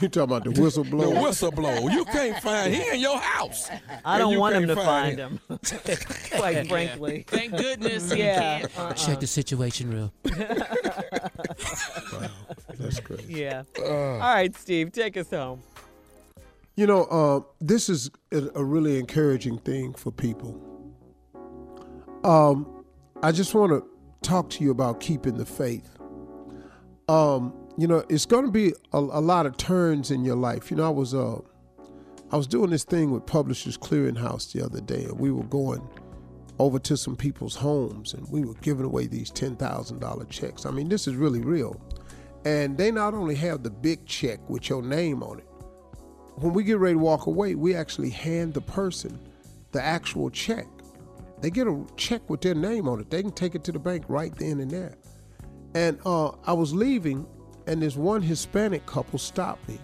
[0.01, 1.13] You talking about the whistleblower?
[1.13, 1.89] The whistleblower.
[1.89, 3.69] You can't find he in your house.
[4.03, 5.39] I don't want him to find him.
[6.35, 7.23] Quite frankly.
[7.25, 8.59] Thank goodness you Yeah.
[8.59, 8.77] can't.
[8.77, 8.93] Uh-uh.
[8.93, 10.11] Check the situation real.
[12.11, 12.29] Wow,
[12.77, 13.23] that's great.
[13.29, 13.63] Yeah.
[13.79, 13.85] Uh.
[13.85, 15.61] All right, Steve, take us home.
[16.75, 20.59] You know, uh, this is a, a really encouraging thing for people.
[22.25, 22.74] Um,
[23.23, 23.83] I just want to
[24.21, 25.89] talk to you about keeping the faith.
[27.07, 30.71] Um, you know, it's going to be a, a lot of turns in your life.
[30.71, 31.39] You know, I was uh,
[32.31, 35.87] I was doing this thing with Publishers Clearinghouse the other day, and we were going
[36.57, 40.65] over to some people's homes, and we were giving away these ten thousand dollar checks.
[40.65, 41.79] I mean, this is really real.
[42.45, 45.47] And they not only have the big check with your name on it
[46.37, 49.19] when we get ready to walk away, we actually hand the person
[49.71, 50.67] the actual check.
[51.45, 53.11] They get a check with their name on it.
[53.11, 54.97] They can take it to the bank right then and there.
[55.75, 57.27] And uh, I was leaving,
[57.67, 59.77] and this one Hispanic couple stopped me.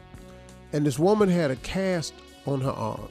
[0.73, 2.15] And this woman had a cast
[2.47, 3.09] on her arm.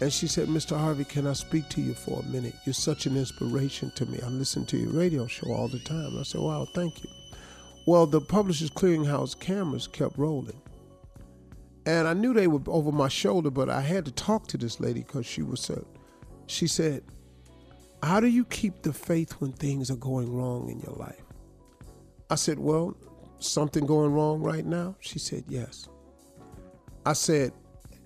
[0.00, 0.78] And she said, Mr.
[0.78, 2.54] Harvey, can I speak to you for a minute?
[2.64, 4.18] You're such an inspiration to me.
[4.24, 6.18] I listen to your radio show all the time.
[6.18, 7.10] I said, Wow, thank you.
[7.86, 10.58] Well, the Publishers Clearinghouse cameras kept rolling.
[11.84, 14.80] And I knew they were over my shoulder, but I had to talk to this
[14.80, 15.86] lady because she was so.
[16.46, 17.02] She said,
[18.02, 21.22] How do you keep the faith when things are going wrong in your life?
[22.30, 22.96] I said, Well,
[23.38, 24.96] something going wrong right now?
[25.00, 25.88] She said, Yes.
[27.06, 27.52] I said,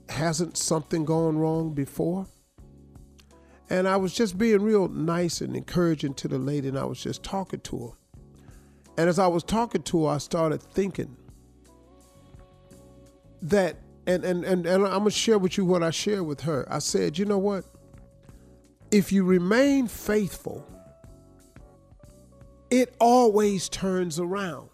[0.09, 2.27] Hasn't something gone wrong before?
[3.71, 7.03] And I was just being real nice and encouraging to the lady, and I was
[7.03, 8.23] just talking to her.
[8.99, 11.17] And as I was talking to her, I started thinking,
[13.43, 16.67] that and and and, and I'm gonna share with you what I shared with her.
[16.71, 17.65] I said, you know what?
[18.91, 20.67] If you remain faithful,
[22.71, 24.69] it always turns around.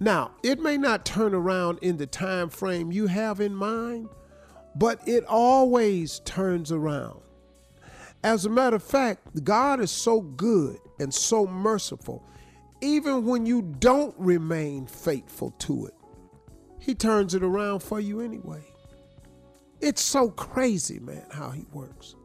[0.00, 4.08] Now, it may not turn around in the time frame you have in mind,
[4.74, 7.20] but it always turns around.
[8.24, 12.24] As a matter of fact, God is so good and so merciful,
[12.80, 15.94] even when you don't remain faithful to it
[16.82, 18.64] he turns it around for you anyway.
[19.80, 22.16] It's so crazy, man, how he works.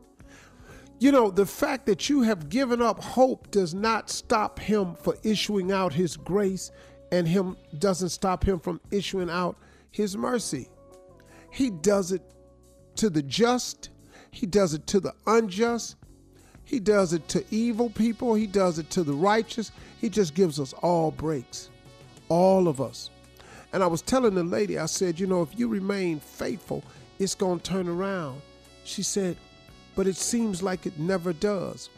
[0.99, 5.15] You know, the fact that you have given up hope does not stop him for
[5.23, 6.71] issuing out his grace
[7.11, 9.57] and him doesn't stop him from issuing out
[9.91, 10.69] his mercy.
[11.51, 12.21] He does it
[12.95, 13.89] to the just,
[14.31, 15.97] he does it to the unjust,
[16.65, 19.71] he does it to evil people, he does it to the righteous.
[20.01, 21.69] He just gives us all breaks.
[22.27, 23.09] All of us.
[23.71, 26.83] And I was telling the lady, I said, you know, if you remain faithful,
[27.19, 28.41] it's going to turn around.
[28.83, 29.37] She said,
[29.97, 31.89] but it seems like it never does.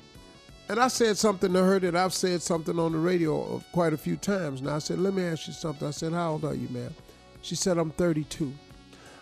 [0.69, 3.97] And I said something to her that I've said something on the radio quite a
[3.97, 4.61] few times.
[4.61, 5.85] Now I said, let me ask you something.
[5.85, 6.93] I said, how old are you, ma'am?
[7.41, 8.53] She said, I'm 32.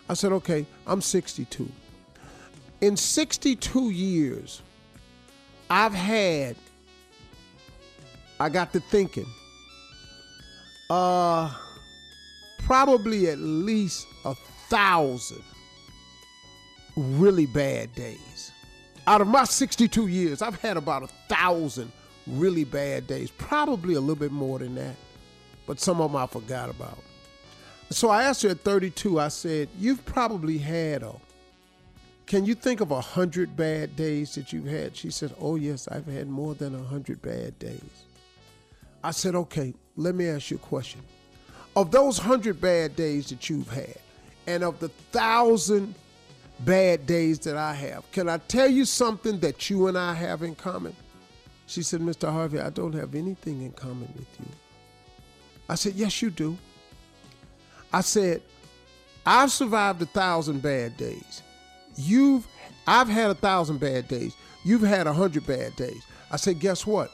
[0.08, 1.68] I said, okay, I'm 62.
[2.80, 4.62] In 62 years,
[5.68, 6.54] I've had,
[8.38, 9.26] I got to thinking,
[10.88, 11.52] uh,
[12.60, 14.36] probably at least a
[14.68, 15.42] thousand
[16.96, 18.27] really bad days.
[19.08, 21.90] Out of my 62 years, I've had about a thousand
[22.26, 24.96] really bad days, probably a little bit more than that,
[25.66, 26.98] but some of them I forgot about.
[27.88, 31.14] So I asked her at 32, I said, You've probably had a,
[32.26, 34.94] can you think of a hundred bad days that you've had?
[34.94, 38.04] She said, Oh, yes, I've had more than a hundred bad days.
[39.02, 41.00] I said, Okay, let me ask you a question.
[41.74, 43.96] Of those hundred bad days that you've had,
[44.46, 45.94] and of the thousand
[46.60, 50.42] bad days that I have, can I tell you something that you and I have
[50.42, 50.94] in common?
[51.66, 52.32] She said, Mr.
[52.32, 54.46] Harvey, I don't have anything in common with you.
[55.68, 56.56] I said, Yes, you do.
[57.92, 58.42] I said,
[59.24, 61.42] I've survived a thousand bad days.
[61.96, 62.46] You've
[62.86, 64.34] I've had a thousand bad days.
[64.64, 66.02] You've had a hundred bad days.
[66.30, 67.10] I said, guess what?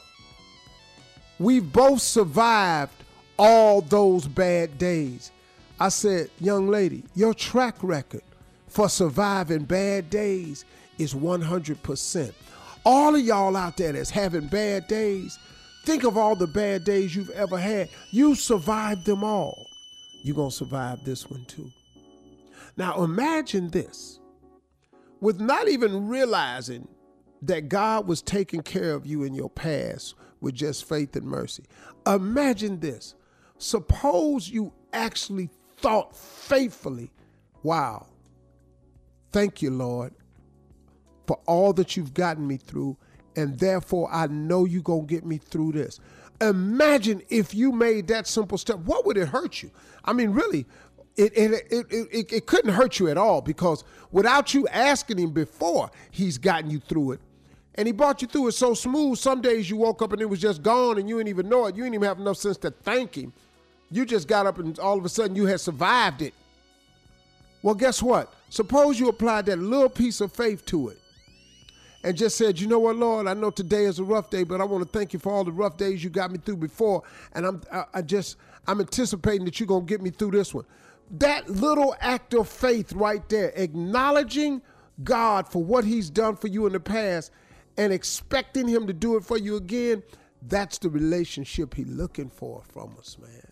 [1.39, 2.93] We've both survived
[3.37, 5.31] all those bad days.
[5.79, 8.23] I said, young lady, your track record
[8.75, 10.65] for surviving bad days
[10.97, 12.33] is 100%.
[12.83, 15.39] All of y'all out there that's having bad days,
[15.85, 17.87] think of all the bad days you've ever had.
[18.11, 19.65] You survived them all.
[20.23, 21.71] You're going to survive this one too.
[22.75, 24.19] Now imagine this
[25.21, 26.85] with not even realizing
[27.43, 31.63] that God was taking care of you in your past with just faith and mercy.
[32.05, 33.15] Imagine this.
[33.57, 37.09] Suppose you actually thought faithfully,
[37.63, 38.07] wow,
[39.35, 40.13] thank you, Lord,
[41.27, 42.95] for all that you've gotten me through,
[43.35, 45.99] and therefore I know you're going to get me through this.
[46.39, 48.77] Imagine if you made that simple step.
[48.79, 49.71] What would it hurt you?
[50.05, 50.65] I mean, really,
[51.17, 55.31] it, it, it, it, it couldn't hurt you at all because without you asking him
[55.31, 57.19] before, he's gotten you through it.
[57.75, 59.17] And he brought you through it so smooth.
[59.17, 61.65] Some days you woke up and it was just gone and you didn't even know
[61.65, 61.75] it.
[61.75, 63.33] You didn't even have enough sense to thank him.
[63.91, 66.33] You just got up and all of a sudden you had survived it.
[67.61, 68.31] Well, guess what?
[68.55, 70.97] Suppose you applied that little piece of faith to it
[72.05, 74.61] and just said, you know what, Lord, I know today is a rough day, but
[74.61, 77.03] I want to thank you for all the rough days you got me through before.
[77.33, 80.63] And I'm I, I just I'm anticipating that you're gonna get me through this one.
[81.11, 84.61] That little act of faith right there, acknowledging
[85.03, 87.31] God for what He's done for you in the past
[87.75, 90.01] and expecting Him to do it for you again,
[90.43, 93.44] that's the relationship He's looking for from us, man.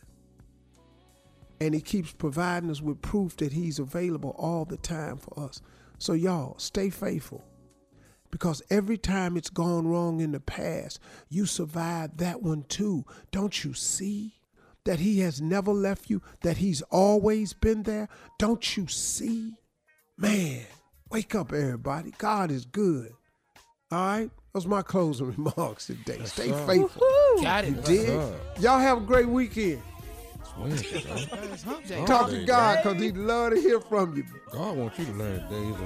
[1.63, 5.61] And He keeps providing us with proof that He's available all the time for us.
[5.97, 7.43] So, y'all, stay faithful.
[8.31, 10.99] Because every time it's gone wrong in the past,
[11.29, 13.05] you survived that one too.
[13.31, 14.33] Don't you see?
[14.85, 18.09] that he has never left you, that he's always been there?
[18.37, 19.53] Don't you see?
[20.17, 20.65] Man,
[21.09, 22.13] wake up, everybody.
[22.17, 23.13] God is good.
[23.91, 24.29] All right?
[24.53, 26.19] Those my closing remarks today.
[26.25, 27.01] Stay faithful.
[27.41, 27.69] Got it.
[27.69, 28.33] You did?
[28.59, 29.81] Y'all have a great weekend.
[32.05, 34.23] Talk to God because he'd love to hear from you.
[34.51, 35.85] God wants you to learn days of the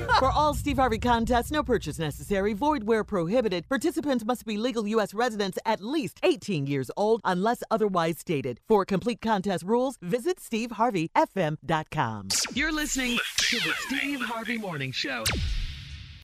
[0.00, 0.10] week.
[0.18, 3.68] For all Steve Harvey contests, no purchase necessary, void where prohibited.
[3.68, 5.14] Participants must be legal U.S.
[5.14, 8.60] residents at least 18 years old unless otherwise stated.
[8.68, 12.28] For complete contest rules, visit SteveHarveyFM.com.
[12.54, 15.24] You're listening to the Steve Harvey Morning Show.